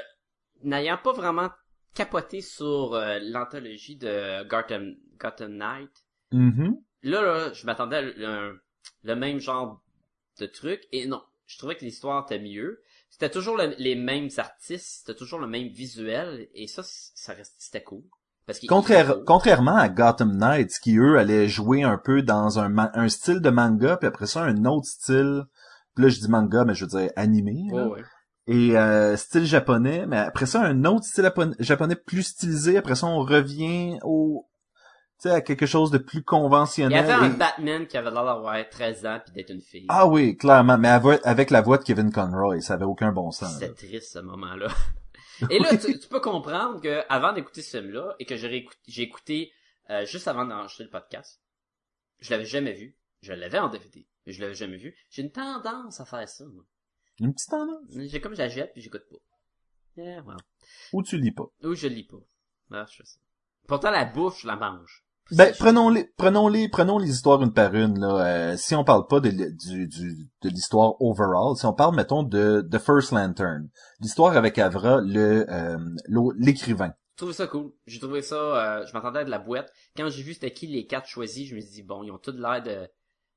n'ayant 0.63 0.97
pas 1.01 1.13
vraiment 1.13 1.49
capoté 1.93 2.41
sur 2.41 2.93
euh, 2.93 3.19
l'anthologie 3.21 3.95
de 3.97 4.43
Gotham, 4.47 4.95
Gotham 5.19 5.53
Knight, 5.55 5.91
Mhm. 6.31 6.75
là, 7.03 7.21
là, 7.21 7.53
je 7.53 7.65
m'attendais 7.65 7.97
à 7.97 8.01
le, 8.01 8.61
le 9.03 9.15
même 9.15 9.39
genre 9.39 9.81
de 10.39 10.45
truc, 10.45 10.81
et 10.91 11.07
non. 11.07 11.21
Je 11.45 11.57
trouvais 11.57 11.75
que 11.75 11.85
l'histoire 11.85 12.23
était 12.25 12.39
mieux. 12.39 12.81
C'était 13.09 13.29
toujours 13.29 13.55
le- 13.55 13.75
les 13.77 13.95
mêmes 13.95 14.29
artistes, 14.37 15.01
c'était 15.05 15.17
toujours 15.17 15.39
le 15.39 15.47
même 15.47 15.67
visuel, 15.67 16.47
et 16.53 16.67
ça, 16.67 16.81
ça 16.83 17.33
reste, 17.33 17.55
c'était 17.59 17.83
cool. 17.83 18.03
Parce 18.45 18.59
Contraire- 18.67 19.23
contrairement 19.25 19.75
à 19.75 19.89
Gotham 19.89 20.35
Knights, 20.37 20.79
qui 20.81 20.97
eux 20.97 21.17
allaient 21.17 21.47
jouer 21.47 21.83
un 21.83 21.97
peu 21.97 22.21
dans 22.21 22.59
un, 22.59 23.09
style 23.09 23.39
de 23.39 23.49
manga, 23.49 23.97
puis 23.97 24.07
après 24.07 24.27
ça 24.27 24.43
un 24.43 24.65
autre 24.65 24.85
style, 24.87 25.43
puis 25.95 26.03
là 26.03 26.09
je 26.09 26.19
dis 26.19 26.29
manga, 26.29 26.63
mais 26.65 26.75
je 26.75 26.85
veux 26.85 26.89
dire 26.99 27.11
animé, 27.15 27.55
là. 27.71 27.87
Ouais, 27.87 27.93
ouais. 27.93 28.03
et 28.47 28.77
euh, 28.77 29.15
style 29.17 29.45
japonais, 29.45 30.05
mais 30.07 30.17
après 30.17 30.45
ça 30.45 30.61
un 30.61 30.83
autre 30.85 31.05
style 31.05 31.31
japonais 31.59 31.95
plus 31.95 32.21
stylisé, 32.23 32.77
après 32.77 32.95
ça 32.95 33.07
on 33.07 33.19
revient 33.23 33.97
au, 34.03 34.47
tu 35.21 35.29
sais, 35.29 35.35
à 35.35 35.41
quelque 35.41 35.65
chose 35.65 35.91
de 35.91 35.97
plus 35.97 36.17
Il 36.17 36.21
y 36.21 36.23
conventionnel. 36.25 37.09
avait 37.09 37.25
un 37.25 37.29
Batman 37.29 37.87
qui 37.87 37.97
avait 37.97 38.11
l'air 38.11 38.25
d'avoir 38.25 38.69
13 38.69 39.05
ans 39.05 39.19
pis 39.25 39.31
d'être 39.31 39.49
une 39.49 39.61
fille. 39.61 39.85
Ah 39.89 40.07
oui, 40.07 40.35
clairement, 40.35 40.77
mais 40.77 40.89
avec, 40.89 41.51
la 41.51 41.61
voix 41.61 41.77
de 41.77 41.83
Kevin 41.83 42.11
Conroy, 42.11 42.61
ça 42.61 42.73
avait 42.73 42.85
aucun 42.85 43.11
bon 43.11 43.31
sens. 43.31 43.53
C'était 43.53 43.73
triste 43.73 44.11
ce 44.11 44.19
moment-là. 44.19 44.67
Et 45.49 45.59
là, 45.59 45.75
tu, 45.77 45.97
tu 45.99 46.07
peux 46.07 46.21
comprendre 46.21 46.81
que 46.81 47.01
avant 47.09 47.33
d'écouter 47.33 47.61
ce 47.61 47.77
film-là 47.77 48.15
et 48.19 48.25
que 48.25 48.35
j'ai 48.35 48.67
j'ai 48.87 49.01
écouté 49.01 49.51
euh, 49.89 50.05
juste 50.05 50.27
avant 50.27 50.45
d'enregistrer 50.45 50.85
le 50.85 50.89
podcast, 50.89 51.41
je 52.19 52.31
l'avais 52.31 52.45
jamais 52.45 52.73
vu. 52.73 52.95
Je 53.21 53.33
l'avais 53.33 53.59
en 53.59 53.69
DVD, 53.69 54.07
mais 54.25 54.33
je 54.33 54.41
l'avais 54.41 54.53
jamais 54.53 54.77
vu. 54.77 54.95
J'ai 55.09 55.23
une 55.23 55.31
tendance 55.31 55.99
à 55.99 56.05
faire 56.05 56.27
ça. 56.29 56.45
Moi. 56.45 56.63
Une 57.19 57.33
petite 57.33 57.49
tendance. 57.49 57.83
J'ai 57.89 58.21
comme 58.21 58.35
j'achète 58.35 58.73
puis 58.73 58.81
j'écoute 58.81 59.05
pas. 59.09 59.17
Yeah. 59.97 60.23
Ou 60.93 61.03
tu 61.03 61.17
lis 61.17 61.31
pas. 61.31 61.47
Ou 61.63 61.73
je 61.73 61.87
lis 61.87 62.03
pas. 62.03 62.19
Ah, 62.71 62.85
je 62.89 62.97
fais 62.97 63.05
ça. 63.05 63.19
Pourtant 63.67 63.91
la 63.91 64.05
bouffe, 64.05 64.41
je 64.41 64.47
la 64.47 64.55
mange. 64.55 65.04
Ben, 65.31 65.51
C'est- 65.51 65.57
prenons 65.57 65.89
les, 65.89 66.05
prenons 66.17 66.47
les, 66.47 66.69
prenons 66.69 66.97
les 66.99 67.09
histoires 67.09 67.41
une 67.41 67.51
par 67.53 67.73
une, 67.73 67.99
là. 67.99 68.25
Euh, 68.51 68.57
si 68.57 68.75
on 68.75 68.83
parle 68.83 69.07
pas 69.07 69.19
de, 69.19 69.29
du, 69.31 69.87
du, 69.87 70.29
de 70.43 70.49
l'histoire 70.49 71.01
overall, 71.01 71.55
si 71.57 71.65
on 71.65 71.73
parle, 71.73 71.95
mettons, 71.95 72.21
de 72.23 72.61
The 72.71 72.77
First 72.77 73.11
Lantern. 73.11 73.69
L'histoire 74.01 74.37
avec 74.37 74.59
Avra, 74.59 75.01
le, 75.01 75.45
euh, 75.49 75.77
l'écrivain. 76.37 76.93
J'ai 77.13 77.17
trouvé 77.17 77.33
ça 77.33 77.47
cool. 77.47 77.71
J'ai 77.87 77.99
trouvé 77.99 78.21
ça, 78.21 78.35
euh, 78.35 78.85
je 78.85 78.93
m'attendais 78.93 79.19
à 79.19 79.23
de 79.23 79.29
la 79.31 79.39
boîte. 79.39 79.71
Quand 79.97 80.09
j'ai 80.09 80.21
vu 80.21 80.33
c'était 80.33 80.51
qui 80.51 80.67
les 80.67 80.85
quatre 80.85 81.07
choisis, 81.07 81.47
je 81.49 81.55
me 81.55 81.61
suis 81.61 81.71
dit, 81.71 81.83
bon, 81.83 82.03
ils 82.03 82.11
ont 82.11 82.17
tous 82.19 82.37
l'air 82.37 82.61
de, 82.61 82.87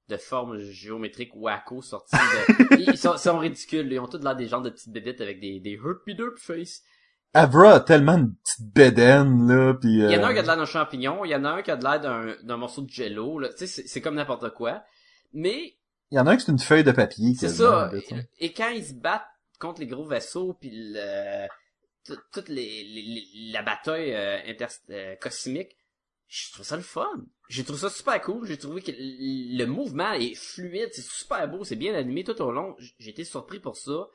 de 0.09 0.17
formes 0.19 0.59
géométriques 0.59 1.35
wacko 1.37 1.81
sorties 1.81 2.17
de... 2.17 2.77
ils 2.91 2.99
sont, 2.99 3.17
sont 3.17 3.39
ridicules, 3.39 3.91
ils 3.91 3.99
ont 4.01 4.09
tous 4.09 4.19
l'air 4.23 4.37
des 4.37 4.47
genres 4.49 4.63
de 4.63 4.71
petites 4.71 4.93
bébites 4.93 5.21
avec 5.21 5.41
des, 5.41 5.61
des 5.61 5.73
hurt 5.83 6.05
pis 6.05 6.15
derp 6.15 6.37
face. 6.39 6.83
Avra 7.39 7.75
a 7.75 7.81
tellement 7.81 8.17
une 8.17 8.35
petite 8.35 8.73
bédaine, 8.75 9.47
là, 9.49 9.75
pis... 9.75 9.89
Il 9.89 10.11
y 10.11 10.17
en 10.17 10.23
a 10.23 10.27
euh, 10.27 10.31
un 10.31 10.33
qui 10.33 10.39
a 10.39 10.43
de 10.43 10.47
l'air 10.47 10.57
d'un 10.57 10.65
champignon, 10.65 11.25
il 11.25 11.31
y 11.31 11.35
en 11.35 11.45
a 11.45 11.51
un 11.51 11.63
qui 11.63 11.71
a 11.71 11.77
de 11.77 11.85
l'air 11.85 12.01
d'un, 12.43 12.57
morceau 12.57 12.83
de 12.83 12.91
jello, 12.91 13.39
là. 13.39 13.49
Tu 13.51 13.67
sais, 13.67 13.83
c'est, 13.87 14.01
comme 14.01 14.17
n'importe 14.17 14.51
quoi. 14.55 14.83
Mais, 15.33 15.77
Il 16.11 16.17
y 16.17 16.19
en 16.19 16.27
a 16.27 16.33
un 16.33 16.37
qui 16.37 16.45
c'est 16.45 16.53
une 16.53 16.59
feuille 16.59 16.85
de 16.85 16.93
papier. 16.93 17.35
c'est 17.39 17.49
ça. 17.49 17.91
Et, 18.41 18.47
et 18.47 18.53
quand 18.53 18.69
ils 18.69 18.85
se 18.85 18.95
battent 18.95 19.27
contre 19.59 19.81
les 19.81 19.87
gros 19.87 20.05
vaisseaux 20.05 20.55
pis 20.55 20.71
le, 20.73 21.47
tout- 22.05 22.21
toute 22.33 22.49
les, 22.49 23.51
la 23.53 23.63
bataille 23.63 24.15
euh, 24.15 24.39
inter, 24.47 24.67
euh, 24.91 25.17
cosmique, 25.17 25.77
je 26.29 26.53
trouve 26.53 26.65
ça 26.67 26.77
le 26.77 26.83
fun. 26.83 27.09
J'ai 27.49 27.65
trouvé 27.65 27.79
ça 27.81 27.91
super 27.91 28.21
cool. 28.21 28.47
J'ai 28.47 28.59
trouvé 28.59 28.83
que 28.83 28.93
le 28.95 29.65
mouvement 29.65 30.13
est 30.13 30.35
fluide, 30.35 30.91
c'est 30.93 31.05
super 31.05 31.49
beau, 31.49 31.65
c'est 31.65 31.77
bien 31.77 31.95
animé 31.95 32.23
tout 32.25 32.41
au 32.43 32.51
long. 32.53 32.77
J'ai 32.99 33.11
été 33.11 33.25
surpris 33.25 33.61
pour 33.61 33.77
ça. 33.77 34.09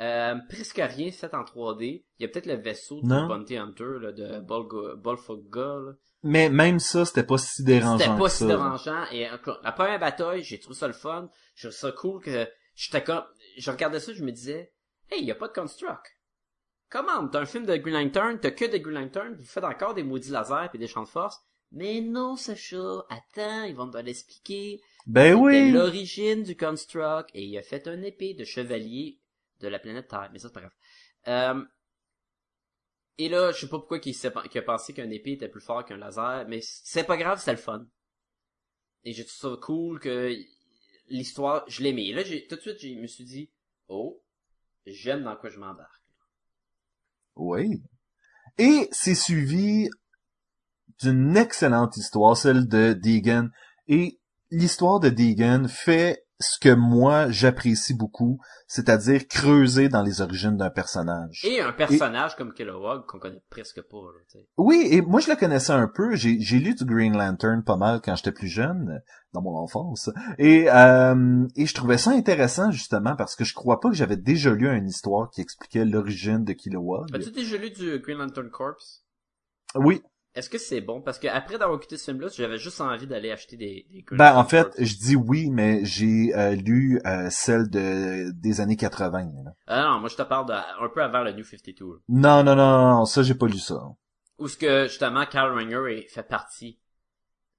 Euh, 0.00 0.34
presque 0.48 0.80
rien 0.82 1.10
fait 1.12 1.34
en 1.34 1.42
3D. 1.42 2.04
Il 2.18 2.22
y 2.22 2.24
a 2.24 2.28
peut-être 2.28 2.46
le 2.46 2.54
vaisseau 2.54 3.00
de 3.02 3.06
Non. 3.06 3.26
Bounty 3.28 3.56
Hunter 3.56 3.98
là, 4.00 4.12
de 4.12 4.24
là. 4.24 5.92
Mais 6.22 6.48
même 6.48 6.78
ça, 6.78 7.04
c'était 7.04 7.22
pas 7.22 7.38
si 7.38 7.62
dérangeant 7.64 7.98
C'était 7.98 8.18
pas 8.18 8.24
que 8.24 8.30
si 8.30 8.38
ça. 8.38 8.46
dérangeant. 8.46 9.04
Et 9.12 9.28
encore, 9.30 9.60
la 9.62 9.72
première 9.72 10.00
bataille, 10.00 10.42
j'ai 10.42 10.58
trouvé 10.58 10.74
ça 10.76 10.86
le 10.86 10.92
fun. 10.94 11.28
J'ai 11.54 11.68
trouvé 11.68 11.78
ça 11.78 11.92
cool 11.92 12.22
que 12.22 12.48
j'étais 12.74 13.02
comme, 13.04 13.24
je 13.58 13.70
regardais 13.70 14.00
ça, 14.00 14.12
je 14.12 14.24
me 14.24 14.32
disais, 14.32 14.72
hey, 15.10 15.24
y 15.24 15.30
a 15.30 15.34
pas 15.34 15.48
de 15.48 15.52
construct. 15.52 16.06
Comment? 16.88 17.28
T'as 17.28 17.40
un 17.40 17.46
film 17.46 17.66
de 17.66 17.76
Green 17.76 17.94
Lantern, 17.94 18.38
t'as 18.40 18.50
que 18.50 18.64
des 18.64 18.80
Green 18.80 18.94
Lantern, 19.00 19.34
vous 19.34 19.44
faites 19.44 19.64
encore 19.64 19.94
des 19.94 20.02
maudits 20.02 20.30
lasers 20.30 20.70
et 20.74 20.78
des 20.78 20.88
champs 20.88 21.04
de 21.04 21.08
force. 21.08 21.38
Mais 21.72 22.00
non, 22.00 22.34
Sacha, 22.36 23.04
attends, 23.08 23.62
ils 23.64 23.76
vont 23.76 23.88
te 23.88 23.98
l'expliquer. 23.98 24.80
Ben 25.06 25.34
oui! 25.34 25.70
l'origine 25.70 26.42
du 26.42 26.56
construct 26.56 27.30
et 27.32 27.44
il 27.44 27.56
a 27.56 27.62
fait 27.62 27.86
un 27.86 28.02
épée 28.02 28.34
de 28.34 28.44
chevalier 28.44 29.19
de 29.60 29.68
la 29.68 29.78
planète 29.78 30.08
Terre. 30.08 30.30
Mais 30.32 30.38
ça, 30.38 30.48
c'est 30.48 30.54
pas 30.54 30.60
grave. 30.60 30.72
Euh, 31.28 31.64
et 33.18 33.28
là, 33.28 33.52
je 33.52 33.60
sais 33.60 33.68
pas 33.68 33.78
pourquoi 33.78 33.98
qu'il 33.98 34.14
qu'il 34.14 34.58
a 34.58 34.62
pensé 34.62 34.94
qu'un 34.94 35.10
épée 35.10 35.32
était 35.32 35.48
plus 35.48 35.60
fort 35.60 35.84
qu'un 35.84 35.98
laser, 35.98 36.46
mais 36.48 36.60
c'est 36.62 37.04
pas 37.04 37.16
grave, 37.16 37.40
c'est 37.42 37.52
le 37.52 37.58
fun. 37.58 37.86
Et 39.04 39.12
j'ai 39.12 39.24
trouvé 39.24 39.54
ça 39.54 39.60
cool 39.60 40.00
que 40.00 40.34
l'histoire, 41.08 41.64
je 41.68 41.82
l'aimais. 41.82 42.06
Et 42.06 42.12
là, 42.12 42.22
tout 42.22 42.56
de 42.56 42.60
suite, 42.60 42.78
je 42.80 42.88
me 43.00 43.06
suis 43.06 43.24
dit, 43.24 43.50
oh, 43.88 44.22
j'aime 44.86 45.24
dans 45.24 45.36
quoi 45.36 45.50
je 45.50 45.58
m'embarque. 45.58 46.02
Oui. 47.36 47.82
Et 48.58 48.88
c'est 48.92 49.14
suivi 49.14 49.88
d'une 51.00 51.36
excellente 51.36 51.96
histoire, 51.96 52.36
celle 52.36 52.68
de 52.68 52.92
Deegan. 52.92 53.50
Et 53.88 54.20
l'histoire 54.50 55.00
de 55.00 55.08
Deegan 55.08 55.68
fait 55.68 56.26
ce 56.40 56.58
que 56.58 56.74
moi 56.74 57.30
j'apprécie 57.30 57.94
beaucoup, 57.94 58.40
c'est-à-dire 58.66 59.28
creuser 59.28 59.88
dans 59.88 60.02
les 60.02 60.22
origines 60.22 60.56
d'un 60.56 60.70
personnage. 60.70 61.44
Et 61.44 61.60
un 61.60 61.72
personnage 61.72 62.34
comme 62.36 62.52
Kilowog 62.54 63.04
qu'on 63.06 63.18
connaît 63.18 63.42
presque 63.50 63.82
pas, 63.82 63.98
là. 63.98 64.40
Oui, 64.56 64.88
et 64.90 65.02
moi 65.02 65.20
je 65.20 65.30
le 65.30 65.36
connaissais 65.36 65.72
un 65.72 65.86
peu. 65.86 66.16
J'ai, 66.16 66.40
j'ai 66.40 66.58
lu 66.58 66.74
du 66.74 66.84
Green 66.84 67.16
Lantern 67.16 67.62
pas 67.62 67.76
mal 67.76 68.00
quand 68.02 68.16
j'étais 68.16 68.32
plus 68.32 68.48
jeune, 68.48 69.02
dans 69.32 69.42
mon 69.42 69.56
enfance. 69.56 70.10
Et, 70.38 70.70
euh, 70.70 71.46
et 71.56 71.66
je 71.66 71.74
trouvais 71.74 71.98
ça 71.98 72.12
intéressant 72.12 72.70
justement 72.70 73.16
parce 73.16 73.36
que 73.36 73.44
je 73.44 73.54
crois 73.54 73.78
pas 73.80 73.90
que 73.90 73.96
j'avais 73.96 74.16
déjà 74.16 74.52
lu 74.52 74.66
une 74.68 74.88
histoire 74.88 75.30
qui 75.30 75.42
expliquait 75.42 75.84
l'origine 75.84 76.44
de 76.44 76.54
Kilowog. 76.54 77.14
As-tu 77.14 77.30
déjà 77.32 77.58
lu 77.58 77.70
du 77.70 77.98
Green 77.98 78.18
Lantern 78.18 78.50
Corps? 78.50 78.80
Oui, 79.76 80.02
Est-ce 80.34 80.48
que 80.48 80.58
c'est 80.58 80.80
bon? 80.80 81.00
Parce 81.02 81.18
que 81.18 81.26
après 81.26 81.58
d'avoir 81.58 81.76
écouté 81.78 81.96
ce 81.96 82.04
film-là, 82.12 82.28
j'avais 82.32 82.56
juste 82.58 82.80
envie 82.80 83.06
d'aller 83.08 83.32
acheter 83.32 83.56
des, 83.56 83.86
des 83.90 84.04
Ben 84.12 84.36
en 84.36 84.44
fait, 84.44 84.68
je 84.78 84.94
dis 84.96 85.16
oui, 85.16 85.50
mais 85.50 85.84
j'ai 85.84 86.32
euh, 86.36 86.54
lu 86.54 87.00
euh, 87.04 87.28
celle 87.30 87.68
de 87.68 88.30
des 88.30 88.60
années 88.60 88.76
80. 88.76 89.32
là. 89.44 89.52
Ah 89.66 89.82
non, 89.90 89.98
moi 90.00 90.08
je 90.08 90.14
te 90.16 90.22
parle 90.22 90.46
de, 90.46 90.52
un 90.52 90.88
peu 90.88 91.02
avant 91.02 91.24
le 91.24 91.32
New 91.32 91.42
52. 91.42 91.84
là. 91.84 91.98
Non, 92.08 92.44
non, 92.44 92.54
non, 92.54 92.96
non, 92.98 93.04
ça 93.06 93.22
j'ai 93.24 93.34
pas 93.34 93.46
lu 93.48 93.58
ça. 93.58 93.82
Où 94.38 94.46
ce 94.46 94.56
que, 94.56 94.84
justement, 94.84 95.26
Carl 95.26 95.52
Ranger 95.52 95.98
est- 95.98 96.08
fait 96.08 96.22
partie 96.22 96.78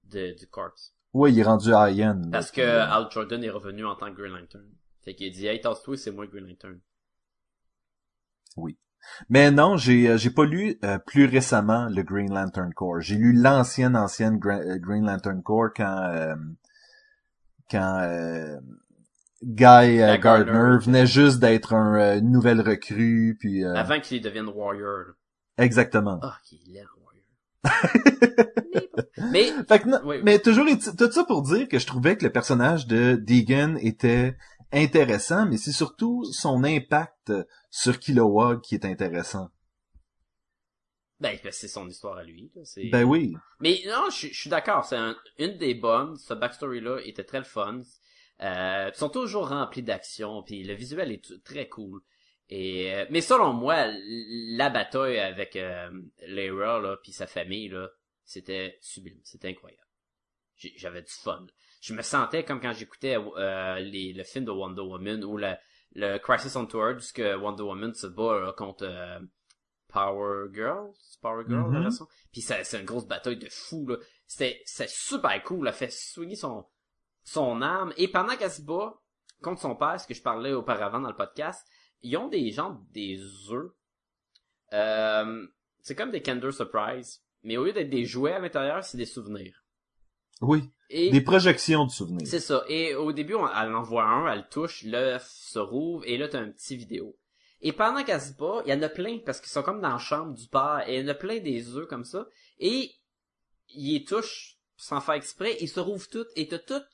de, 0.06 0.34
du 0.40 0.48
Corps. 0.48 0.72
Ouais, 1.14 1.32
il 1.32 1.38
est 1.40 1.44
rendu 1.44 1.70
high-end. 1.72 2.22
là, 2.24 2.30
Parce 2.32 2.52
que 2.52 2.62
Al 2.62 3.08
Jordan 3.12 3.44
est 3.44 3.50
revenu 3.50 3.86
en 3.86 3.96
tant 3.96 4.10
que 4.12 4.18
Green 4.20 4.34
Lantern. 4.34 4.66
Fait 5.04 5.14
qu'il 5.14 5.32
dit, 5.32 5.46
hey, 5.46 5.60
tasse-toi, 5.60 5.98
c'est 5.98 6.12
moi 6.12 6.26
Green 6.26 6.48
Lantern. 6.48 6.80
Mais 9.30 9.52
non, 9.52 9.78
j'ai 9.78 10.08
euh, 10.10 10.18
j'ai 10.18 10.30
pas 10.30 10.46
lu 10.46 10.78
euh, 10.84 10.98
plus 11.00 11.26
récemment 11.26 11.88
le 11.90 12.04
Green 12.04 12.34
Lantern 12.34 12.74
Corps. 12.74 13.00
J'ai 13.02 13.16
lu 13.16 13.34
l'ancienne 13.34 13.96
ancienne 13.96 14.40
euh, 14.46 14.78
Green 14.80 15.06
Lantern 15.06 15.42
Corps 15.44 15.70
quand 15.76 16.04
euh, 16.14 16.36
quand 17.70 18.00
euh, 18.02 18.58
Guy 19.44 19.64
euh, 20.02 20.18
Gardner 20.18 20.20
Gardner. 20.46 20.78
venait 20.86 21.06
juste 21.08 21.40
d'être 21.40 21.74
un 21.74 22.18
une 22.20 22.32
nouvelle 22.32 22.62
recrue 22.62 23.38
puis 23.40 23.64
euh, 23.64 23.74
Avant 23.76 24.00
qu'il 24.00 24.22
devienne 24.22 24.48
Warrior. 24.48 25.14
exactement. 25.58 26.20
Ah, 26.22 26.38
qu'il 26.44 26.76
est 26.76 26.84
Warrior. 26.84 27.02
Mais, 29.32 29.52
Fait 29.68 29.80
que 29.80 29.88
non, 29.88 30.00
Oui, 30.04 30.18
oui. 30.18 30.22
mais 30.24 30.40
toujours 30.40 30.66
tout 30.98 31.12
ça 31.12 31.24
pour 31.26 31.44
dire 31.44 31.68
que 31.68 31.80
je 31.80 31.86
trouvais 31.88 32.18
que 32.18 32.26
le 32.26 32.32
personnage 32.32 32.88
de 32.88 33.16
Deegan 33.16 33.78
était 33.80 34.36
intéressant, 34.74 35.46
mais 35.46 35.58
c'est 35.58 35.72
surtout 35.72 36.24
son 36.32 36.64
impact 36.64 37.32
sur 37.72 37.98
Kilowog 38.00 38.62
qui 38.62 38.76
est 38.76 38.86
intéressant. 38.86 39.50
ben, 41.20 41.38
c'est 41.52 41.68
son 41.68 41.88
histoire 41.88 42.18
à 42.18 42.24
lui. 42.24 42.52
Ben 42.92 43.04
oui. 43.04 43.36
Mais 43.60 43.82
non, 43.88 44.10
je, 44.10 44.28
je 44.28 44.40
suis 44.40 44.50
d'accord. 44.50 44.86
C'est 44.86 44.96
un- 44.98 45.16
une 45.38 45.58
des 45.58 45.74
bonnes. 45.76 46.16
Ce 46.18 46.34
backstory-là 46.34 47.00
était 47.06 47.24
très 47.24 47.44
fun. 47.44 47.82
Euh, 48.42 48.90
ils 48.92 48.98
sont 48.98 49.10
toujours 49.10 49.50
remplis 49.50 49.84
d'action. 49.84 50.42
Puis 50.44 50.64
le 50.64 50.74
visuel 50.74 51.12
est 51.12 51.44
très 51.44 51.70
cool. 51.70 52.02
Et 52.50 52.94
euh, 52.96 53.06
mais 53.12 53.22
selon 53.22 53.54
moi, 53.54 53.86
la 53.88 54.70
bataille 54.70 55.20
avec 55.20 55.56
euh, 55.56 55.90
Lyra 56.28 56.80
là, 56.80 56.98
puis 57.02 57.12
sa 57.12 57.28
famille 57.28 57.70
là, 57.70 57.88
c'était 58.26 58.78
sublime. 58.82 59.20
C'était 59.24 59.50
incroyable. 59.50 59.88
J'avais 60.76 61.02
du 61.04 61.12
fun. 61.12 61.46
Je 61.82 61.94
me 61.94 62.02
sentais 62.02 62.44
comme 62.44 62.60
quand 62.62 62.74
j'écoutais 62.74 63.16
euh, 63.18 63.80
les, 63.80 64.14
le 64.14 64.24
film 64.24 64.46
de 64.46 64.52
Wonder 64.52 64.82
Woman 64.82 65.24
ou 65.24 65.38
le, 65.38 65.54
le 65.94 66.18
Crisis 66.20 66.56
on 66.56 66.66
Tour, 66.66 66.94
où 66.96 67.00
ce 67.00 67.14
que 67.14 67.36
Wonder 67.36 67.64
Woman 67.64 67.94
se 67.94 68.08
bat 68.08 68.40
là, 68.40 68.54
contre 68.54 68.86
euh, 68.86 69.20
Power 69.90 70.48
Girl, 70.54 70.92
Power 71.22 71.44
Girl 71.48 71.70
Mhm. 71.70 71.84
version. 71.84 72.08
Puis 72.32 72.42
c'est 72.42 72.80
une 72.80 72.86
grosse 72.86 73.06
bataille 73.06 73.38
de 73.38 73.50
fou 73.50 73.86
là. 73.88 73.98
C'est 74.26 74.64
super 74.88 75.44
cool. 75.44 75.68
Elle 75.68 75.74
fait 75.74 75.92
swinger 75.92 76.36
son 76.36 76.66
son 77.24 77.62
arme 77.62 77.94
et 77.98 78.08
pendant 78.08 78.36
qu'elle 78.36 78.50
se 78.52 78.62
bat 78.64 78.96
contre 79.44 79.62
son 79.62 79.76
père, 79.76 80.00
ce 80.00 80.08
que 80.08 80.14
je 80.14 80.22
parlais 80.22 80.54
auparavant 80.54 81.00
dans 81.00 81.10
le 81.10 81.16
podcast, 81.16 81.68
ils 82.02 82.16
ont 82.18 82.28
des 82.30 82.50
gens 82.52 82.82
des 82.92 83.20
œufs. 83.52 83.72
Euh, 84.74 85.48
c'est 85.82 85.96
comme 85.96 86.12
des 86.12 86.22
Kinder 86.22 86.52
Surprise, 86.52 87.24
mais 87.44 87.58
au 87.58 87.66
lieu 87.66 87.74
d'être 87.74 87.90
des 87.90 88.06
jouets 88.06 88.34
à 88.34 88.40
l'intérieur, 88.40 88.84
c'est 88.84 88.98
des 88.98 89.06
souvenirs. 89.06 89.61
Oui. 90.42 90.70
Et 90.90 91.10
Des 91.10 91.22
projections 91.22 91.86
de 91.86 91.92
souvenirs. 91.92 92.28
c'est 92.28 92.40
ça. 92.42 92.64
Et 92.68 92.96
au 92.96 93.14
début, 93.14 93.36
on, 93.36 93.48
elle 93.48 93.74
en 93.74 93.82
voit 93.82 94.04
un, 94.04 94.32
elle 94.32 94.40
le 94.40 94.50
touche, 94.50 94.84
l'œuf 94.84 95.26
se 95.26 95.60
rouvre, 95.60 96.04
et 96.06 96.18
là, 96.18 96.28
t'as 96.28 96.40
un 96.42 96.52
petit 96.52 96.76
vidéo. 96.76 97.18
Et 97.62 97.72
pendant 97.72 98.04
qu'elle 98.04 98.20
se 98.20 98.34
bat, 98.34 98.62
il 98.66 98.72
y 98.72 98.74
en 98.74 98.82
a 98.82 98.90
plein, 98.90 99.20
parce 99.26 99.40
qu'ils 99.40 99.52
sont 99.52 99.64
comme 99.64 99.82
dans 99.82 99.90
la 99.90 99.98
chambre 100.00 100.34
du 100.34 100.48
père, 100.48 100.84
et 100.88 100.98
il 100.98 101.02
y 101.02 101.06
en 101.06 101.08
a 101.08 101.14
plein 101.14 101.40
des 101.40 101.76
œufs 101.76 101.88
comme 101.88 102.04
ça, 102.04 102.28
et 102.60 102.92
il 103.70 103.94
les 103.94 104.04
touche 104.04 104.58
sans 104.76 105.00
faire 105.00 105.16
exprès, 105.16 105.56
ils 105.62 105.70
se 105.70 105.80
rouvrent 105.80 106.10
toutes, 106.10 106.30
et 106.36 106.48
t'as 106.48 106.60
toutes 106.60 106.88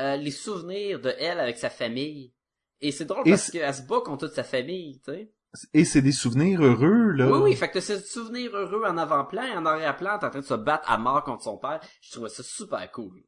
euh, 0.00 0.16
les 0.16 0.30
souvenirs 0.30 1.00
de 1.00 1.14
elle 1.18 1.38
avec 1.38 1.58
sa 1.58 1.70
famille. 1.70 2.32
Et 2.80 2.90
c'est 2.90 3.04
drôle 3.04 3.26
Et 3.26 3.30
parce 3.30 3.50
qu'elle 3.50 3.74
se 3.74 3.82
bat 3.82 4.00
contre 4.00 4.26
toute 4.26 4.34
sa 4.34 4.44
famille, 4.44 5.00
tu 5.00 5.12
sais. 5.12 5.32
Et 5.72 5.84
c'est 5.84 6.02
des 6.02 6.12
souvenirs 6.12 6.62
heureux, 6.62 7.12
là. 7.12 7.30
Oui, 7.30 7.38
oui, 7.42 7.56
fait 7.56 7.68
que 7.68 7.74
t'as 7.74 7.80
ce 7.80 7.98
souvenir 7.98 8.54
heureux 8.54 8.84
en 8.86 8.98
avant-plan, 8.98 9.42
et 9.44 9.56
en 9.56 9.64
arrière-plan, 9.64 10.18
t'es 10.18 10.26
en 10.26 10.30
train 10.30 10.40
de 10.40 10.44
se 10.44 10.54
battre 10.54 10.90
à 10.90 10.98
mort 10.98 11.24
contre 11.24 11.42
son 11.42 11.56
père. 11.56 11.80
Je 12.02 12.12
trouvais 12.12 12.28
ça 12.28 12.42
super 12.42 12.90
cool. 12.92 13.22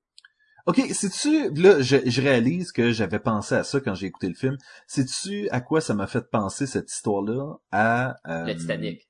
Ok, 0.66 0.78
sais-tu, 0.92 1.50
là, 1.54 1.80
je, 1.80 1.96
je 2.04 2.20
réalise 2.20 2.72
que 2.72 2.92
j'avais 2.92 3.18
pensé 3.18 3.54
à 3.54 3.64
ça 3.64 3.80
quand 3.80 3.94
j'ai 3.94 4.06
écouté 4.06 4.28
le 4.28 4.34
film. 4.34 4.58
Sais-tu 4.86 5.48
à 5.48 5.62
quoi 5.62 5.80
ça 5.80 5.94
m'a 5.94 6.06
fait 6.06 6.30
penser 6.30 6.66
cette 6.66 6.92
histoire-là? 6.92 7.56
À... 7.72 8.16
euh, 8.28 8.44
Le 8.44 8.54
Titanic. 8.54 9.08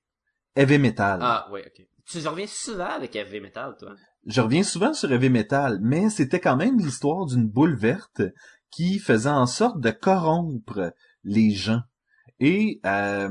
Heavy 0.54 0.78
Metal. 0.78 1.18
Ah, 1.20 1.48
oui, 1.50 1.60
ok. 1.66 1.86
Tu 2.06 2.26
reviens 2.26 2.46
souvent 2.46 2.90
avec 2.90 3.16
Heavy 3.16 3.40
Metal, 3.40 3.74
toi? 3.78 3.94
Je 4.26 4.40
reviens 4.40 4.62
souvent 4.62 4.94
sur 4.94 5.10
Heavy 5.12 5.30
Metal, 5.30 5.78
mais 5.82 6.10
c'était 6.10 6.40
quand 6.40 6.56
même 6.56 6.78
l'histoire 6.78 7.26
d'une 7.26 7.48
boule 7.48 7.76
verte 7.76 8.22
qui 8.70 8.98
faisait 9.00 9.28
en 9.28 9.46
sorte 9.46 9.80
de 9.80 9.90
corrompre 9.90 10.92
les 11.24 11.50
gens. 11.50 11.80
Et, 12.40 12.80
euh, 12.86 13.28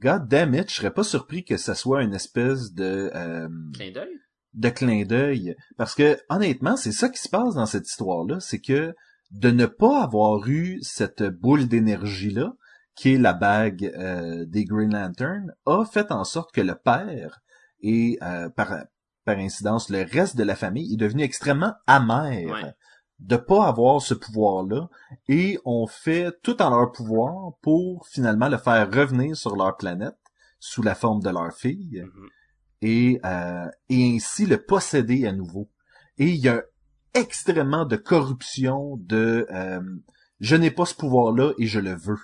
god 0.00 0.26
damn 0.28 0.54
it, 0.54 0.68
je 0.68 0.74
serais 0.74 0.92
pas 0.92 1.04
surpris 1.04 1.44
que 1.44 1.56
ça 1.56 1.74
soit 1.74 2.02
une 2.02 2.14
espèce 2.14 2.72
de... 2.72 3.10
euh, 3.14 3.48
Clin 3.74 3.92
d'œil? 3.92 4.10
de 4.54 4.68
clin 4.68 5.04
d'œil. 5.04 5.54
Parce 5.76 5.94
que, 5.94 6.18
honnêtement, 6.28 6.76
c'est 6.76 6.90
ça 6.92 7.08
qui 7.08 7.20
se 7.20 7.28
passe 7.28 7.54
dans 7.54 7.66
cette 7.66 7.86
histoire-là, 7.88 8.40
c'est 8.40 8.60
que 8.60 8.94
de 9.30 9.50
ne 9.52 9.66
pas 9.66 10.02
avoir 10.02 10.48
eu 10.48 10.80
cette 10.82 11.22
boule 11.22 11.68
d'énergie-là, 11.68 12.52
qui 12.96 13.14
est 13.14 13.18
la 13.18 13.32
bague 13.32 13.84
euh, 13.96 14.44
des 14.46 14.64
Green 14.64 14.92
Lantern, 14.92 15.52
a 15.66 15.84
fait 15.84 16.10
en 16.10 16.24
sorte 16.24 16.52
que 16.52 16.60
le 16.60 16.74
père 16.74 17.40
et, 17.80 18.18
euh, 18.22 18.48
par, 18.50 18.74
par 19.24 19.38
incidence, 19.38 19.88
le 19.88 20.02
reste 20.02 20.36
de 20.36 20.42
la 20.42 20.56
famille 20.56 20.92
est 20.92 20.96
devenu 20.96 21.22
extrêmement 21.22 21.74
amer 21.86 22.46
Ouais. 22.50 22.74
De 23.20 23.36
pas 23.36 23.66
avoir 23.66 24.00
ce 24.02 24.14
pouvoir-là 24.14 24.88
et 25.28 25.58
ont 25.64 25.86
fait 25.86 26.32
tout 26.42 26.60
en 26.62 26.70
leur 26.70 26.90
pouvoir 26.92 27.52
pour 27.62 28.06
finalement 28.08 28.48
le 28.48 28.56
faire 28.58 28.90
revenir 28.90 29.36
sur 29.36 29.54
leur 29.56 29.76
planète 29.76 30.16
sous 30.58 30.82
la 30.82 30.94
forme 30.94 31.22
de 31.22 31.30
leur 31.30 31.52
fille 31.52 32.02
Mhm. 32.02 32.28
et, 32.82 33.20
euh, 33.24 33.66
et 33.88 34.16
ainsi 34.16 34.46
le 34.46 34.58
posséder 34.58 35.26
à 35.26 35.32
nouveau. 35.32 35.68
Et 36.18 36.26
il 36.28 36.36
y 36.36 36.48
a 36.48 36.62
extrêmement 37.14 37.84
de 37.84 37.96
corruption, 37.96 38.96
de 38.98 39.46
euh, 39.50 39.80
je 40.40 40.56
n'ai 40.56 40.70
pas 40.70 40.86
ce 40.86 40.94
pouvoir-là 40.94 41.52
et 41.58 41.66
je 41.66 41.80
le 41.80 41.94
veux. 41.94 42.18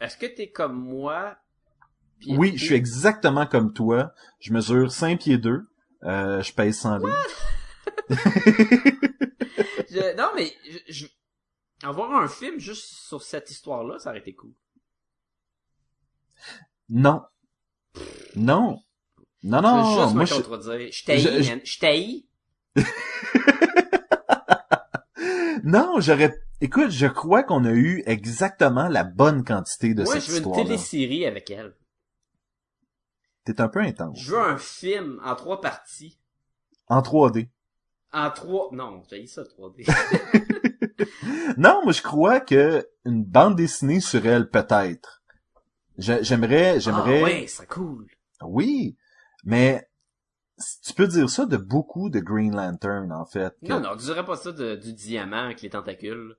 Est-ce 0.00 0.16
que 0.16 0.26
t'es 0.26 0.50
comme 0.50 0.74
moi? 0.80 1.36
Oui, 2.28 2.52
je 2.56 2.64
suis 2.66 2.74
exactement 2.74 3.46
comme 3.46 3.72
toi. 3.72 4.12
Je 4.40 4.52
mesure 4.52 4.92
5 4.92 5.18
pieds 5.18 5.38
2. 5.38 5.66
Euh, 6.04 6.42
je 6.42 6.52
pèse 6.52 6.78
100 6.78 6.98
livres. 6.98 7.16
Je- 9.90 10.16
Non, 10.16 10.30
mais 10.34 10.52
je, 10.68 10.78
je... 10.92 11.06
avoir 11.82 12.12
un 12.14 12.28
film 12.28 12.58
juste 12.58 12.84
sur 12.84 13.22
cette 13.22 13.50
histoire-là, 13.50 13.98
ça 13.98 14.10
aurait 14.10 14.20
été 14.20 14.34
cool. 14.34 14.52
Non. 16.88 17.22
Non. 18.36 18.82
Non, 19.42 19.58
je 19.62 19.66
veux 19.66 19.72
non, 19.72 20.02
juste 20.02 20.14
moi 20.14 20.22
me 20.22 20.26
je... 20.26 20.34
contredire. 20.34 20.92
Je 20.92 21.04
t'haïs, 21.04 21.48
man. 21.48 21.60
Je 21.64 21.78
t'haïs. 21.78 22.26
Non, 25.64 26.00
j'aurais... 26.00 26.32
Écoute, 26.62 26.90
je 26.90 27.06
crois 27.06 27.42
qu'on 27.42 27.64
a 27.64 27.72
eu 27.72 28.02
exactement 28.06 28.88
la 28.88 29.04
bonne 29.04 29.44
quantité 29.44 29.94
de 29.94 30.02
Moi, 30.04 30.14
cette 30.14 30.24
je 30.24 30.32
veux 30.32 30.38
une 30.46 30.52
télésérie 30.52 31.26
avec 31.26 31.50
elle. 31.50 31.74
T'es 33.44 33.60
un 33.60 33.68
peu 33.68 33.80
intense. 33.80 34.18
Je 34.18 34.32
veux 34.32 34.40
un 34.40 34.58
film 34.58 35.20
en 35.24 35.34
trois 35.34 35.60
parties. 35.60 36.18
En 36.88 37.00
3D. 37.00 37.48
En 38.12 38.30
trois... 38.30 38.70
Non, 38.72 39.02
j'ai 39.10 39.26
ça 39.26 39.42
3D. 39.42 39.86
Non, 41.56 41.80
moi 41.84 41.92
je 41.92 42.02
crois 42.02 42.40
que 42.40 42.86
une 43.04 43.24
bande 43.24 43.56
dessinée 43.56 44.00
sur 44.00 44.24
elle 44.26 44.48
peut-être. 44.48 45.22
J'aimerais, 45.98 46.80
j'aimerais. 46.80 47.20
Ah 47.20 47.24
ouais, 47.24 47.46
c'est 47.48 47.66
cool. 47.68 48.06
Oui, 48.42 48.96
mais 49.44 49.86
tu 50.84 50.94
peux 50.94 51.06
dire 51.06 51.28
ça 51.28 51.44
de 51.46 51.56
beaucoup 51.56 52.08
de 52.08 52.20
Green 52.20 52.54
Lantern 52.54 53.12
en 53.12 53.26
fait. 53.26 53.54
que- 53.62 53.68
Non, 53.68 53.80
non, 53.80 53.96
tu 53.96 54.04
dirais 54.04 54.24
pas 54.24 54.36
ça 54.36 54.52
de- 54.52 54.76
du 54.76 54.92
diamant 54.94 55.44
avec 55.44 55.60
les 55.62 55.70
tentacules. 55.70 56.36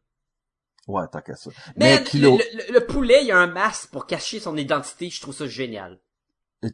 Ouais, 0.88 1.04
tant 1.12 1.22
qu'à 1.22 1.36
ça. 1.36 1.52
Mais, 1.76 1.98
Mais 2.00 2.04
Kilo, 2.04 2.38
le, 2.38 2.58
le- 2.68 2.74
le 2.80 2.86
poulet, 2.86 3.24
il 3.24 3.32
a 3.32 3.38
un 3.38 3.48
masque 3.48 3.92
pour 3.92 4.08
cacher 4.08 4.40
son 4.40 4.58
identité. 4.58 5.10
Je 5.10 5.22
trouve 5.22 5.36
ça 5.36 5.48
génial. 5.48 6.00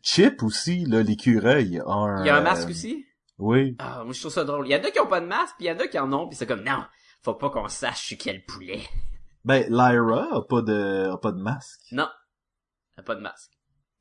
Chip 0.01 0.43
aussi, 0.43 0.85
là, 0.85 1.01
l'écureuil 1.03 1.79
a 1.79 1.89
un. 1.91 2.23
Il 2.23 2.27
y 2.27 2.29
a 2.29 2.35
un 2.35 2.39
euh, 2.39 2.43
masque 2.43 2.69
aussi? 2.69 3.05
Oui. 3.37 3.75
Ah, 3.79 4.03
moi, 4.03 4.13
je 4.13 4.19
trouve 4.19 4.31
ça 4.33 4.43
drôle. 4.43 4.67
Il 4.67 4.71
y 4.71 4.75
en 4.75 4.83
a 4.83 4.91
qui 4.91 4.99
ont 4.99 5.07
pas 5.07 5.21
de 5.21 5.27
masque, 5.27 5.55
puis 5.57 5.65
il 5.65 5.69
y 5.69 5.71
en 5.71 5.79
a 5.79 5.87
qui 5.87 5.99
en 5.99 6.11
ont, 6.13 6.27
puis 6.27 6.35
c'est 6.37 6.47
comme, 6.47 6.63
non, 6.63 6.83
faut 7.23 7.35
pas 7.35 7.49
qu'on 7.49 7.67
sache 7.67 8.09
c'est 8.09 8.17
quel 8.17 8.43
poulet. 8.45 8.81
Ben, 9.45 9.63
Lyra 9.69 10.27
a 10.35 10.41
pas 10.41 10.61
de, 10.61 11.09
a 11.11 11.17
pas 11.17 11.31
de 11.31 11.41
masque. 11.41 11.81
Non. 11.91 12.09
Elle 12.95 13.01
a 13.01 13.03
pas 13.03 13.15
de 13.15 13.21
masque. 13.21 13.51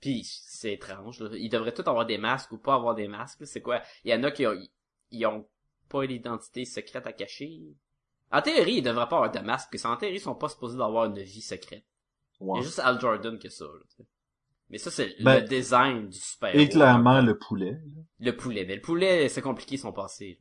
Puis, 0.00 0.24
c'est 0.24 0.72
étrange, 0.72 1.20
là. 1.20 1.30
Ils 1.34 1.48
devraient 1.48 1.72
tous 1.74 1.88
avoir 1.88 2.06
des 2.06 2.18
masques 2.18 2.52
ou 2.52 2.58
pas 2.58 2.74
avoir 2.74 2.94
des 2.94 3.08
masques. 3.08 3.46
C'est 3.46 3.60
quoi? 3.62 3.82
Il 4.04 4.10
y 4.10 4.14
en 4.14 4.22
a 4.24 4.30
qui 4.30 4.46
ont, 4.46 4.54
ils 5.10 5.26
ont 5.26 5.48
pas 5.88 6.04
l'identité 6.04 6.64
secrète 6.64 7.06
à 7.06 7.12
cacher. 7.12 7.60
En 8.32 8.42
théorie, 8.42 8.76
ils 8.76 8.82
devraient 8.82 9.08
pas 9.08 9.16
avoir 9.16 9.30
de 9.30 9.38
masque, 9.40 9.68
parce 9.70 9.82
qu'en 9.82 9.96
théorie, 9.96 10.16
ils 10.16 10.20
sont 10.20 10.34
pas 10.34 10.48
supposés 10.48 10.76
d'avoir 10.78 11.04
une 11.06 11.20
vie 11.20 11.42
secrète. 11.42 11.84
Il 12.40 12.46
Ouais. 12.46 12.58
y 12.58 12.62
a 12.62 12.64
juste 12.64 12.78
Al 12.80 13.00
Jordan 13.00 13.38
que 13.38 13.48
ça, 13.48 13.64
là. 13.64 14.04
Mais 14.70 14.78
ça, 14.78 14.90
c'est 14.90 15.14
Ben, 15.22 15.40
le 15.40 15.46
design 15.48 16.08
du 16.08 16.18
super 16.18 16.54
Et 16.54 16.68
clairement 16.68 17.20
le 17.20 17.38
poulet. 17.38 17.72
là. 17.72 18.02
Le 18.20 18.36
poulet. 18.36 18.64
Mais 18.66 18.76
le 18.76 18.80
poulet, 18.80 19.28
c'est 19.28 19.42
compliqué 19.42 19.76
son 19.76 19.92
passé. 19.92 20.38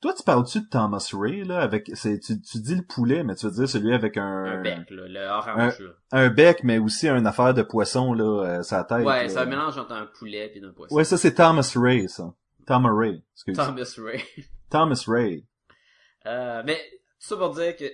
Toi, 0.00 0.14
tu 0.14 0.22
parles-tu 0.22 0.60
de 0.60 0.66
Thomas 0.66 1.08
Ray, 1.12 1.42
là, 1.44 1.58
avec, 1.60 1.90
c'est, 1.94 2.20
tu, 2.20 2.40
tu 2.40 2.58
dis 2.60 2.76
le 2.76 2.82
poulet, 2.84 3.24
mais 3.24 3.34
tu 3.34 3.46
veux 3.46 3.52
dire 3.52 3.68
celui 3.68 3.92
avec 3.92 4.16
un, 4.16 4.44
Un 4.44 4.62
bec, 4.62 4.88
là, 4.90 5.08
le 5.08 5.26
orange, 5.26 5.80
là. 5.80 5.90
un 6.12 6.28
bec, 6.30 6.62
mais 6.62 6.78
aussi 6.78 7.08
une 7.08 7.26
affaire 7.26 7.52
de 7.52 7.62
poisson, 7.62 8.12
là, 8.14 8.44
euh, 8.58 8.62
sa 8.62 8.84
tête. 8.84 9.04
Ouais, 9.04 9.24
là. 9.24 9.28
c'est 9.28 9.38
un 9.38 9.46
mélange 9.46 9.76
entre 9.76 9.92
un 9.92 10.06
poulet 10.06 10.52
et 10.54 10.62
un 10.64 10.70
poisson. 10.72 10.94
Ouais, 10.94 11.02
ça, 11.02 11.16
c'est 11.18 11.34
Thomas 11.34 11.68
Ray, 11.74 12.08
ça. 12.08 12.32
Thomas 12.64 12.92
Ray. 12.94 13.22
Excuse. 13.34 13.56
Thomas 13.56 13.94
Ray. 13.98 14.24
Thomas 14.70 15.04
Ray. 15.08 15.44
Euh, 16.26 16.62
mais, 16.64 16.76
tout 17.20 17.26
ça 17.28 17.36
pour 17.36 17.50
dire 17.54 17.74
que 17.76 17.86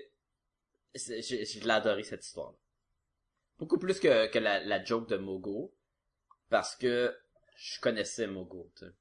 c'est- 0.95 1.23
j'ai 1.23 1.45
j'ai 1.47 1.71
adoré 1.71 2.03
cette 2.03 2.25
histoire. 2.25 2.53
Beaucoup 3.59 3.79
plus 3.79 4.01
que, 4.01 4.27
que 4.31 4.39
la, 4.39 4.63
la 4.65 4.85
joke 4.85 5.09
de 5.09 5.17
Mogo. 5.17 5.73
Parce 6.51 6.77
que 6.77 7.15
je 7.57 7.81
connaissais 7.81 8.27
Mogo, 8.27 8.71
tu 8.77 8.87
sais. 8.87 8.93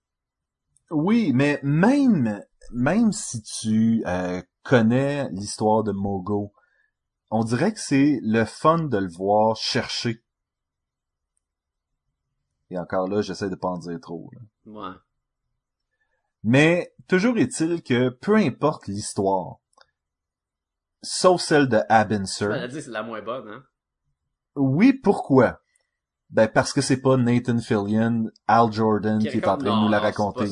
Oui, 0.90 1.32
mais 1.34 1.60
même 1.64 2.44
même 2.72 3.12
si 3.12 3.42
tu 3.42 4.04
euh, 4.06 4.42
connais 4.64 5.30
l'histoire 5.30 5.84
de 5.84 5.92
Mogo, 5.92 6.54
on 7.30 7.44
dirait 7.44 7.74
que 7.74 7.80
c'est 7.80 8.20
le 8.22 8.46
fun 8.46 8.84
de 8.84 8.98
le 8.98 9.10
voir 9.10 9.56
chercher. 9.56 10.24
Et 12.70 12.78
encore 12.78 13.08
là, 13.08 13.22
j'essaie 13.22 13.50
de 13.50 13.56
pas 13.56 13.68
en 13.70 13.78
dire 13.78 14.00
trop. 14.00 14.30
là. 14.34 14.42
Ouais. 14.66 14.96
Mais 16.44 16.94
toujours 17.08 17.38
est-il 17.38 17.84
que 17.84 18.10
peu 18.10 18.36
importe 18.36 18.88
l'histoire, 18.88 19.58
sauf 21.02 21.42
celle 21.42 21.70
de 21.70 21.82
ai 22.64 22.68
dit, 22.68 22.82
c'est 22.82 22.92
la 22.92 23.04
moins 23.04 23.22
bonne, 23.22 23.48
hein. 23.50 23.66
Oui, 24.56 24.94
pourquoi? 24.94 25.60
Ben 26.30 26.48
parce 26.48 26.74
que 26.74 26.82
c'est 26.82 27.02
pas 27.02 27.16
Nathan 27.18 27.60
Fillion, 27.60 28.30
Al 28.48 28.72
Jordan 28.72 29.20
qui 29.20 29.28
est 29.28 29.48
en 29.48 29.58
train 29.58 29.76
de 29.78 29.82
nous 29.84 29.90
la 29.90 29.98
Non, 29.98 30.04
raconter. 30.04 30.46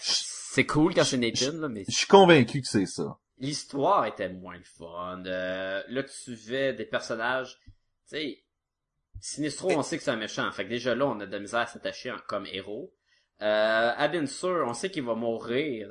c'est 0.00 0.66
cool 0.66 0.94
quand 0.94 1.04
c'est 1.04 1.18
Nathan, 1.18 1.52
là, 1.58 1.68
mais 1.68 1.84
Je 1.88 1.96
suis 1.96 2.06
convaincu 2.08 2.60
que 2.62 2.66
c'est 2.68 2.86
ça. 2.86 3.16
l'histoire 3.38 4.06
était 4.06 4.28
moins 4.28 4.56
le 4.56 4.64
fun. 4.64 5.22
Euh, 5.26 5.82
là, 5.88 6.02
tu 6.02 6.12
suivais 6.12 6.72
des 6.72 6.84
personnages, 6.84 7.56
tu 7.64 8.16
sais, 8.16 8.44
Sinistro, 9.20 9.70
on 9.72 9.82
sait 9.82 9.98
que 9.98 10.02
c'est 10.04 10.10
un 10.12 10.16
méchant. 10.16 10.50
Fait 10.52 10.64
que 10.64 10.68
déjà 10.70 10.94
là, 10.94 11.06
on 11.06 11.18
a 11.20 11.26
de 11.26 11.32
la 11.32 11.38
misère 11.40 11.60
à 11.60 11.66
s'attacher 11.66 12.10
en- 12.12 12.18
comme 12.28 12.46
héros. 12.46 12.92
Euh, 13.42 13.92
Abensur, 13.96 14.64
on 14.66 14.74
sait 14.74 14.90
qu'il 14.90 15.04
va 15.04 15.14
mourir. 15.14 15.90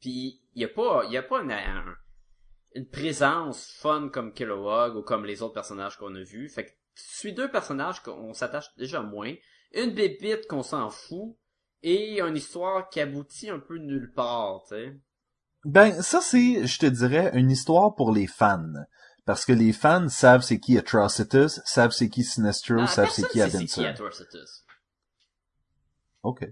Puis, 0.00 0.40
il 0.54 0.62
y 0.62 0.64
a 0.64 0.68
pas, 0.68 1.04
il 1.06 1.12
y 1.12 1.16
a 1.16 1.22
pas 1.22 1.40
une, 1.42 1.52
un- 1.52 1.96
une 2.74 2.88
présence 2.88 3.66
fun 3.78 4.08
comme 4.08 4.32
Kilowog 4.32 4.96
ou 4.96 5.02
comme 5.02 5.24
les 5.24 5.42
autres 5.42 5.54
personnages 5.54 5.96
qu'on 5.96 6.14
a 6.14 6.22
vus. 6.22 6.48
Fait 6.48 6.66
que 6.66 6.70
tu 6.70 7.04
suis 7.18 7.32
deux 7.32 7.50
personnages 7.50 8.00
qu'on 8.02 8.32
s'attache 8.32 8.74
déjà 8.76 9.00
moins. 9.00 9.34
Une 9.74 9.94
bébite 9.94 10.46
qu'on 10.46 10.62
s'en 10.62 10.90
fout. 10.90 11.36
Et 11.84 12.20
une 12.20 12.36
histoire 12.36 12.88
qui 12.90 13.00
aboutit 13.00 13.50
un 13.50 13.58
peu 13.58 13.76
nulle 13.76 14.12
part, 14.14 14.62
tu 14.68 14.76
sais. 14.76 15.00
Ben, 15.64 16.00
ça 16.00 16.20
c'est, 16.20 16.64
je 16.64 16.78
te 16.78 16.86
dirais, 16.86 17.32
une 17.34 17.50
histoire 17.50 17.96
pour 17.96 18.12
les 18.12 18.28
fans. 18.28 18.72
Parce 19.24 19.44
que 19.44 19.52
les 19.52 19.72
fans 19.72 20.08
savent 20.08 20.42
c'est 20.42 20.60
qui 20.60 20.78
Atrocitus, 20.78 21.60
savent 21.64 21.90
c'est 21.90 22.08
qui 22.08 22.22
Sinestro, 22.22 22.80
Ah, 22.80 22.86
savent 22.86 23.10
c'est 23.10 23.22
qui 23.28 23.38
sait 23.40 23.50
c'est 23.50 23.50
qui 23.50 23.56
Abinser. 23.56 23.86
Atrocitus. 23.86 24.64
Ok. 26.22 26.46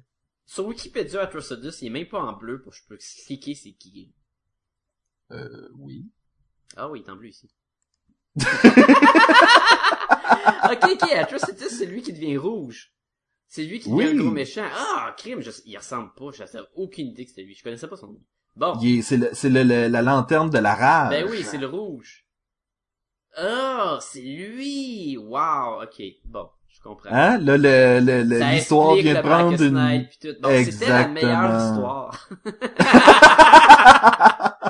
Sur 0.46 0.66
Wikipédia, 0.66 1.22
Atrocitus, 1.22 1.80
il 1.82 1.86
est 1.86 1.90
même 1.90 2.08
pas 2.08 2.20
en 2.20 2.32
bleu 2.32 2.60
pour 2.60 2.72
que 2.72 2.78
je 2.78 2.84
peux 2.88 2.94
expliquer 2.96 3.54
c'est 3.54 3.72
qui. 3.72 4.12
Euh, 5.32 5.68
oui. 5.78 6.06
Ah 6.76 6.88
oui, 6.88 7.00
il 7.00 7.06
est 7.06 7.10
en 7.10 7.16
bleu 7.16 7.28
ici. 7.28 7.50
ok, 8.36 8.44
ok, 10.92 11.02
Atrocitus, 11.16 11.68
c'est 11.78 11.86
lui 11.86 12.02
qui 12.02 12.12
devient 12.12 12.36
rouge. 12.36 12.92
C'est 13.48 13.64
lui 13.64 13.80
qui 13.80 13.90
devient 13.90 14.10
Oui. 14.10 14.12
un 14.12 14.16
gros 14.22 14.30
méchant. 14.30 14.64
Ah, 14.72 15.12
crime, 15.16 15.40
je... 15.40 15.50
il 15.66 15.76
ressemble 15.76 16.12
pas, 16.14 16.30
j'avais 16.32 16.60
aucune 16.76 17.08
idée 17.08 17.24
que 17.24 17.30
c'était 17.30 17.42
lui. 17.42 17.54
Je 17.54 17.62
connaissais 17.64 17.88
pas 17.88 17.96
son 17.96 18.08
nom. 18.08 18.20
Bon. 18.56 18.78
Il 18.80 18.98
est- 18.98 19.02
c'est 19.02 19.16
le- 19.16 19.30
c'est 19.32 19.48
le- 19.50 19.62
le- 19.64 19.88
la 19.88 20.02
lanterne 20.02 20.50
de 20.50 20.58
la 20.58 20.74
rage. 20.74 21.10
Ben 21.10 21.26
oui, 21.28 21.42
c'est 21.42 21.58
le 21.58 21.66
rouge. 21.66 22.24
Ah, 23.36 23.98
c'est 24.00 24.20
lui! 24.22 25.16
Wow, 25.16 25.82
ok, 25.84 26.02
bon, 26.24 26.48
je 26.68 26.80
comprends. 26.80 27.10
Hein? 27.12 27.38
Là, 27.38 27.56
le, 27.56 28.00
le- 28.00 28.22
le- 28.24 28.38
l'histoire 28.52 28.94
vient 28.96 29.14
de 29.14 29.20
prendre 29.20 29.62
une... 29.62 30.08
Tout. 30.20 30.34
C'était 30.64 30.88
la 30.88 31.06
meilleure 31.08 31.72
histoire. 31.72 32.28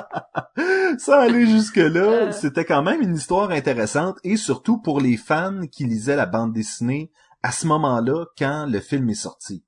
Ça 0.97 1.21
aller 1.21 1.47
jusque-là, 1.47 2.27
Euh. 2.27 2.31
c'était 2.31 2.65
quand 2.65 2.83
même 2.83 3.01
une 3.01 3.15
histoire 3.15 3.51
intéressante 3.51 4.17
et 4.23 4.35
surtout 4.37 4.79
pour 4.79 4.99
les 4.99 5.17
fans 5.17 5.67
qui 5.71 5.85
lisaient 5.85 6.15
la 6.15 6.25
bande 6.25 6.53
dessinée 6.53 7.11
à 7.43 7.51
ce 7.51 7.65
moment-là 7.67 8.25
quand 8.37 8.65
le 8.69 8.79
film 8.79 9.09
est 9.09 9.13
sorti. 9.15 9.63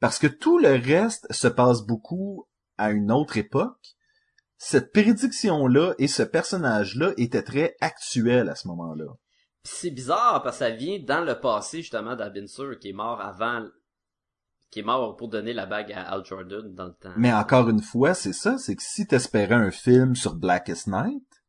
Parce 0.00 0.18
que 0.18 0.26
tout 0.26 0.58
le 0.58 0.70
reste 0.70 1.32
se 1.32 1.48
passe 1.48 1.82
beaucoup 1.82 2.48
à 2.78 2.90
une 2.90 3.12
autre 3.12 3.36
époque. 3.36 3.94
Cette 4.56 4.92
prédiction-là 4.92 5.94
et 5.98 6.08
ce 6.08 6.22
personnage-là 6.22 7.12
étaient 7.16 7.42
très 7.42 7.76
actuels 7.80 8.48
à 8.48 8.54
ce 8.54 8.68
moment-là. 8.68 9.06
C'est 9.64 9.90
bizarre 9.90 10.42
parce 10.42 10.58
que 10.58 10.64
ça 10.64 10.70
vient 10.70 10.98
dans 11.06 11.24
le 11.24 11.38
passé 11.38 11.82
justement 11.82 12.16
d'Abinsur 12.16 12.78
qui 12.80 12.90
est 12.90 12.94
mort 12.94 13.20
avant 13.20 13.64
qui 14.72 14.80
est 14.80 14.82
mort 14.82 15.14
pour 15.16 15.28
donner 15.28 15.52
la 15.52 15.66
bague 15.66 15.92
à 15.92 16.02
Al 16.10 16.24
Jordan 16.24 16.74
dans 16.74 16.86
le 16.86 16.94
temps. 16.94 17.12
Mais 17.16 17.32
encore 17.32 17.68
une 17.68 17.82
fois, 17.82 18.14
c'est 18.14 18.32
ça, 18.32 18.56
c'est 18.58 18.74
que 18.74 18.82
si 18.82 19.06
t'espérais 19.06 19.54
un 19.54 19.70
film 19.70 20.16
sur 20.16 20.34
Blackest 20.34 20.86
Night, 20.88 21.44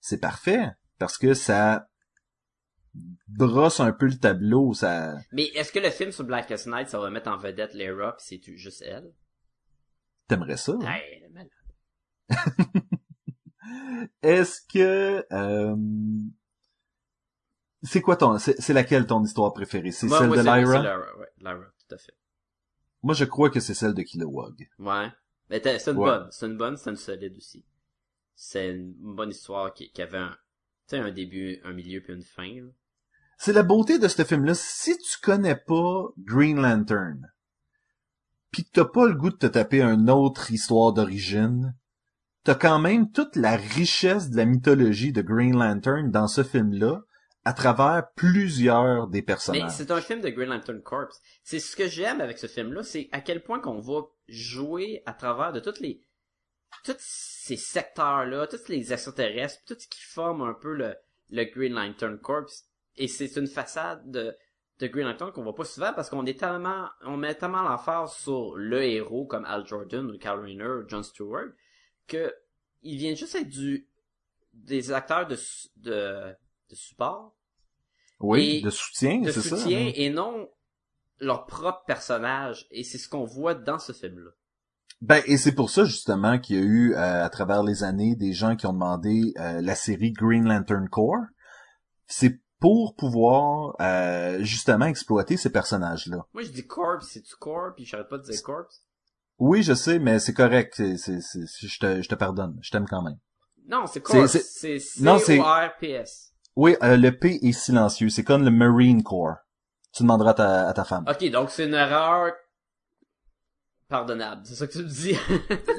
c'est 0.00 0.18
parfait. 0.20 0.70
Parce 0.98 1.18
que 1.18 1.34
ça 1.34 1.88
brosse 3.26 3.80
un 3.80 3.90
peu 3.92 4.06
le 4.06 4.16
tableau, 4.16 4.72
ça... 4.72 5.16
Mais 5.32 5.46
est-ce 5.48 5.72
que 5.72 5.80
le 5.80 5.90
film 5.90 6.12
sur 6.12 6.22
Blackest 6.24 6.68
Night 6.68 6.88
ça 6.88 7.00
va 7.00 7.10
mettre 7.10 7.28
en 7.28 7.36
vedette 7.36 7.74
Lara 7.74 8.16
pis 8.16 8.24
c'est 8.24 8.56
juste 8.56 8.82
elle? 8.82 9.12
T'aimerais 10.28 10.56
ça? 10.56 10.72
hein? 10.80 10.86
Hey, 10.86 11.02
elle 11.16 11.24
est 11.24 11.28
malade. 11.30 11.50
Est-ce 14.22 14.60
que... 14.72 15.26
euh, 15.32 15.76
C'est 17.82 18.00
quoi 18.00 18.16
ton... 18.16 18.38
C'est 18.38 18.72
laquelle 18.72 19.06
ton 19.06 19.24
histoire 19.24 19.52
préférée? 19.52 19.90
C'est 19.90 20.08
celle 20.08 20.28
moi, 20.28 20.36
de 20.36 20.42
c'est- 20.42 20.48
c'est 20.48 20.56
Lyra? 20.60 20.78
Lyra, 20.82 21.16
ouais, 21.18 21.28
Lyra, 21.38 21.64
tout 21.88 21.94
à 21.94 21.98
fait. 21.98 22.14
Moi, 23.04 23.14
je 23.14 23.24
crois 23.26 23.50
que 23.50 23.60
c'est 23.60 23.74
celle 23.74 23.92
de 23.94 24.02
Kilowog. 24.02 24.66
Ouais. 24.78 25.08
Mais 25.50 25.60
c'est 25.62 25.90
une 25.90 25.98
Ouais. 25.98 26.06
bonne, 26.10 26.28
c'est 26.30 26.46
une 26.46 26.56
bonne, 26.56 26.76
c'est 26.78 26.88
une 26.90 26.96
solide 26.96 27.36
aussi. 27.36 27.62
C'est 28.34 28.70
une 28.70 28.94
bonne 29.14 29.28
histoire 29.30 29.74
qui, 29.74 29.90
qui 29.92 30.00
avait 30.02 30.18
un, 30.18 30.36
un 30.92 31.10
début, 31.12 31.60
un 31.64 31.72
milieu 31.74 32.00
puis 32.00 32.14
une 32.14 32.22
fin. 32.22 32.62
là. 32.62 32.70
C'est 33.36 33.52
la 33.52 33.62
beauté 33.62 33.98
de 33.98 34.08
ce 34.08 34.24
film-là. 34.24 34.54
Si 34.54 34.96
tu 34.96 35.18
connais 35.20 35.54
pas 35.54 36.06
Green 36.18 36.56
Lantern, 36.60 37.30
pis 38.50 38.64
que 38.64 38.70
t'as 38.72 38.84
pas 38.86 39.06
le 39.06 39.14
goût 39.14 39.30
de 39.30 39.36
te 39.36 39.46
taper 39.46 39.82
une 39.82 40.08
autre 40.08 40.50
histoire 40.50 40.92
d'origine, 40.94 41.74
t'as 42.42 42.54
quand 42.54 42.78
même 42.78 43.10
toute 43.10 43.36
la 43.36 43.56
richesse 43.56 44.30
de 44.30 44.36
la 44.38 44.46
mythologie 44.46 45.12
de 45.12 45.20
Green 45.20 45.56
Lantern 45.58 46.10
dans 46.10 46.26
ce 46.28 46.42
film-là, 46.42 47.02
à 47.44 47.52
travers 47.52 48.10
plusieurs 48.16 49.06
des 49.08 49.18
Mais 49.18 49.22
personnages. 49.22 49.70
c'est 49.72 49.90
un 49.90 50.00
film 50.00 50.20
de 50.20 50.30
Green 50.30 50.48
Lantern 50.48 50.80
Corps. 50.82 51.12
C'est 51.42 51.60
ce 51.60 51.76
que 51.76 51.86
j'aime 51.88 52.20
avec 52.20 52.38
ce 52.38 52.46
film-là, 52.46 52.82
c'est 52.82 53.08
à 53.12 53.20
quel 53.20 53.42
point 53.42 53.60
qu'on 53.60 53.80
va 53.80 54.02
jouer 54.28 55.02
à 55.06 55.12
travers 55.12 55.52
de 55.52 55.60
toutes 55.60 55.80
les, 55.80 56.00
tous 56.84 56.96
ces 56.98 57.56
secteurs-là, 57.56 58.46
tous 58.46 58.68
les 58.68 58.92
extraterrestres, 58.92 59.62
tout 59.66 59.76
ce 59.78 59.86
qui 59.88 60.00
forme 60.02 60.42
un 60.42 60.54
peu 60.54 60.72
le, 60.72 60.94
le 61.30 61.44
Green 61.44 61.74
Lantern 61.74 62.18
Corps. 62.18 62.50
Et 62.96 63.08
c'est 63.08 63.36
une 63.36 63.46
façade 63.48 64.10
de, 64.10 64.34
de 64.78 64.86
Green 64.86 65.06
Lantern 65.06 65.32
qu'on 65.32 65.42
voit 65.42 65.54
pas 65.54 65.64
souvent 65.64 65.92
parce 65.92 66.08
qu'on 66.08 66.24
est 66.26 66.38
tellement, 66.38 66.88
on 67.02 67.16
met 67.16 67.34
tellement 67.34 67.62
l'emphase 67.62 68.14
sur 68.14 68.56
le 68.56 68.82
héros 68.84 69.26
comme 69.26 69.44
Al 69.44 69.66
Jordan 69.66 70.10
ou 70.10 70.16
Kyle 70.18 70.30
Rayner 70.40 70.64
ou 70.66 70.88
John 70.88 71.02
Stewart 71.02 71.48
que 72.06 72.32
il 72.82 72.98
vient 72.98 73.14
juste 73.14 73.34
être 73.34 73.48
du, 73.48 73.88
des 74.52 74.92
acteurs 74.92 75.26
de, 75.26 75.36
de, 75.76 76.34
de 76.74 76.78
support 76.78 77.34
oui, 78.20 78.56
et 78.58 78.60
de 78.62 78.70
soutien, 78.70 79.20
de 79.20 79.30
c'est 79.30 79.40
ça. 79.40 79.56
soutien 79.56 79.86
hein. 79.88 79.92
et 79.94 80.10
non 80.10 80.48
leur 81.20 81.46
propre 81.46 81.84
personnage. 81.86 82.66
Et 82.70 82.84
c'est 82.84 82.98
ce 82.98 83.08
qu'on 83.08 83.24
voit 83.24 83.54
dans 83.54 83.78
ce 83.78 83.92
film-là. 83.92 84.30
Ben, 85.00 85.22
et 85.26 85.36
c'est 85.36 85.54
pour 85.54 85.70
ça 85.70 85.84
justement 85.84 86.38
qu'il 86.38 86.56
y 86.56 86.58
a 86.58 86.62
eu 86.62 86.94
euh, 86.94 87.24
à 87.24 87.28
travers 87.28 87.62
les 87.62 87.82
années 87.82 88.14
des 88.16 88.32
gens 88.32 88.56
qui 88.56 88.66
ont 88.66 88.72
demandé 88.72 89.32
euh, 89.38 89.60
la 89.60 89.74
série 89.74 90.12
Green 90.12 90.44
Lantern 90.46 90.88
Corps. 90.88 91.24
C'est 92.06 92.40
pour 92.60 92.94
pouvoir 92.94 93.74
euh, 93.80 94.42
justement 94.42 94.86
exploiter 94.86 95.36
ces 95.36 95.50
personnages-là. 95.50 96.26
Moi, 96.32 96.42
je 96.44 96.50
dis 96.50 96.66
corpse, 96.66 97.08
c'est 97.12 97.22
tu 97.22 97.34
corps, 97.36 97.72
puis 97.74 97.84
j'arrête 97.84 98.08
pas 98.08 98.18
de 98.18 98.22
dire 98.22 98.42
corpse. 98.42 98.82
Oui, 99.38 99.62
je 99.62 99.74
sais, 99.74 99.98
mais 99.98 100.18
c'est 100.20 100.32
correct. 100.32 100.74
C'est, 100.76 100.96
c'est, 100.96 101.18
je 101.20 101.78
te, 101.78 102.00
je 102.02 102.08
te 102.08 102.14
pardonne. 102.14 102.56
Je 102.62 102.70
t'aime 102.70 102.86
quand 102.88 103.02
même. 103.02 103.18
Non, 103.66 103.86
c'est 103.86 104.00
corpse. 104.00 104.32
C'est- 104.32 104.78
C'est 104.78 105.02
Non, 105.02 105.18
c'est- 105.18 105.36
C-O-R-P-S. 105.36 106.33
Oui, 106.56 106.76
euh, 106.82 106.96
le 106.96 107.10
P 107.18 107.38
est 107.42 107.52
silencieux. 107.52 108.08
C'est 108.08 108.24
comme 108.24 108.44
le 108.44 108.50
Marine 108.50 109.02
Corps. 109.02 109.36
Tu 109.92 110.02
demanderas 110.02 110.30
à 110.30 110.34
ta, 110.34 110.68
à 110.68 110.72
ta 110.72 110.84
femme. 110.84 111.04
Ok, 111.08 111.28
donc 111.30 111.50
c'est 111.50 111.66
une 111.66 111.74
erreur 111.74 112.32
pardonnable. 113.88 114.42
C'est 114.44 114.54
ça 114.54 114.66
que 114.66 114.72
tu 114.72 114.78
me 114.78 114.88
dis? 114.88 115.12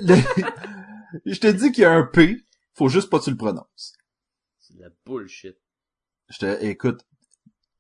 Le- 0.08 1.32
je 1.32 1.40
te 1.40 1.48
dis 1.48 1.72
qu'il 1.72 1.82
y 1.84 1.86
a 1.86 1.92
un 1.92 2.04
P. 2.04 2.38
Faut 2.74 2.90
juste 2.90 3.10
pas 3.10 3.20
que 3.20 3.26
tu 3.26 3.32
le 3.32 3.38
prononces. 3.38 3.94
c'est 4.60 4.76
de 4.76 4.82
la 4.82 4.90
bullshit. 5.06 5.58
Je 6.30 6.40
te, 6.40 6.64
écoute, 6.66 7.06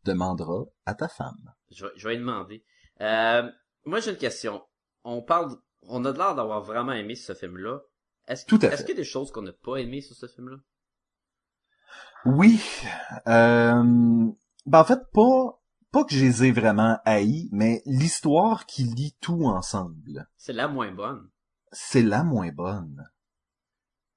demanderas 0.03 0.65
à 0.85 0.93
ta 0.93 1.07
femme. 1.07 1.53
Je 1.71 1.85
vais, 1.85 1.91
je 1.97 2.07
vais 2.07 2.13
lui 2.15 2.21
demander. 2.21 2.63
Euh, 3.01 3.49
moi, 3.85 3.99
j'ai 3.99 4.11
une 4.11 4.17
question. 4.17 4.63
On 5.03 5.21
parle, 5.21 5.55
on 5.83 6.05
a 6.05 6.13
de 6.13 6.17
l'air 6.17 6.35
d'avoir 6.35 6.61
vraiment 6.61 6.93
aimé 6.93 7.15
ce 7.15 7.33
film-là. 7.33 7.79
Est-ce 8.27 8.45
Tout 8.45 8.59
à 8.61 8.67
est-ce 8.67 8.83
qu'il 8.83 8.95
y 8.95 8.97
a 8.97 9.01
des 9.01 9.03
choses 9.03 9.31
qu'on 9.31 9.41
n'a 9.41 9.51
pas 9.53 9.77
aimées 9.77 10.01
sur 10.01 10.15
ce 10.15 10.27
film-là? 10.27 10.57
Oui. 12.26 12.61
Euh, 13.28 13.84
ben 14.65 14.80
en 14.80 14.84
fait, 14.84 14.99
pas, 15.13 15.61
pas 15.91 16.03
que 16.05 16.13
je 16.15 16.23
les 16.26 16.45
ai 16.45 16.51
vraiment 16.51 16.97
haïs, 17.05 17.49
mais 17.51 17.82
l'histoire 17.86 18.65
qui 18.65 18.84
lie 18.84 19.15
tout 19.21 19.45
ensemble. 19.45 20.28
C'est 20.38 20.53
la 20.53 20.67
moins 20.67 20.91
bonne. 20.91 21.30
c'est 21.71 22.01
la 22.03 22.23
moins 22.23 22.51
bonne. 22.51 23.09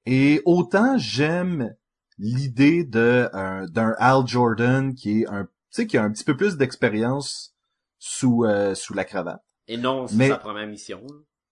Et 0.06 0.40
autant 0.46 0.96
j'aime 0.96 1.74
l'idée 2.18 2.84
de 2.84 3.28
un- 3.32 3.66
d'un 3.66 3.94
Al 3.98 4.26
Jordan 4.26 4.94
qui 4.94 5.20
est 5.22 5.26
un, 5.28 5.44
tu 5.44 5.50
sais, 5.70 5.86
qui 5.86 5.98
a 5.98 6.02
un 6.02 6.10
petit 6.10 6.24
peu 6.24 6.36
plus 6.36 6.56
d'expérience 6.56 7.54
sous 7.98 8.44
euh, 8.44 8.74
sous 8.74 8.94
la 8.94 9.04
cravate 9.04 9.42
Et 9.66 9.76
non, 9.76 10.06
Mais- 10.14 10.28
sa 10.28 10.38
première 10.38 10.66
mission. 10.66 11.02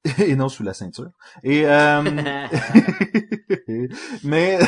et 0.19 0.37
non 0.37 0.49
sous 0.49 0.63
la 0.63 0.73
ceinture. 0.73 1.11
Et 1.43 1.67
euh, 1.67 2.03
mais 4.25 4.59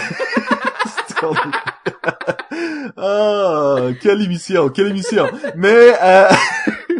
ah 2.97 3.89
quelle 4.01 4.23
émission, 4.23 4.69
quelle 4.69 4.89
émission. 4.89 5.27
Mais 5.57 5.95
euh, 6.03 6.29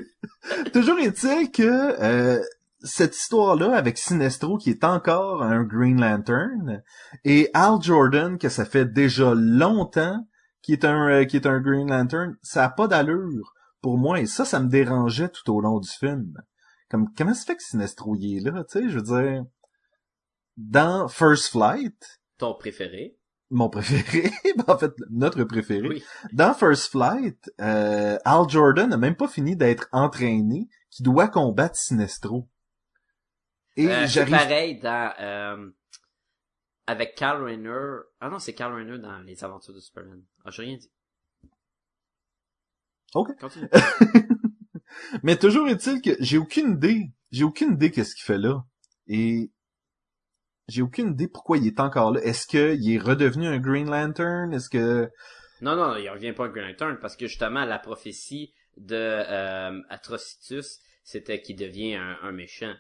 toujours 0.73 0.99
est-il 0.99 1.51
que 1.51 1.63
euh, 2.03 2.43
cette 2.81 3.17
histoire-là 3.17 3.75
avec 3.77 3.99
Sinestro 3.99 4.57
qui 4.59 4.71
est 4.71 4.85
encore 4.85 5.43
un 5.43 5.65
Green 5.65 6.01
Lantern 6.01 6.83
et 7.25 7.51
Al 7.55 7.81
Jordan 7.81 8.39
que 8.39 8.49
ça 8.49 8.65
fait 8.65 8.87
déjà 8.87 9.35
longtemps 9.35 10.27
qui 10.63 10.73
est 10.73 10.85
un 10.85 11.09
euh, 11.09 11.25
qui 11.25 11.37
est 11.37 11.47
un 11.47 11.61
Green 11.61 11.91
Lantern, 11.91 12.37
ça 12.43 12.65
a 12.65 12.69
pas 12.69 12.89
d'allure 12.89 13.55
pour 13.81 13.99
moi 13.99 14.21
et 14.21 14.27
ça 14.27 14.45
ça 14.45 14.61
me 14.61 14.69
dérangeait 14.69 15.29
tout 15.29 15.53
au 15.53 15.61
long 15.61 15.81
du 15.81 15.89
film. 15.89 16.35
Comme 16.91 17.09
comment 17.17 17.35
se 17.35 17.45
fait 17.45 17.57
que 17.57 17.63
Sinestro 17.63 18.15
y 18.17 18.39
est 18.39 18.41
là, 18.41 18.65
tu 18.65 18.81
sais, 18.81 18.89
je 18.89 18.97
veux 18.97 19.03
dire 19.03 19.45
dans 20.57 21.07
First 21.09 21.51
Flight, 21.53 22.21
Ton 22.39 22.55
préféré? 22.55 23.18
Mon 23.51 23.69
préféré, 23.71 24.31
ben, 24.57 24.65
en 24.69 24.79
fait 24.79 24.93
notre 25.11 25.45
préféré, 25.45 25.89
Oui. 25.89 26.05
dans 26.33 26.55
First 26.55 26.91
Flight, 26.91 27.51
euh, 27.61 28.19
Al 28.25 28.49
Jordan 28.49 28.89
n'a 28.91 28.97
même 28.97 29.17
pas 29.17 29.29
fini 29.29 29.57
d'être 29.57 29.89
entraîné, 29.93 30.69
qui 30.91 31.03
doit 31.03 31.29
combattre 31.29 31.77
Sinestro. 31.77 32.49
Et 33.77 33.87
Euh, 33.89 34.07
j'arrive. 34.07 34.35
pareil 34.35 34.79
dans 34.81 35.13
euh, 35.21 35.71
avec 36.87 37.15
Carl 37.15 37.43
Rayner. 37.45 38.01
Ah 38.21 38.29
non, 38.29 38.39
c'est 38.39 38.55
Carl 38.55 38.75
Rayner 38.75 38.99
dans 38.99 39.19
Les 39.21 39.45
Aventures 39.45 39.75
de 39.75 39.81
Superman. 39.81 40.23
Ah, 40.45 40.51
j'ai 40.51 40.63
rien 40.63 40.77
dit. 40.77 40.91
Ok. 43.15 43.29
Continue. 43.41 43.69
Mais 45.23 45.37
toujours 45.37 45.69
est-il 45.69 46.01
que 46.03 46.11
j'ai 46.21 46.39
aucune 46.39 46.73
idée. 46.73 47.13
J'ai 47.31 47.45
aucune 47.45 47.73
idée 47.75 47.91
qu'est-ce 47.91 48.15
qu'il 48.15 48.25
fait 48.25 48.39
là. 48.39 48.65
Et 49.07 49.53
j'ai 50.69 50.83
aucune 50.83 51.13
idée 51.13 51.29
pourquoi 51.29 51.57
il 51.59 51.67
est 51.67 51.81
encore 51.81 52.13
là. 52.13 52.21
Est-ce 52.23 52.47
qu'il 52.47 52.93
est 52.93 52.99
redevenu 52.99 53.47
un 53.47 53.59
Green 53.59 53.91
Lantern? 53.91 54.53
Est-ce 54.53 54.69
que... 54.71 55.11
Non, 55.61 55.75
non, 55.75 55.97
il 55.97 56.09
revient 56.09 56.33
pas 56.33 56.45
à 56.45 56.49
Green 56.49 56.69
Lantern 56.69 56.99
parce 57.01 57.17
que 57.17 57.27
justement 57.27 57.65
la 57.65 57.79
prophétie 57.79 58.53
de 58.77 58.95
euh, 58.97 59.81
Atrocitus, 59.89 60.79
c'était 61.03 61.41
qu'il 61.41 61.57
devient 61.57 61.95
un, 61.97 62.17
un 62.23 62.33
méchant. 62.33 62.75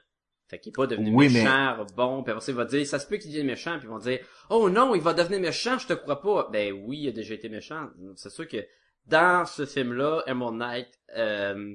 Fait 0.49 0.59
qu'il 0.59 0.71
est 0.71 0.77
pas 0.77 0.87
devenu 0.87 1.11
Oui, 1.13 1.29
mais- 1.33 1.43
méchant, 1.43 1.85
bon, 1.97 2.23
puis 2.23 2.31
après 2.33 2.45
ça, 2.45 2.53
il 2.53 2.57
va 2.57 2.65
dire, 2.65 2.87
ça 2.87 2.99
se 2.99 3.07
peut 3.07 3.17
qu'il 3.17 3.31
devienne 3.31 3.47
méchant, 3.47 3.77
puis 3.79 3.87
ils 3.87 3.91
vont 3.91 3.99
dire, 3.99 4.21
oh 4.49 4.71
non, 4.71 4.95
il 4.95 5.03
va 5.03 5.13
devenir 5.13 5.41
méchant, 5.41 5.79
je 5.79 5.87
te 5.89 5.93
crois 5.93 6.21
pas. 6.23 6.49
Ben 6.53 6.73
oui, 6.73 7.01
il 7.03 7.09
a 7.09 7.13
déjà 7.13 7.35
été 7.35 7.49
méchant. 7.49 7.89
C'est 8.17 8.31
sûr 8.31 8.47
que 8.49 8.65
dans 9.07 9.45
ce 9.45 9.67
film-là, 9.67 10.23
Emerald 10.27 10.57
Knight, 10.57 10.89
euh, 11.17 11.75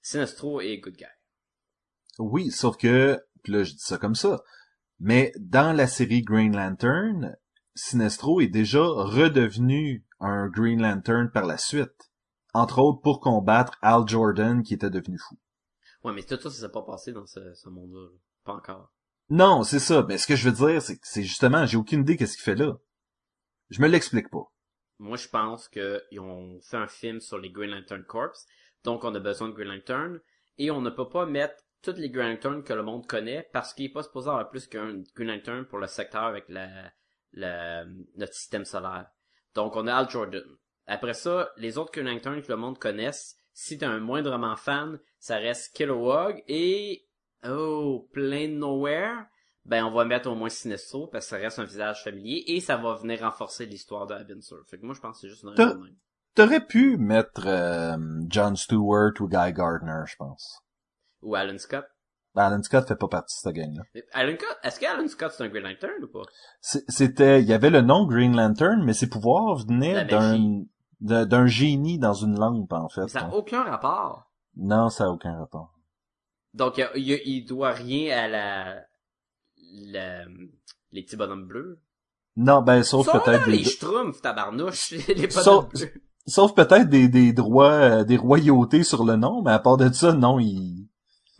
Sinestro 0.00 0.60
est 0.60 0.78
good 0.78 0.96
guy. 0.96 1.04
Oui, 2.18 2.50
sauf 2.50 2.76
que... 2.76 3.20
Puis 3.42 3.52
là, 3.52 3.62
je 3.62 3.72
dis 3.72 3.78
ça 3.80 3.98
comme 3.98 4.14
ça. 4.14 4.42
Mais 4.98 5.32
dans 5.38 5.76
la 5.76 5.86
série 5.86 6.22
Green 6.22 6.56
Lantern, 6.56 7.36
Sinestro 7.74 8.40
est 8.40 8.48
déjà 8.48 8.82
redevenu 8.82 10.06
un 10.20 10.48
Green 10.48 10.80
Lantern 10.80 11.30
par 11.30 11.46
la 11.46 11.58
suite. 11.58 12.10
Entre 12.54 12.78
autres 12.78 13.02
pour 13.02 13.20
combattre 13.20 13.76
Al 13.82 14.08
Jordan 14.08 14.62
qui 14.62 14.74
était 14.74 14.90
devenu 14.90 15.18
fou. 15.18 15.36
Ouais, 16.02 16.14
mais 16.14 16.22
tout 16.22 16.36
ça, 16.36 16.50
ça 16.50 16.60
s'est 16.60 16.72
pas 16.72 16.82
passé 16.82 17.12
dans 17.12 17.26
ce, 17.26 17.52
ce 17.54 17.68
monde-là. 17.68 18.00
là. 18.00 18.18
Pas 18.44 18.54
encore. 18.54 18.92
Non, 19.28 19.64
c'est 19.64 19.80
ça. 19.80 20.04
Mais 20.08 20.18
ce 20.18 20.26
que 20.26 20.36
je 20.36 20.48
veux 20.48 20.70
dire, 20.70 20.80
c'est 20.80 20.96
que 20.96 21.06
c'est 21.06 21.24
justement, 21.24 21.66
j'ai 21.66 21.76
aucune 21.76 22.00
idée 22.00 22.16
qu'est-ce 22.16 22.36
qu'il 22.36 22.44
fait 22.44 22.54
là. 22.54 22.78
Je 23.70 23.82
me 23.82 23.88
l'explique 23.88 24.30
pas. 24.30 24.52
Moi, 24.98 25.16
je 25.16 25.28
pense 25.28 25.68
qu'ils 25.68 26.20
ont 26.20 26.60
fait 26.62 26.76
un 26.76 26.86
film 26.86 27.20
sur 27.20 27.38
les 27.38 27.50
Green 27.50 27.70
Lantern 27.70 28.04
Corps, 28.04 28.38
donc 28.84 29.04
on 29.04 29.14
a 29.14 29.20
besoin 29.20 29.48
de 29.48 29.54
Green 29.54 29.68
Lantern, 29.68 30.20
et 30.58 30.70
on 30.70 30.80
ne 30.80 30.90
peut 30.90 31.08
pas 31.08 31.26
mettre 31.26 31.65
toutes 31.82 31.98
les 31.98 32.10
Green 32.10 32.30
Lantern 32.30 32.62
que 32.62 32.72
le 32.72 32.82
monde 32.82 33.06
connaît, 33.06 33.48
parce 33.52 33.74
qu'il 33.74 33.86
n'est 33.86 33.92
pas 33.92 34.02
supposé 34.02 34.28
avoir 34.28 34.48
plus 34.48 34.66
qu'un 34.66 35.02
Green 35.14 35.28
Lantern 35.28 35.64
pour 35.66 35.78
le 35.78 35.86
secteur 35.86 36.24
avec 36.24 36.48
la, 36.48 36.68
la, 37.32 37.84
notre 38.16 38.34
système 38.34 38.64
solaire. 38.64 39.06
Donc, 39.54 39.76
on 39.76 39.86
a 39.86 39.94
Al 39.94 40.10
Jordan. 40.10 40.44
Après 40.86 41.14
ça, 41.14 41.50
les 41.56 41.78
autres 41.78 41.98
Lantern 42.00 42.42
que 42.42 42.48
le 42.48 42.56
monde 42.56 42.78
connaisse, 42.78 43.38
si 43.52 43.78
t'es 43.78 43.86
un 43.86 44.00
moindrement 44.00 44.56
fan, 44.56 44.98
ça 45.18 45.36
reste 45.36 45.74
Kilowog 45.74 46.42
et, 46.46 47.08
oh, 47.48 48.08
Plain 48.12 48.48
Nowhere, 48.48 49.26
ben 49.64 49.84
on 49.84 49.90
va 49.90 50.04
mettre 50.04 50.30
au 50.30 50.34
moins 50.34 50.48
Sinestro 50.48 51.08
parce 51.08 51.26
que 51.26 51.30
ça 51.30 51.36
reste 51.38 51.58
un 51.58 51.64
visage 51.64 52.04
familier 52.04 52.44
et 52.46 52.60
ça 52.60 52.76
va 52.76 52.94
venir 52.94 53.20
renforcer 53.20 53.66
l'histoire 53.66 54.06
de 54.06 54.14
Abensur. 54.14 54.62
Fait 54.68 54.78
que 54.78 54.84
moi 54.86 54.94
je 54.94 55.00
pense 55.00 55.16
que 55.16 55.20
c'est 55.22 55.28
juste 55.28 55.42
une 55.42 55.50
raison. 55.50 55.82
T'aurais 56.34 56.64
pu 56.64 56.98
mettre 56.98 57.46
euh, 57.46 57.96
John 58.28 58.56
Stewart 58.56 59.12
ou 59.20 59.28
Guy 59.28 59.52
Gardner, 59.52 60.02
je 60.06 60.16
pense. 60.16 60.60
Ou 61.26 61.34
Alan 61.34 61.58
Scott? 61.58 61.84
Ben, 62.34 62.44
Alan 62.44 62.62
Scott 62.62 62.86
fait 62.86 62.96
pas 62.96 63.08
partie 63.08 63.34
de 63.36 63.40
cette 63.50 63.54
gang-là. 63.54 63.82
Alan 64.12 64.34
Scott, 64.38 64.58
est-ce 64.62 64.78
que 64.80 64.86
Alan 64.86 65.08
Scott 65.08 65.32
c'est 65.36 65.44
un 65.44 65.48
Green 65.48 65.64
Lantern 65.64 66.02
ou 66.04 66.08
pas? 66.08 66.22
C'était, 66.60 67.40
il 67.42 67.48
y 67.48 67.52
avait 67.52 67.70
le 67.70 67.80
nom 67.80 68.06
Green 68.06 68.36
Lantern, 68.36 68.82
mais 68.84 68.92
ses 68.92 69.08
pouvoirs 69.08 69.56
venaient 69.66 70.04
d'un 70.04 70.62
d'un 71.00 71.46
génie 71.46 71.98
dans 71.98 72.14
une 72.14 72.38
lampe, 72.38 72.72
en 72.72 72.88
fait. 72.88 73.02
Mais 73.02 73.08
ça 73.08 73.22
n'a 73.22 73.34
aucun 73.34 73.62
rapport. 73.64 74.30
Non, 74.56 74.88
ça 74.88 75.04
a 75.04 75.08
aucun 75.08 75.36
rapport. 75.38 75.72
Donc 76.54 76.78
il, 76.78 76.88
il, 76.96 77.20
il 77.26 77.44
doit 77.44 77.72
rien 77.72 78.16
à 78.16 78.28
la, 78.28 78.76
la 79.90 80.24
les 80.92 81.02
petits 81.02 81.16
bonhommes 81.16 81.46
bleus? 81.46 81.80
Non, 82.36 82.62
ben, 82.62 82.82
sauf 82.82 83.10
peut-être 83.10 83.46
les 83.48 83.64
schtroumpfs, 83.64 84.20
tabarnouche, 84.22 84.90
les 85.08 85.14
bonhommes 85.14 85.30
Sauf- 85.30 85.68
bleus. 85.70 85.92
sauf 86.26 86.54
peut-être 86.54 86.88
des, 86.88 87.08
des 87.08 87.32
droits, 87.32 87.72
euh, 87.72 88.04
des 88.04 88.16
royautés 88.16 88.82
sur 88.82 89.04
le 89.04 89.16
nom, 89.16 89.42
mais 89.42 89.52
à 89.52 89.58
part 89.58 89.76
de 89.78 89.90
ça, 89.92 90.12
non, 90.12 90.38
il, 90.38 90.88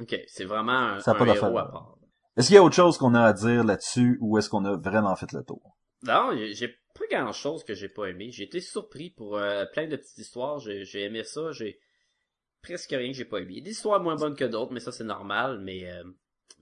Ok, 0.00 0.18
c'est 0.28 0.44
vraiment 0.44 0.72
un, 0.72 1.00
Ça 1.00 1.12
a 1.12 1.14
un 1.14 1.18
pas 1.18 1.24
d'affaire, 1.26 1.44
héros 1.48 1.58
à 1.58 1.70
part. 1.70 1.96
est-ce 2.36 2.48
qu'il 2.48 2.56
y 2.56 2.58
a 2.58 2.62
autre 2.62 2.74
chose 2.74 2.98
qu'on 2.98 3.14
a 3.14 3.22
à 3.22 3.32
dire 3.32 3.64
là-dessus, 3.64 4.18
ou 4.20 4.36
est-ce 4.38 4.50
qu'on 4.50 4.64
a 4.64 4.76
vraiment 4.76 5.14
fait 5.16 5.32
le 5.32 5.42
tour? 5.42 5.76
Non, 6.02 6.30
j'ai- 6.52 6.76
pas 6.94 7.04
grand 7.10 7.32
chose 7.32 7.62
que 7.62 7.74
j'ai 7.74 7.90
pas 7.90 8.06
aimé. 8.06 8.30
J'ai 8.30 8.44
été 8.44 8.58
surpris 8.60 9.10
pour 9.10 9.36
euh, 9.36 9.66
plein 9.72 9.86
de 9.86 9.96
petites 9.96 10.16
histoires. 10.16 10.58
J'ai 10.60 11.02
aimé 11.04 11.24
ça. 11.24 11.52
J'ai 11.52 11.78
presque 12.62 12.88
rien 12.90 13.08
que 13.10 13.16
j'ai 13.16 13.26
pas 13.26 13.38
aimé. 13.38 13.60
Des 13.60 13.72
histoires 13.72 14.00
moins 14.02 14.16
bonnes 14.16 14.34
que 14.34 14.44
d'autres, 14.46 14.72
mais 14.72 14.80
ça 14.80 14.92
c'est 14.92 15.04
normal. 15.04 15.60
Mais 15.60 15.90
euh, 15.90 16.02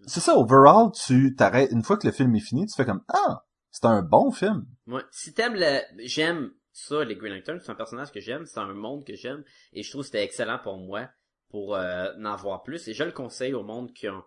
C'est 0.06 0.18
ça, 0.18 0.36
overall, 0.36 0.90
tu 0.92 1.36
t'arrêtes, 1.36 1.70
une 1.70 1.84
fois 1.84 1.96
que 1.98 2.06
le 2.08 2.12
film 2.12 2.34
est 2.34 2.40
fini, 2.40 2.66
tu 2.66 2.74
fais 2.76 2.84
comme, 2.84 3.04
ah, 3.12 3.44
c'est 3.70 3.84
un 3.84 4.02
bon 4.02 4.32
film. 4.32 4.66
moi, 4.86 5.04
si 5.12 5.32
t'aimes 5.34 5.54
le, 5.54 5.80
j'aime 6.04 6.52
ça 6.72 7.04
les 7.04 7.14
Green 7.14 7.32
Lantern. 7.34 7.60
C'est 7.60 7.70
un 7.70 7.76
personnage 7.76 8.10
que 8.10 8.18
j'aime. 8.20 8.44
C'est 8.44 8.58
un 8.58 8.74
monde 8.74 9.04
que 9.06 9.14
j'aime. 9.14 9.44
Et 9.72 9.84
je 9.84 9.90
trouve 9.90 10.02
que 10.02 10.06
c'était 10.06 10.24
excellent 10.24 10.58
pour 10.58 10.78
moi 10.78 11.08
pour 11.54 11.76
euh, 11.76 12.12
en 12.24 12.34
voir 12.34 12.64
plus. 12.64 12.88
Et 12.88 12.94
je 12.94 13.04
le 13.04 13.12
conseille 13.12 13.54
au 13.54 13.62
monde 13.62 13.92
qui 13.92 14.08
ont 14.08 14.24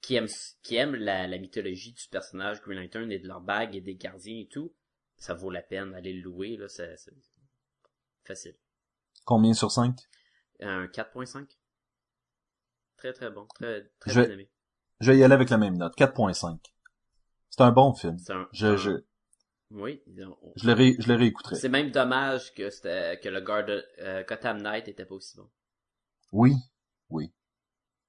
qui 0.00 0.14
aime 0.14 0.28
qui 0.62 0.76
aime 0.76 0.94
la, 0.94 1.26
la 1.26 1.38
mythologie 1.38 1.92
du 1.92 2.06
personnage 2.08 2.60
Green 2.62 2.78
Lantern 2.80 3.10
et 3.10 3.18
de 3.18 3.26
leur 3.26 3.40
bague 3.40 3.74
et 3.74 3.80
des 3.80 3.96
gardiens 3.96 4.38
et 4.38 4.46
tout. 4.46 4.72
Ça 5.16 5.34
vaut 5.34 5.50
la 5.50 5.60
peine 5.60 5.90
d'aller 5.90 6.12
le 6.12 6.22
louer 6.22 6.56
là. 6.56 6.68
C'est 6.68 6.94
facile. 8.24 8.54
Combien 9.24 9.54
sur 9.54 9.72
5? 9.72 9.96
Un 10.60 10.86
4.5. 10.86 11.48
Très 12.96 13.12
très 13.12 13.30
bon, 13.32 13.46
très 13.46 13.90
très 13.98 14.12
Je- 14.12 14.20
bien 14.20 14.30
aimé. 14.34 14.48
Je 15.00 15.10
vais 15.10 15.18
y 15.18 15.24
aller 15.24 15.34
avec 15.34 15.50
la 15.50 15.58
même 15.58 15.76
note, 15.78 15.96
4.5. 15.96 16.60
C'est 17.50 17.60
un 17.62 17.72
bon 17.72 17.92
film. 17.92 18.18
C'est 18.20 18.32
un, 18.34 18.48
Je, 18.52 18.66
un- 18.68 18.76
je, 18.76 18.90
oui, 19.72 20.00
on- 20.20 20.52
je 20.54 20.64
le, 20.68 20.72
ré, 20.74 20.94
je 21.00 21.08
le 21.08 21.14
réécouterai. 21.16 21.56
c'est 21.56 21.68
même 21.68 21.90
dommage 21.90 22.54
que 22.54 22.62
le 22.62 23.40
Garde 23.40 23.84
euh, 23.98 24.22
Gotham 24.22 24.62
Knight 24.62 24.86
était 24.86 25.04
pas 25.04 25.16
aussi 25.16 25.36
bon. 25.36 25.50
Oui. 26.32 26.54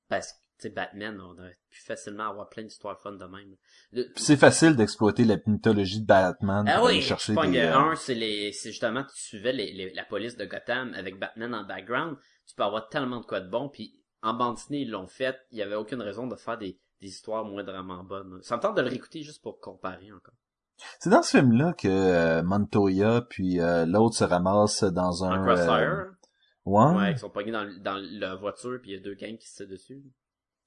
Parce 0.10 0.34
que 0.34 0.38
tu 0.58 0.64
sais 0.64 0.70
Batman, 0.72 1.22
on 1.22 1.38
aurait 1.40 1.58
pu 1.70 1.82
facilement 1.82 2.30
avoir 2.30 2.50
plein 2.50 2.64
d'histoires 2.64 3.00
fun 3.00 3.14
de 3.14 3.24
même. 3.24 3.56
Le- 3.92 4.12
c'est 4.18 4.36
facile 4.36 4.76
d'exploiter 4.76 5.24
la 5.24 5.38
mythologie 5.46 6.02
de 6.02 6.06
Batman 6.06 6.66
ah 6.68 6.84
oui, 6.84 7.02
chercher 7.02 7.34
je 7.34 7.52
des... 7.52 7.60
euh, 7.60 7.78
un, 7.78 7.96
c'est 7.96 8.16
les, 8.16 8.52
c'est 8.52 8.72
justement 8.72 9.04
tu 9.04 9.22
suivais 9.22 9.54
les, 9.54 9.72
les- 9.72 9.94
la 9.94 10.04
police 10.04 10.36
de 10.36 10.46
Gotham 10.46 10.94
avec 10.96 11.18
Batman 11.18 11.56
en 11.56 11.64
background, 11.64 12.18
tu 12.46 12.56
peux 12.56 12.64
avoir 12.64 12.90
tellement 12.90 13.22
de 13.22 13.26
quoi 13.26 13.40
de 13.40 13.50
bon, 13.50 13.70
puis 13.70 14.02
en 14.22 14.34
bande 14.34 14.56
dessinée 14.56 14.82
ils 14.82 14.90
l'ont 14.90 15.08
fait, 15.08 15.38
il 15.52 15.60
y 15.60 15.62
avait 15.62 15.76
aucune 15.76 16.02
raison 16.02 16.28
de 16.28 16.36
faire 16.36 16.58
des, 16.58 16.78
des 17.00 17.08
histoires 17.08 17.46
moindrement 17.46 18.04
bonnes. 18.04 18.40
Ça 18.42 18.58
me 18.58 18.62
tente 18.62 18.76
de 18.76 18.82
le 18.82 18.90
réécouter 18.90 19.22
juste 19.22 19.42
pour 19.42 19.60
comparer 19.62 20.12
encore. 20.12 20.36
C'est 21.00 21.10
dans 21.10 21.22
ce 21.22 21.38
film-là 21.38 21.74
que 21.74 21.88
euh, 21.88 22.44
Montoya 22.44 23.22
puis 23.30 23.62
euh, 23.62 23.86
l'autre 23.86 24.16
se 24.16 24.24
ramassent 24.26 24.84
dans 24.84 25.24
un... 25.24 25.42
Crossfire, 25.46 25.72
euh, 25.72 26.06
ouais, 26.66 26.96
ouais, 26.96 27.12
ils 27.12 27.18
sont 27.18 27.30
pognés 27.30 27.52
dans, 27.52 27.68
dans 27.82 27.98
la 28.20 28.36
voiture, 28.36 28.80
puis 28.82 28.92
il 28.92 28.94
y 28.96 28.98
a 28.98 29.02
deux 29.04 29.16
gangs 29.16 29.38
qui 29.38 29.48
se 29.48 29.58
tirent 29.58 29.68
dessus. 29.68 30.04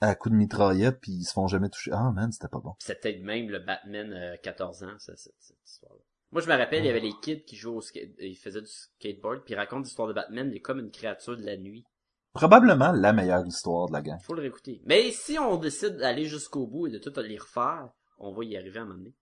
à 0.01 0.15
coup 0.15 0.31
de 0.31 0.35
mitraillette, 0.35 1.01
puis 1.01 1.13
ils 1.13 1.25
se 1.25 1.33
font 1.33 1.47
jamais 1.47 1.69
toucher. 1.69 1.91
Ah 1.95 2.11
man, 2.13 2.31
c'était 2.33 2.49
pas 2.49 2.61
bon. 2.61 2.75
C'était 2.79 3.19
même 3.19 3.49
le 3.51 3.59
Batman 3.61 4.13
euh, 4.13 4.37
14 4.43 4.83
ans, 4.85 4.99
ça, 4.99 5.15
cette, 5.17 5.35
cette 5.39 5.57
histoire-là. 5.65 6.01
Moi, 6.33 6.41
je 6.41 6.49
me 6.49 6.57
rappelle, 6.57 6.83
il 6.83 6.87
y 6.87 6.91
avait 6.91 7.01
les 7.01 7.13
kids 7.23 7.45
qui 7.45 7.57
jouaient 7.57 7.77
au 7.77 7.81
skate, 7.83 8.11
ils 8.19 8.37
faisaient 8.37 8.63
du 8.63 8.67
skateboard, 8.67 9.43
puis 9.45 9.53
ils 9.53 9.57
racontent 9.57 9.83
l'histoire 9.83 10.09
de 10.09 10.15
Batman, 10.15 10.49
il 10.51 10.57
est 10.57 10.61
comme 10.61 10.79
une 10.81 10.91
créature 10.91 11.37
de 11.37 11.45
la 11.45 11.57
nuit. 11.59 11.85
probablement 12.33 12.91
la 12.93 13.13
meilleure 13.13 13.47
histoire 13.47 13.89
de 13.89 13.93
la 13.93 14.01
gang. 14.01 14.19
Faut 14.23 14.35
le 14.35 14.41
réécouter. 14.41 14.81
Mais 14.87 15.11
si 15.11 15.39
on 15.39 15.57
décide 15.59 15.99
d'aller 15.99 16.25
jusqu'au 16.25 16.67
bout 16.67 16.87
et 16.87 16.91
de 16.91 16.99
tout 16.99 17.13
les 17.21 17.37
refaire, 17.39 17.91
on 18.17 18.33
va 18.33 18.45
y 18.45 18.57
arriver 18.57 18.79
à 18.79 18.83
un 18.83 18.87
moment 18.87 18.99
donné. 18.99 19.15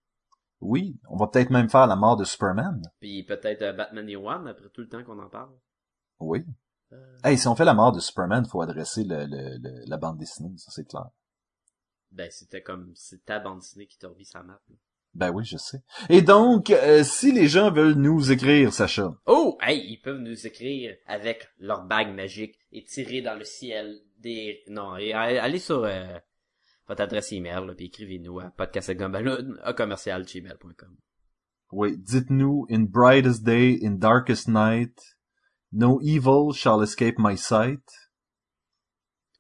Oui, 0.60 1.00
on 1.08 1.16
va 1.16 1.26
peut-être 1.26 1.50
même 1.50 1.68
faire 1.68 1.86
la 1.88 1.96
mort 1.96 2.16
de 2.16 2.24
Superman. 2.24 2.80
Puis 3.00 3.24
peut-être 3.24 3.62
euh, 3.62 3.72
Batman 3.72 4.08
et 4.08 4.14
One, 4.16 4.46
après 4.46 4.68
tout 4.68 4.82
le 4.82 4.88
temps 4.88 5.02
qu'on 5.02 5.18
en 5.18 5.28
parle. 5.28 5.50
Oui. 6.20 6.44
Euh, 6.92 7.16
Hey, 7.24 7.36
si 7.38 7.46
on 7.48 7.54
fait 7.54 7.64
la 7.64 7.74
mort 7.74 7.92
de 7.92 8.00
Superman, 8.00 8.44
faut 8.46 8.62
adresser 8.62 9.04
le, 9.04 9.26
le- 9.26 9.58
le- 9.58 9.84
la 9.86 9.96
bande 9.96 10.18
dessinée, 10.18 10.56
ça 10.56 10.70
c'est 10.72 10.84
clair. 10.88 11.08
Ben, 12.10 12.28
c'était 12.30 12.62
comme, 12.62 12.92
c'est 12.94 13.24
ta 13.24 13.38
bande 13.38 13.60
dessinée 13.60 13.86
qui 13.86 13.98
t'a 13.98 14.08
remis 14.08 14.24
sa 14.24 14.42
map. 14.42 14.60
là. 14.68 14.76
Ben 15.14 15.30
oui, 15.30 15.44
je 15.44 15.56
sais. 15.56 15.82
Et 16.08 16.22
donc, 16.22 16.70
euh, 16.70 17.02
si 17.02 17.32
les 17.32 17.48
gens 17.48 17.72
veulent 17.72 17.94
nous 17.94 18.30
écrire, 18.30 18.72
Sacha, 18.72 19.12
Oh! 19.26 19.58
Hey, 19.60 19.84
ils 19.90 20.00
peuvent 20.00 20.20
nous 20.20 20.46
écrire 20.46 20.96
avec 21.06 21.48
leur 21.58 21.84
bague 21.84 22.14
magique 22.14 22.56
et 22.72 22.84
tirer 22.84 23.20
dans 23.20 23.34
le 23.34 23.44
ciel 23.44 24.00
des... 24.18 24.62
Non, 24.68 24.96
et, 24.96 25.12
euh, 25.14 25.42
allez 25.42 25.58
sur 25.58 25.82
euh, 25.84 26.16
votre 26.86 27.02
adresse 27.02 27.32
email, 27.32 27.66
là, 27.66 27.74
puis 27.74 27.86
écrivez-nous 27.86 28.38
à 28.40 28.50
podcastgumballoon, 28.50 29.56
à 29.62 29.74
oui, 31.72 31.96
dites-nous, 31.96 32.66
in 32.70 32.80
brightest 32.80 33.44
day, 33.44 33.78
in 33.84 33.92
darkest 33.92 34.48
night, 34.48 34.98
no 35.72 36.00
evil 36.02 36.52
shall 36.52 36.80
escape 36.82 37.18
my 37.18 37.34
sight. 37.36 37.80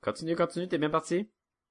Continue, 0.02 0.34
continue, 0.36 0.66
t'es 0.68 0.78
bien 0.78 0.90
parti? 0.90 1.28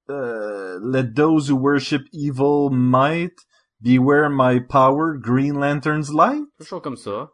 Uh, 0.08 0.78
let 0.82 1.16
those 1.16 1.48
who 1.50 1.56
worship 1.56 2.02
evil 2.12 2.70
might 2.70 3.34
beware 3.82 4.30
my 4.30 4.60
power, 4.60 5.18
Green 5.18 5.56
Lantern's 5.60 6.12
light. 6.14 6.44
Toujours 6.60 6.82
comme 6.82 6.98
ça. 6.98 7.30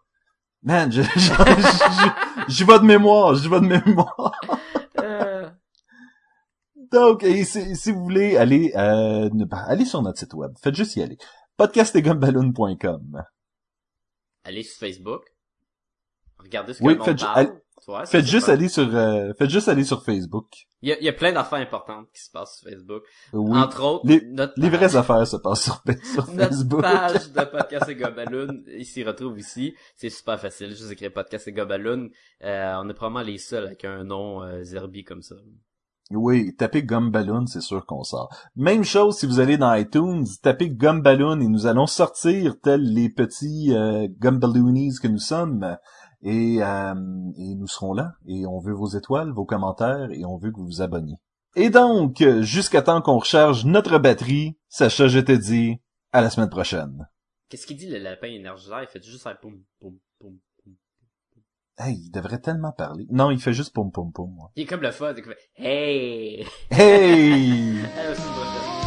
Man, 0.63 0.91
je, 0.91 1.01
je, 1.15 1.19
je- 1.19 2.43
j'y 2.47 2.63
vais 2.63 2.79
de 2.79 2.85
mémoire, 2.85 3.35
j'y 3.35 3.47
vais 3.49 3.59
de 3.61 3.67
mémoire. 3.67 4.31
Euh, 4.99 5.49
Donc, 6.91 7.23
et 7.23 7.43
si, 7.45 7.75
si 7.75 7.91
vous 7.91 8.01
voulez 8.03 8.35
aller, 8.37 8.71
euh, 8.75 9.29
bah, 9.33 9.63
allez 9.67 9.85
sur 9.85 10.01
notre 10.01 10.17
site 10.19 10.33
web. 10.33 10.53
Faites 10.61 10.75
juste 10.75 10.95
y 10.95 11.01
aller. 11.03 11.17
podcastetgumballoon.com. 11.57 13.23
allez 14.43 14.63
sur 14.63 14.79
Facebook. 14.79 15.23
Regardez 16.45 16.73
ce 16.73 16.79
que 16.79 16.83
Oui, 16.85 16.93
le 16.93 16.99
monde 16.99 17.07
faites 17.07 17.19
parle. 17.19 18.25
juste 18.25 18.49
aller 18.49 18.69
sur, 18.69 18.95
euh, 18.95 19.33
faites 19.37 19.49
juste 19.49 19.67
aller 19.67 19.83
sur 19.83 20.03
Facebook. 20.03 20.47
Il 20.81 20.89
y 20.89 20.91
a, 20.91 20.99
il 20.99 21.03
y 21.05 21.09
a 21.09 21.13
plein 21.13 21.33
d'affaires 21.33 21.59
importantes 21.59 22.07
qui 22.13 22.21
se 22.23 22.31
passent 22.31 22.59
sur 22.59 22.69
Facebook. 22.69 23.03
Oui. 23.33 23.57
Entre 23.57 23.83
autres, 23.83 24.05
Les- 24.07 24.21
notre 24.25 24.53
Les 24.57 24.69
page- 24.69 24.79
vraies 24.79 24.95
affaires 24.95 25.27
se 25.27 25.37
passent 25.37 25.63
sur, 25.63 25.81
sur 26.03 26.27
Notre 26.33 26.49
Facebook. 26.49 26.81
page 26.81 27.31
de 27.31 27.43
Podcast 27.51 27.89
et 27.89 27.95
Gobaloon, 27.95 28.63
il 28.67 28.85
s'y 28.85 29.03
retrouve 29.03 29.39
ici. 29.39 29.73
C'est 29.97 30.09
super 30.09 30.39
facile. 30.39 30.69
Juste 30.69 30.91
écrire 30.91 31.11
Podcast 31.13 31.47
et 31.47 31.51
Gobaloon. 31.53 32.09
Euh, 32.43 32.73
on 32.83 32.89
est 32.89 32.93
probablement 32.93 33.25
les 33.25 33.37
seuls 33.39 33.65
avec 33.65 33.83
un 33.85 34.03
nom 34.03 34.43
euh, 34.43 34.63
Zerbi 34.63 35.03
comme 35.03 35.21
ça. 35.21 35.35
Oui, 36.11 36.55
tapez 36.55 36.83
Gumballoon, 36.83 37.47
c'est 37.47 37.61
sûr 37.61 37.83
qu'on 37.87 38.03
sort. 38.03 38.29
Même 38.55 38.83
chose 38.83 39.17
si 39.17 39.25
vous 39.25 39.39
allez 39.39 39.57
dans 39.57 39.73
iTunes, 39.73 40.23
tapez 40.43 40.69
Gumballoon 40.69 41.39
et 41.39 41.47
nous 41.47 41.65
allons 41.65 41.87
sortir 41.87 42.59
tels 42.61 42.83
les 42.93 43.09
petits 43.09 43.73
euh, 43.73 44.07
Gumballoonies 44.19 44.97
que 45.01 45.07
nous 45.07 45.17
sommes. 45.17 45.75
Et, 46.25 46.57
euh, 46.61 46.93
et 47.37 47.55
nous 47.55 47.67
serons 47.67 47.93
là. 47.93 48.13
Et 48.27 48.45
on 48.45 48.59
veut 48.59 48.73
vos 48.73 48.87
étoiles, 48.89 49.31
vos 49.31 49.45
commentaires, 49.45 50.09
et 50.11 50.25
on 50.25 50.37
veut 50.37 50.51
que 50.51 50.57
vous 50.57 50.65
vous 50.65 50.81
abonniez. 50.81 51.15
Et 51.55 51.69
donc, 51.69 52.21
jusqu'à 52.41 52.81
temps 52.81 53.01
qu'on 53.01 53.19
recharge 53.19 53.63
notre 53.65 53.97
batterie, 53.99 54.57
Sacha, 54.67 55.07
je 55.07 55.19
te 55.19 55.31
dis, 55.31 55.79
à 56.11 56.21
la 56.21 56.29
semaine 56.29 56.49
prochaine. 56.49 57.07
Qu'est-ce 57.47 57.67
qu'il 57.67 57.77
dit 57.77 57.89
le 57.89 57.99
lapin 57.99 58.27
énergiseur? 58.27 58.81
Il 58.81 58.87
fait 58.87 59.03
juste 59.03 59.23
faire 59.23 59.39
poum, 59.39 59.61
poum, 59.79 59.97
poum, 60.19 60.37
poum. 60.63 60.73
Hey, 61.77 61.95
il 61.95 62.09
devrait 62.09 62.39
tellement 62.39 62.71
parler. 62.71 63.05
Non, 63.11 63.31
il 63.31 63.39
fait 63.39 63.53
juste 63.53 63.73
pom 63.73 63.91
pom. 63.91 64.11
moi. 64.33 64.51
Il 64.55 64.63
est 64.63 64.65
comme 64.65 64.81
le 64.81 64.91
fun. 64.91 65.13
Il 65.15 65.23
fait 65.23 65.37
Hey! 65.55 66.45
Hey! 66.71 67.79
À 67.97 68.09
la 68.09 68.15
semaine 68.15 68.33
prochaine. 68.33 68.84